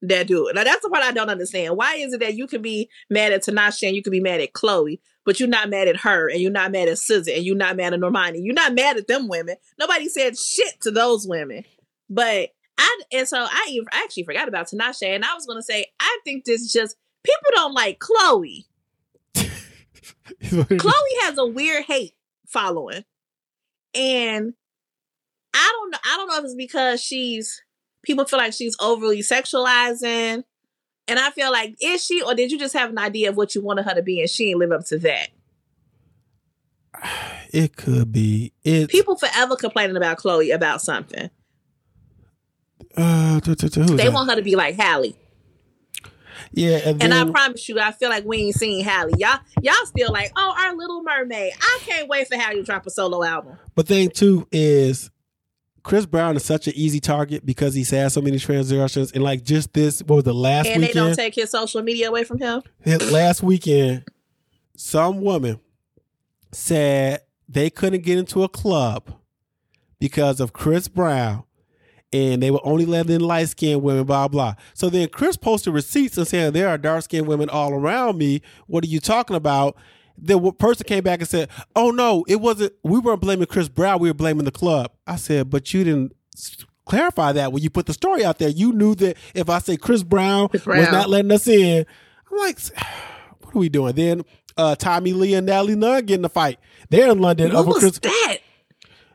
that 0.01 0.27
do 0.27 0.47
it? 0.47 0.55
Now 0.55 0.63
that's 0.63 0.81
the 0.81 0.89
part 0.89 1.03
I 1.03 1.11
don't 1.11 1.29
understand. 1.29 1.77
Why 1.77 1.95
is 1.95 2.13
it 2.13 2.19
that 2.21 2.35
you 2.35 2.47
can 2.47 2.61
be 2.61 2.89
mad 3.09 3.31
at 3.31 3.43
Tinashe 3.43 3.87
and 3.87 3.95
you 3.95 4.01
can 4.01 4.11
be 4.11 4.21
mad 4.21 4.41
at 4.41 4.53
Chloe, 4.53 4.99
but 5.25 5.39
you're 5.39 5.49
not 5.49 5.69
mad 5.69 5.87
at 5.87 5.97
her 5.97 6.29
and 6.29 6.39
you're 6.39 6.51
not 6.51 6.71
mad 6.71 6.87
at 6.87 6.97
SZA 6.97 7.37
and 7.37 7.45
you're 7.45 7.55
not 7.55 7.75
mad 7.75 7.93
at 7.93 7.99
Normani? 7.99 8.39
You're 8.41 8.53
not 8.53 8.73
mad 8.73 8.97
at 8.97 9.07
them 9.07 9.27
women. 9.27 9.55
Nobody 9.77 10.09
said 10.09 10.37
shit 10.37 10.81
to 10.81 10.91
those 10.91 11.27
women. 11.27 11.65
But 12.09 12.49
I 12.77 13.01
and 13.11 13.27
so 13.27 13.37
I, 13.37 13.67
even, 13.69 13.87
I 13.91 14.01
actually 14.03 14.23
forgot 14.23 14.47
about 14.47 14.67
Tinashe 14.67 15.03
and 15.03 15.25
I 15.25 15.33
was 15.35 15.45
gonna 15.45 15.61
say 15.61 15.85
I 15.99 16.19
think 16.23 16.45
this 16.45 16.71
just 16.71 16.95
people 17.23 17.51
don't 17.55 17.73
like 17.73 17.99
Chloe. 17.99 18.65
Chloe 20.49 21.17
has 21.21 21.37
a 21.37 21.45
weird 21.45 21.83
hate 21.85 22.13
following. 22.47 23.03
And 23.93 24.53
I 25.53 25.71
don't 25.73 25.91
know 25.91 25.97
I 26.03 26.17
don't 26.17 26.27
know 26.27 26.37
if 26.37 26.43
it's 26.45 26.55
because 26.55 27.01
she's 27.01 27.61
people 28.03 28.25
feel 28.25 28.39
like 28.39 28.53
she's 28.53 28.77
overly 28.79 29.19
sexualizing. 29.19 30.43
And 31.09 31.19
I 31.19 31.31
feel 31.31 31.51
like 31.51 31.75
is 31.81 32.03
she 32.03 32.21
or 32.21 32.33
did 32.35 32.51
you 32.51 32.59
just 32.59 32.73
have 32.75 32.89
an 32.91 32.97
idea 32.99 33.29
of 33.29 33.35
what 33.37 33.55
you 33.55 33.61
wanted 33.61 33.83
her 33.85 33.95
to 33.95 34.01
be 34.01 34.21
and 34.21 34.29
she 34.29 34.49
ain't 34.51 34.59
live 34.59 34.71
up 34.71 34.85
to 34.85 34.97
that? 34.99 35.29
It 37.51 37.75
could 37.75 38.11
be. 38.11 38.53
It 38.63 38.91
People 38.91 39.15
forever 39.15 39.55
complaining 39.55 39.97
about 39.97 40.17
Chloe 40.17 40.51
about 40.51 40.83
something. 40.83 41.31
Uh, 42.95 43.39
t- 43.39 43.55
t- 43.55 43.69
t- 43.69 43.81
They 43.81 43.95
that? 43.95 44.13
want 44.13 44.29
her 44.29 44.35
to 44.35 44.43
be 44.43 44.55
like 44.55 44.75
Halle. 44.75 45.15
yeah, 46.51 46.77
and, 46.85 47.01
And 47.01 47.11
I 47.11 47.25
promise 47.25 47.67
you, 47.67 47.79
I 47.79 47.91
feel 47.91 48.09
like 48.09 48.23
we 48.23 48.37
ain't 48.37 48.55
seen 48.55 48.83
Halle. 48.83 49.11
Y'all, 49.17 49.39
y'all 49.63 49.73
still 49.85 50.11
like, 50.11 50.31
oh, 50.35 50.55
our 50.59 50.75
Little 50.75 51.01
Mermaid. 51.01 51.53
I 51.59 51.79
can't 51.81 52.07
wait 52.07 52.27
for 52.27 52.35
Halle 52.35 52.57
to 52.57 52.63
drop 52.63 52.85
a 52.85 52.91
solo 52.91 53.23
album. 53.23 53.57
but 53.73 53.87
thing 53.87 54.11
too 54.11 54.47
is 54.51 55.09
Chris 55.83 56.05
Brown 56.05 56.35
is 56.35 56.43
such 56.43 56.67
an 56.67 56.73
easy 56.75 56.99
target 56.99 57.45
because 57.45 57.73
he's 57.73 57.89
had 57.89 58.11
so 58.11 58.21
many 58.21 58.39
transgressions 58.39 59.11
and 59.11 59.23
like 59.23 59.43
just 59.43 59.73
this. 59.73 60.01
What 60.01 60.15
was 60.15 60.23
the 60.25 60.33
last 60.33 60.67
and 60.67 60.83
they 60.83 60.91
don't 60.91 61.15
take 61.15 61.35
his 61.35 61.51
social 61.51 61.81
media 61.81 62.09
away 62.09 62.23
from 62.23 62.39
him. 62.39 62.61
His 62.81 63.11
last 63.11 63.43
weekend, 63.43 64.05
some 64.75 65.21
woman 65.21 65.59
said 66.51 67.21
they 67.47 67.69
couldn't 67.69 68.03
get 68.03 68.17
into 68.17 68.43
a 68.43 68.49
club 68.49 69.13
because 69.99 70.39
of 70.39 70.53
Chris 70.53 70.87
Brown 70.87 71.43
and 72.11 72.41
they 72.41 72.51
were 72.51 72.65
only 72.65 72.85
letting 72.85 73.13
in 73.13 73.21
light 73.21 73.49
skinned 73.49 73.83
women, 73.83 74.03
blah, 74.03 74.27
blah. 74.27 74.55
So 74.73 74.89
then 74.89 75.09
Chris 75.09 75.37
posted 75.37 75.73
receipts 75.73 76.17
and 76.17 76.27
saying, 76.27 76.53
There 76.53 76.67
are 76.67 76.77
dark 76.77 77.03
skinned 77.03 77.27
women 77.27 77.49
all 77.49 77.73
around 77.73 78.17
me. 78.17 78.41
What 78.67 78.83
are 78.83 78.87
you 78.87 78.99
talking 78.99 79.35
about? 79.35 79.75
The 80.21 80.51
person 80.53 80.85
came 80.85 81.03
back 81.03 81.19
and 81.19 81.27
said, 81.29 81.49
Oh, 81.75 81.91
no, 81.91 82.25
it 82.27 82.37
wasn't, 82.41 82.73
we 82.83 82.99
weren't 82.99 83.21
blaming 83.21 83.45
Chris 83.47 83.69
Brown, 83.69 83.99
we 83.99 84.09
were 84.09 84.13
blaming 84.13 84.45
the 84.45 84.51
club. 84.51 84.91
I 85.07 85.15
said, 85.15 85.49
But 85.49 85.73
you 85.73 85.83
didn't 85.83 86.13
clarify 86.85 87.31
that 87.33 87.51
when 87.51 87.61
you 87.63 87.69
put 87.69 87.85
the 87.85 87.93
story 87.93 88.25
out 88.25 88.39
there. 88.39 88.49
You 88.49 88.73
knew 88.73 88.95
that 88.95 89.17
if 89.33 89.49
I 89.49 89.59
say 89.59 89.77
Chris 89.77 90.03
Brown, 90.03 90.49
Chris 90.49 90.65
was 90.65 90.91
not 90.91 91.09
letting 91.09 91.31
us 91.31 91.47
in, 91.47 91.85
I'm 92.31 92.37
like, 92.37 92.59
What 93.41 93.55
are 93.55 93.59
we 93.59 93.69
doing? 93.69 93.93
Then 93.95 94.23
uh, 94.57 94.75
Tommie 94.75 95.13
Lee 95.13 95.33
and 95.33 95.47
Natalie 95.47 95.75
Nunn 95.75 96.05
get 96.05 96.19
in 96.19 96.25
a 96.25 96.29
fight. 96.29 96.59
They're 96.89 97.09
in 97.11 97.19
London 97.19 97.49
What 97.53 97.59
over 97.61 97.69
was 97.69 97.79
Chris. 97.79 97.99
that? 97.99 98.37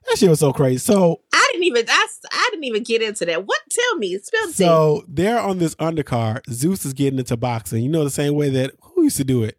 That 0.08 0.18
shit 0.18 0.28
was 0.28 0.40
so 0.40 0.52
crazy. 0.52 0.78
So 0.78 1.20
I 1.32 1.48
didn't 1.52 1.64
even. 1.64 1.86
I, 1.88 2.06
I 2.32 2.48
didn't 2.50 2.64
even 2.64 2.82
get 2.82 3.00
into 3.00 3.24
that. 3.26 3.46
What? 3.46 3.60
Tell 3.70 3.96
me. 3.96 4.18
Spill 4.18 4.48
the. 4.48 4.52
So 4.52 5.04
they're 5.08 5.38
on 5.40 5.58
this 5.58 5.74
undercard. 5.76 6.42
Zeus 6.50 6.84
is 6.84 6.92
getting 6.92 7.18
into 7.18 7.36
boxing. 7.36 7.82
You 7.82 7.88
know 7.88 8.04
the 8.04 8.10
same 8.10 8.34
way 8.34 8.50
that 8.50 8.72
who 8.80 9.04
used 9.04 9.16
to 9.18 9.24
do 9.24 9.42
it? 9.44 9.58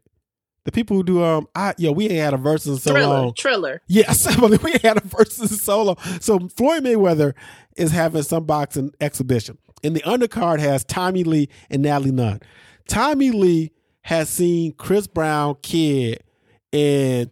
The 0.65 0.71
people 0.71 0.97
who 0.97 1.03
do 1.03 1.23
um 1.23 1.47
I 1.55 1.73
yo, 1.77 1.91
we 1.91 2.05
ain't 2.05 2.19
had 2.19 2.33
a 2.33 2.37
versus 2.37 2.77
in 2.77 2.81
so 2.81 2.91
Thriller. 2.91 3.07
long. 3.15 3.33
Triller. 3.33 3.81
Yes, 3.87 4.25
we 4.63 4.71
ain't 4.71 4.81
had 4.81 4.97
a 4.97 5.01
versus 5.07 5.51
in 5.51 5.57
so 5.57 5.81
long. 5.83 5.97
So 6.19 6.39
Floyd 6.57 6.83
Mayweather 6.83 7.33
is 7.77 7.91
having 7.91 8.23
some 8.23 8.45
boxing 8.45 8.91
exhibition. 8.99 9.57
And 9.83 9.95
the 9.95 10.01
undercard 10.01 10.59
has 10.59 10.83
Tommie 10.83 11.23
Lee 11.23 11.49
and 11.69 11.83
Natalie 11.83 12.11
Nunn. 12.11 12.41
Tommie 12.87 13.31
Lee 13.31 13.71
has 14.01 14.29
seen 14.29 14.73
Chris 14.73 15.07
Brown 15.07 15.55
kid 15.61 16.23
and 16.73 17.29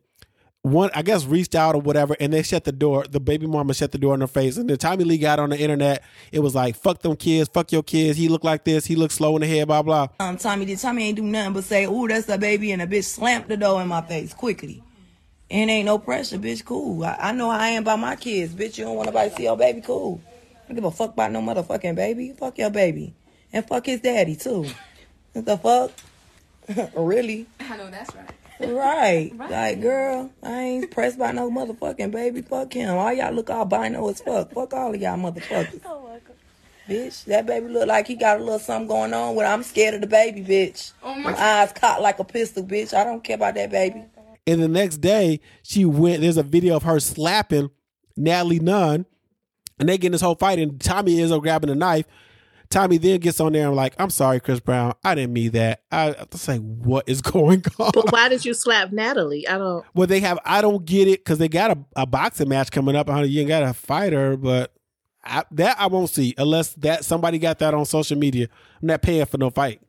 one 0.63 0.89
I 0.95 1.01
guess 1.01 1.25
reached 1.25 1.55
out 1.55 1.75
or 1.75 1.81
whatever, 1.81 2.15
and 2.21 2.31
they 2.31 2.41
shut 2.41 2.63
the 2.63 2.71
door. 2.71 3.05
The 3.07 3.19
baby 3.19 3.45
mama 3.45 3.73
shut 3.73 3.91
the 3.91 3.97
door 3.97 4.13
in 4.15 4.21
her 4.21 4.27
face, 4.27 4.55
and 4.55 4.69
then 4.69 4.77
Tommie 4.77 5.03
Lee 5.03 5.17
got 5.17 5.37
on 5.37 5.49
the 5.49 5.59
internet. 5.59 6.03
It 6.31 6.39
was 6.39 6.55
like, 6.55 6.77
"Fuck 6.77 7.01
them 7.01 7.17
kids, 7.17 7.49
fuck 7.53 7.71
your 7.73 7.83
kids." 7.83 8.17
He 8.17 8.29
looked 8.29 8.45
like 8.45 8.63
this. 8.63 8.85
He 8.85 8.95
looked 8.95 9.13
slow 9.13 9.35
in 9.35 9.41
the 9.41 9.47
head. 9.47 9.67
Blah 9.67 9.81
blah. 9.81 10.07
Um, 10.21 10.37
Tommie 10.37 10.65
did. 10.65 10.79
Tommie 10.79 11.03
ain't 11.03 11.17
do 11.17 11.21
nothing 11.21 11.53
but 11.53 11.65
say, 11.65 11.83
"Ooh, 11.85 12.07
that's 12.07 12.29
a 12.29 12.37
baby," 12.37 12.71
and 12.71 12.81
a 12.81 12.87
bitch 12.87 13.03
slammed 13.03 13.49
the 13.49 13.57
door 13.57 13.81
in 13.81 13.89
my 13.89 14.01
face 14.01 14.33
quickly. 14.33 14.81
And 15.51 15.69
ain't 15.69 15.85
no 15.85 15.99
pressure, 15.99 16.37
bitch. 16.37 16.63
Cool. 16.63 17.03
I, 17.03 17.17
I 17.19 17.31
know 17.33 17.51
how 17.51 17.59
I 17.59 17.67
am 17.69 17.83
about 17.83 17.99
my 17.99 18.15
kids, 18.15 18.53
bitch. 18.53 18.77
You 18.77 18.85
don't 18.85 18.95
want 18.95 19.07
nobody 19.07 19.29
to 19.31 19.35
see 19.35 19.43
your 19.43 19.57
baby. 19.57 19.81
Cool. 19.81 20.21
I 20.63 20.67
don't 20.69 20.75
give 20.75 20.85
a 20.85 20.91
fuck 20.91 21.11
about 21.11 21.33
no 21.33 21.41
motherfucking 21.41 21.95
baby. 21.95 22.33
Fuck 22.39 22.57
your 22.57 22.69
baby, 22.69 23.13
and 23.51 23.67
fuck 23.67 23.85
his 23.85 23.99
daddy 23.99 24.37
too. 24.37 24.65
What 25.33 25.45
the 25.45 25.57
fuck? 25.57 25.91
really? 26.95 27.47
I 27.59 27.75
know 27.75 27.91
that's 27.91 28.15
right. 28.15 28.32
Right. 28.71 29.31
Like, 29.37 29.81
girl, 29.81 30.29
I 30.41 30.53
ain't 30.61 30.91
pressed 30.91 31.17
by 31.19 31.31
no 31.31 31.49
motherfucking 31.49 32.11
baby. 32.11 32.41
Fuck 32.41 32.73
him. 32.73 32.95
All 32.97 33.11
y'all 33.13 33.33
look 33.33 33.49
albino 33.49 34.07
as 34.09 34.21
fuck. 34.21 34.51
Fuck 34.53 34.73
all 34.73 34.93
of 34.93 35.01
y'all 35.01 35.17
motherfuckers. 35.17 35.79
Bitch, 36.89 37.23
that 37.25 37.45
baby 37.45 37.69
look 37.69 37.87
like 37.87 38.07
he 38.07 38.15
got 38.15 38.41
a 38.41 38.43
little 38.43 38.59
something 38.59 38.89
going 38.89 39.13
on 39.13 39.35
with 39.35 39.45
I'm 39.45 39.63
scared 39.63 39.93
of 39.93 40.01
the 40.01 40.07
baby, 40.07 40.43
bitch. 40.43 40.91
Oh 41.01 41.15
my- 41.15 41.31
My 41.31 41.39
eyes 41.41 41.71
cocked 41.71 42.01
like 42.01 42.19
a 42.19 42.25
pistol, 42.25 42.61
bitch. 42.63 42.93
I 42.93 43.05
don't 43.05 43.23
care 43.23 43.35
about 43.37 43.55
that 43.55 43.71
baby. 43.71 44.03
And 44.45 44.61
the 44.61 44.67
next 44.67 44.97
day, 44.97 45.39
she 45.61 45.85
went. 45.85 46.19
There's 46.21 46.35
a 46.35 46.43
video 46.43 46.75
of 46.75 46.83
her 46.83 46.99
slapping 46.99 47.69
Natalie 48.17 48.59
Nunn, 48.59 49.05
and 49.79 49.87
they 49.87 49.97
get 49.97 50.07
in 50.07 50.11
this 50.11 50.19
whole 50.19 50.35
fight. 50.35 50.59
And 50.59 50.77
Tommie 50.81 51.21
ends 51.21 51.31
up 51.31 51.41
grabbing 51.41 51.69
a 51.69 51.75
knife. 51.75 52.05
Tommie 52.69 52.97
then 52.97 53.19
gets 53.19 53.39
on 53.39 53.53
there 53.53 53.67
and 53.67 53.75
like, 53.75 53.93
"I'm 53.99 54.09
sorry, 54.09 54.39
Chris 54.39 54.59
Brown. 54.59 54.93
I 55.03 55.15
didn't 55.15 55.33
mean 55.33 55.51
that." 55.51 55.83
I 55.91 56.09
I 56.13 56.25
was 56.31 56.47
like, 56.47 56.61
"What 56.61 57.07
is 57.07 57.21
going 57.21 57.63
on?" 57.79 57.91
But 57.93 58.11
why 58.11 58.29
did 58.29 58.45
you 58.45 58.53
slap 58.53 58.91
Natalie? 58.91 59.47
I 59.47 59.57
don't. 59.57 59.85
Well, 59.93 60.07
they 60.07 60.19
have. 60.21 60.39
I 60.45 60.61
don't 60.61 60.85
get 60.85 61.07
it 61.07 61.19
because 61.23 61.37
they 61.37 61.47
got 61.49 61.71
a, 61.71 61.77
a 61.95 62.05
boxing 62.05 62.49
match 62.49 62.71
coming 62.71 62.95
up. 62.95 63.07
You 63.07 63.39
ain't 63.41 63.47
got 63.49 63.61
to 63.61 63.73
fight 63.73 64.13
her, 64.13 64.35
but 64.37 64.73
I, 65.23 65.43
that 65.51 65.79
I 65.79 65.87
won't 65.87 66.09
see 66.09 66.33
unless 66.37 66.73
that 66.75 67.05
somebody 67.05 67.39
got 67.39 67.59
that 67.59 67.73
on 67.73 67.85
social 67.85 68.17
media. 68.17 68.47
I'm 68.81 68.87
not 68.87 69.01
paying 69.01 69.25
for 69.25 69.37
no 69.37 69.49
fight. 69.49 69.81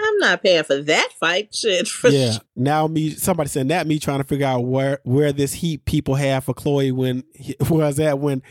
I'm 0.00 0.18
not 0.18 0.42
paying 0.44 0.62
for 0.62 0.80
that 0.80 1.08
fight. 1.18 1.52
Shit. 1.52 1.88
For 1.88 2.08
Yeah. 2.08 2.32
sh- 2.32 2.38
Now 2.54 2.86
me, 2.86 3.10
somebody 3.10 3.48
said 3.48 3.68
that 3.70 3.86
me 3.88 3.98
trying 3.98 4.18
to 4.18 4.24
figure 4.24 4.46
out 4.46 4.60
where 4.60 5.00
where 5.02 5.32
this 5.32 5.52
heat 5.54 5.84
people 5.86 6.14
have 6.14 6.44
for 6.44 6.54
Chloe 6.54 6.92
when 6.92 7.24
was 7.68 7.96
that 7.96 8.20
when 8.20 8.42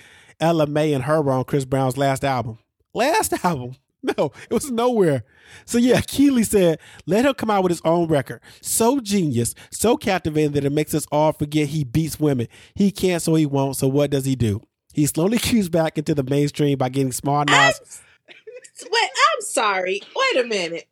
Ella 0.42 0.68
Mai 0.68 0.82
and 0.94 1.06
her 1.06 1.22
were 1.22 1.32
on 1.32 1.46
Chris 1.46 1.64
Brown's 1.64 1.98
last 1.98 2.26
album. 2.26 2.60
Last 2.98 3.34
album. 3.46 3.76
No, 4.04 4.32
it 4.50 4.54
was 4.54 4.72
nowhere. 4.72 5.24
So 5.66 5.78
yeah, 5.78 6.02
Keeley 6.08 6.44
said, 6.44 6.80
let 7.06 7.26
him 7.26 7.34
come 7.34 7.50
out 7.50 7.64
with 7.64 7.72
his 7.72 7.82
own 7.84 8.08
record. 8.08 8.42
So 8.62 9.00
genius, 9.00 9.56
so 9.72 9.98
captivating 9.98 10.52
that 10.54 10.66
it 10.66 10.72
makes 10.72 10.94
us 10.94 11.06
all 11.12 11.32
forget 11.32 11.68
he 11.70 11.84
beats 11.84 12.20
women. 12.20 12.48
He 12.74 12.92
can't, 12.92 13.22
so 13.22 13.36
he 13.36 13.46
won't. 13.46 13.76
So 13.76 13.88
what 13.88 14.12
does 14.12 14.26
he 14.26 14.36
do? 14.36 14.62
He 14.94 15.06
slowly 15.06 15.38
creeps 15.44 15.70
back 15.70 15.98
into 15.98 16.16
the 16.16 16.24
mainstream 16.24 16.78
by 16.78 16.90
getting 16.90 17.12
small 17.12 17.44
nods. 17.46 18.02
wait, 18.28 19.10
I'm 19.36 19.42
sorry. 19.42 20.02
Wait 20.16 20.46
a 20.46 20.48
minute. 20.48 20.88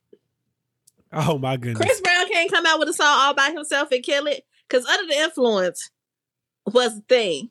Oh 1.12 1.38
my 1.38 1.58
goodness. 1.58 1.86
Chris 1.86 2.02
Brown 2.02 2.28
can't 2.30 2.52
come 2.52 2.66
out 2.66 2.80
with 2.80 2.90
a 2.90 2.94
song 2.94 3.08
all 3.08 3.34
by 3.34 3.52
himself 3.52 3.92
and 3.92 4.04
kill 4.04 4.28
it 4.28 4.46
because 4.68 4.86
under 4.86 5.08
the 5.14 5.20
influence 5.20 5.90
was 6.66 6.96
the 6.96 7.02
thing. 7.08 7.50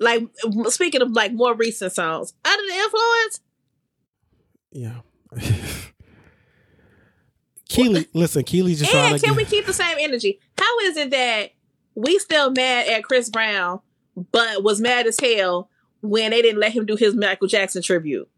Like 0.00 0.22
speaking 0.66 1.02
of 1.02 1.10
like 1.12 1.32
more 1.32 1.54
recent 1.54 1.92
songs, 1.92 2.32
under 2.44 2.62
the 2.62 2.74
influence, 2.74 3.40
Yeah. 4.72 5.00
Keely, 7.68 8.06
listen, 8.14 8.44
Keely's 8.44 8.80
just 8.80 8.94
and 8.94 9.22
can 9.22 9.36
we 9.36 9.44
keep 9.44 9.66
the 9.66 9.72
same 9.72 9.96
energy? 10.00 10.40
How 10.58 10.78
is 10.80 10.96
it 10.96 11.10
that 11.10 11.50
we 11.94 12.18
still 12.18 12.50
mad 12.50 12.88
at 12.88 13.04
Chris 13.04 13.28
Brown, 13.28 13.80
but 14.32 14.62
was 14.62 14.80
mad 14.80 15.06
as 15.06 15.18
hell 15.20 15.68
when 16.00 16.30
they 16.30 16.42
didn't 16.42 16.60
let 16.60 16.72
him 16.72 16.86
do 16.86 16.96
his 16.96 17.14
Michael 17.14 17.48
Jackson 17.48 17.82
tribute? 17.82 18.28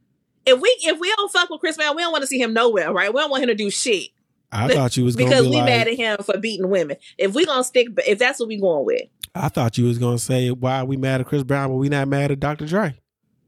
If 0.46 0.60
we 0.60 0.68
if 0.82 0.98
we 0.98 1.12
don't 1.14 1.30
fuck 1.30 1.50
with 1.50 1.60
Chris 1.60 1.76
Brown, 1.76 1.94
we 1.94 2.02
don't 2.02 2.12
want 2.12 2.22
to 2.22 2.26
see 2.26 2.40
him 2.40 2.52
nowhere, 2.52 2.92
right? 2.92 3.12
We 3.12 3.20
don't 3.20 3.30
want 3.30 3.42
him 3.42 3.48
to 3.48 3.54
do 3.54 3.70
shit 3.70 4.08
I 4.52 4.68
thought 4.68 4.96
you 4.96 5.04
was 5.04 5.16
because 5.16 5.44
be 5.44 5.50
we 5.50 5.56
like, 5.56 5.66
mad 5.66 5.88
at 5.88 5.96
him 5.96 6.18
for 6.24 6.36
beating 6.38 6.68
women. 6.68 6.96
If 7.18 7.34
we 7.34 7.46
gonna 7.46 7.64
stick, 7.64 7.88
if 8.06 8.18
that's 8.18 8.40
what 8.40 8.48
we 8.48 8.60
going 8.60 8.84
with, 8.84 9.02
I 9.34 9.48
thought 9.48 9.78
you 9.78 9.84
was 9.84 9.98
gonna 9.98 10.18
say 10.18 10.50
why 10.50 10.82
we 10.82 10.96
mad 10.96 11.20
at 11.20 11.26
Chris 11.26 11.44
Brown, 11.44 11.70
but 11.70 11.76
we 11.76 11.88
not 11.88 12.08
mad 12.08 12.30
at 12.32 12.40
Dr. 12.40 12.66
Dre. 12.66 12.98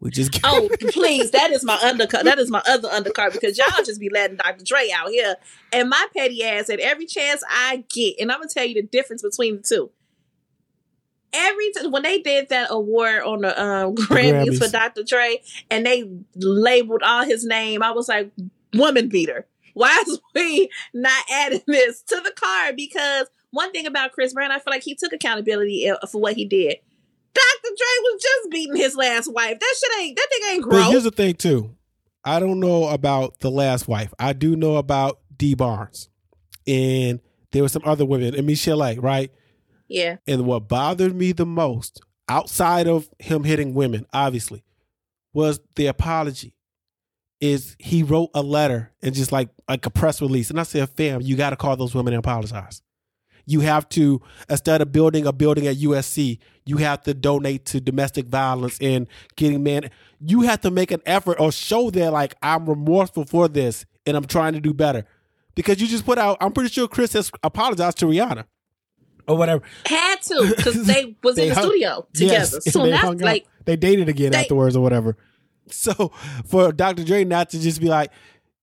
We 0.01 0.11
just 0.11 0.39
oh 0.45 0.69
please, 0.91 1.31
that 1.33 1.51
is 1.51 1.65
my 1.65 1.79
undercut. 1.83 2.25
That 2.25 2.39
is 2.39 2.51
my 2.51 2.63
other 2.69 2.89
undercard 2.89 3.33
because 3.33 3.59
y'all 3.59 3.85
just 3.85 4.01
be 4.01 4.11
letting 4.11 4.37
Dr. 4.37 4.65
Dre 4.65 4.89
out 4.95 5.11
here, 5.11 5.37
and 5.73 5.89
my 5.89 6.07
petty 6.17 6.43
ass 6.45 6.71
at 6.71 6.81
every 6.81 7.07
chance 7.07 7.43
I 7.49 7.85
get, 7.89 8.17
and 8.21 8.31
I'm 8.31 8.39
gonna 8.39 8.49
tell 8.49 8.65
you 8.65 8.75
the 8.75 8.83
difference 8.83 9.23
between 9.23 9.57
the 9.57 9.63
two. 9.63 9.91
Every 11.33 11.73
time 11.73 11.93
when 11.93 12.03
they 12.03 12.21
did 12.21 12.51
that 12.51 12.69
award 12.71 13.23
on 13.23 13.41
the 13.41 13.61
um, 13.61 13.95
Grammys, 13.95 14.49
Grammys. 14.49 14.59
for 14.59 14.71
Dr. 14.71 15.03
Dre, 15.03 15.41
and 15.71 15.87
they 15.87 16.05
labeled 16.37 17.03
all 17.03 17.25
his 17.25 17.45
name, 17.45 17.83
I 17.83 17.93
was 17.93 18.09
like, 18.09 18.31
"Woman 18.75 19.09
beater." 19.09 19.47
Why 19.75 20.03
is 20.07 20.21
we 20.35 20.69
not 20.95 21.25
adding 21.31 21.63
this 21.67 22.03
to 22.03 22.17
the 22.17 22.33
card? 22.35 22.77
Because 22.77 23.27
one 23.51 23.73
thing 23.73 23.87
about 23.87 24.13
Chris 24.13 24.33
Brown, 24.33 24.51
I 24.51 24.59
feel 24.59 24.73
like 24.73 24.83
he 24.83 24.95
took 24.95 25.13
accountability 25.13 25.89
uh, 25.89 25.97
for 26.07 26.21
what 26.21 26.35
he 26.35 26.45
did. 26.45 26.77
Dr. 27.35 27.63
Dre 27.77 27.87
was 28.03 28.23
just 28.23 28.51
beating 28.51 28.77
his 28.77 28.95
last 28.95 29.33
wife. 29.33 29.59
That 29.59 29.75
shit 29.79 30.01
ain't 30.03 30.17
that 30.17 30.29
thing 30.31 30.41
ain't 30.53 30.63
But 30.65 30.71
gross. 30.71 30.91
here's 30.91 31.05
the 31.05 31.11
thing 31.11 31.35
too. 31.35 31.75
I 32.25 32.39
don't 32.41 32.61
know 32.61 32.89
about 32.89 33.41
the 33.41 33.51
last 33.51 33.89
wife. 33.89 34.13
I 34.19 34.33
do 34.33 34.55
know 34.55 34.77
about 34.77 35.19
Dee 35.37 35.55
Barnes. 35.55 36.09
And 36.67 37.21
there 37.51 37.63
were 37.63 37.69
some 37.69 37.83
other 37.85 38.05
women, 38.05 38.35
and 38.35 38.47
Michelle 38.47 38.83
A, 38.85 38.97
right? 38.99 39.31
yeah. 39.89 40.17
And 40.27 40.47
what 40.47 40.69
bothered 40.69 41.15
me 41.15 41.33
the 41.33 41.45
most, 41.47 42.01
outside 42.29 42.87
of 42.87 43.09
him 43.19 43.45
hitting 43.45 43.75
women, 43.75 44.07
obviously, 44.13 44.63
was 45.35 45.61
the 45.77 45.87
apology. 45.87 46.55
Is 47.43 47.75
he 47.81 48.03
wrote 48.05 48.31
a 48.35 48.41
letter 48.43 48.93
and 49.03 49.15
just 49.15 49.33
like 49.33 49.49
like 49.69 49.85
a 49.85 49.91
press 49.91 50.23
release. 50.23 50.49
And 50.49 50.59
I 50.61 50.63
said, 50.63 50.89
fam, 50.91 51.21
you 51.21 51.37
gotta 51.37 51.57
call 51.57 51.77
those 51.77 51.95
women 51.95 52.15
and 52.15 52.21
apologize. 52.21 52.81
You 53.45 53.59
have 53.61 53.89
to, 53.91 54.23
instead 54.49 54.81
of 54.81 54.93
building 54.93 55.27
a 55.27 55.33
building 55.33 55.67
at 55.67 55.77
USC, 55.77 56.39
you 56.65 56.77
have 56.77 57.03
to 57.03 57.13
donate 57.15 57.65
to 57.67 57.81
domestic 57.81 58.27
violence 58.27 58.79
and 58.81 59.09
getting 59.35 59.65
men. 59.65 59.91
You 60.21 60.43
have 60.43 60.61
to 60.61 60.71
make 60.71 60.93
an 60.93 61.03
effort 61.05 61.41
or 61.41 61.51
show 61.51 61.91
that 61.91 62.13
like 62.13 62.37
I'm 62.41 62.69
remorseful 62.69 63.25
for 63.25 63.49
this 63.49 63.85
and 64.07 64.17
I'm 64.17 64.27
trying 64.27 64.53
to 64.53 64.61
do 64.61 64.73
better. 64.73 65.05
Because 65.57 65.81
you 65.81 65.89
just 65.89 66.07
put 66.07 66.19
out, 66.19 66.37
I'm 66.41 66.53
pretty 66.53 66.71
sure 66.71 66.87
Chris 66.87 67.13
has 67.15 67.33
apologized 67.43 67.99
to 67.99 68.07
Rihanna 68.07 68.45
or 69.27 69.37
whatever. 69.37 69.63
Had 69.87 70.23
to, 70.23 70.55
because 70.57 70.87
they 70.87 71.17
was 71.25 71.35
They 71.35 71.43
in 71.45 71.49
the 71.49 71.55
hung- 71.57 71.65
studio 71.65 72.07
together. 72.15 72.33
Yes, 72.35 72.73
so 72.73 72.85
they 72.85 72.91
that's 72.91 73.03
hung 73.03 73.15
out. 73.17 73.21
like 73.27 73.47
they 73.65 73.75
dated 73.77 74.09
again 74.09 74.31
they- 74.31 74.39
afterwards 74.39 74.77
or 74.77 74.83
whatever. 74.85 75.17
So 75.71 76.13
for 76.45 76.73
Dr. 76.73 77.05
Dre 77.05 77.25
not 77.25 77.51
to 77.51 77.61
just 77.61 77.81
be 77.81 77.89
like, 77.89 78.11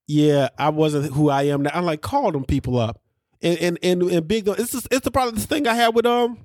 "Yeah, 0.08 0.50
I 0.58 0.70
wasn't 0.70 1.14
who 1.14 1.30
I 1.30 1.44
am 1.44 1.64
now," 1.64 1.72
I'm 1.74 1.86
like, 1.86 2.02
call 2.02 2.32
them 2.32 2.46
people 2.46 2.78
up, 2.78 3.02
and 3.42 3.58
and 3.58 3.80
and, 3.82 4.04
and 4.04 4.28
big. 4.28 4.48
It's 4.48 4.72
just, 4.72 4.88
it's 4.92 5.06
the 5.06 5.12
probably 5.12 5.40
the 5.40 5.48
thing 5.48 5.68
I 5.68 5.74
had 5.74 5.96
with 5.96 6.06
um, 6.06 6.38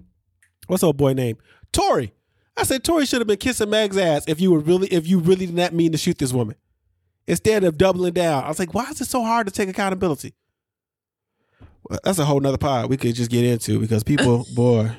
what's 0.67 0.83
old 0.83 0.97
boy 0.97 1.13
name 1.13 1.37
Tory. 1.73 2.15
I 2.57 2.63
said 2.63 2.85
Tory 2.85 3.05
should 3.05 3.21
have 3.21 3.27
been 3.27 3.37
kissing 3.37 3.69
Meg's 3.69 3.99
ass 3.99 4.25
if 4.29 4.41
you 4.41 4.53
were 4.53 4.61
really 4.61 4.89
if 4.89 5.07
you 5.07 5.19
really 5.19 5.47
did 5.47 5.57
not 5.57 5.75
mean 5.75 5.93
to 5.93 5.99
shoot 5.99 6.19
this 6.19 6.33
woman. 6.33 6.57
Instead 7.27 7.65
of 7.65 7.79
doubling 7.79 8.13
down, 8.13 8.45
I 8.45 8.49
was 8.49 8.59
like, 8.59 8.75
why 8.75 8.85
is 8.91 9.01
it 9.01 9.07
so 9.07 9.23
hard 9.23 9.47
to 9.47 9.53
take 9.53 9.69
accountability? 9.69 10.35
Well, 11.89 11.99
that's 12.05 12.19
a 12.19 12.25
whole 12.25 12.41
nother 12.41 12.59
pod 12.59 12.91
we 12.91 12.97
could 12.97 13.15
just 13.15 13.31
get 13.31 13.45
into 13.45 13.81
because 13.81 14.05
people, 14.05 14.47
boy, 14.55 14.93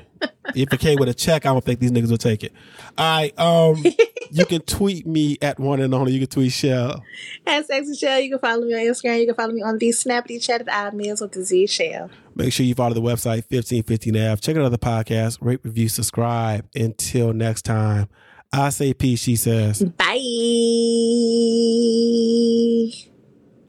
if 0.55 0.71
it 0.73 0.79
came 0.79 0.99
with 0.99 1.09
a 1.09 1.13
check, 1.13 1.45
I 1.45 1.53
don't 1.53 1.63
think 1.63 1.79
these 1.79 1.91
niggas 1.91 2.09
will 2.09 2.17
take 2.17 2.43
it. 2.43 2.53
All 2.97 3.17
right, 3.19 3.39
um, 3.39 3.83
you 4.31 4.45
can 4.45 4.61
tweet 4.61 5.05
me 5.05 5.37
at 5.41 5.59
one 5.59 5.81
and 5.81 5.93
only. 5.93 6.13
You 6.13 6.19
can 6.19 6.27
tweet 6.29 6.51
Chelle. 6.51 7.01
at 7.45 7.65
Sexy 7.65 7.93
Chelle. 7.93 8.23
You 8.23 8.29
can 8.31 8.39
follow 8.39 8.65
me 8.65 8.73
on 8.73 8.79
Instagram. 8.79 9.19
You 9.19 9.25
can 9.27 9.35
follow 9.35 9.53
me 9.53 9.61
on 9.61 9.77
the 9.77 9.89
Snappity 9.89 10.41
Chat 10.41 10.61
at 10.61 10.69
I 10.69 10.95
Meals 10.95 11.21
with 11.21 11.31
the 11.33 11.43
Z 11.43 11.67
Shell. 11.67 12.09
Make 12.35 12.51
sure 12.53 12.65
you 12.65 12.75
follow 12.75 12.93
the 12.93 13.01
website 13.01 13.43
1550 13.49 14.11
Nav. 14.11 14.41
Check 14.41 14.55
out 14.57 14.63
other 14.63 14.77
podcasts. 14.77 15.37
Rate, 15.41 15.59
review, 15.63 15.89
subscribe. 15.89 16.67
Until 16.75 17.33
next 17.33 17.63
time, 17.63 18.09
I 18.51 18.69
say 18.69 18.93
peace. 18.93 19.21
She 19.21 19.35
says. 19.35 19.81
Bye. 19.83 20.15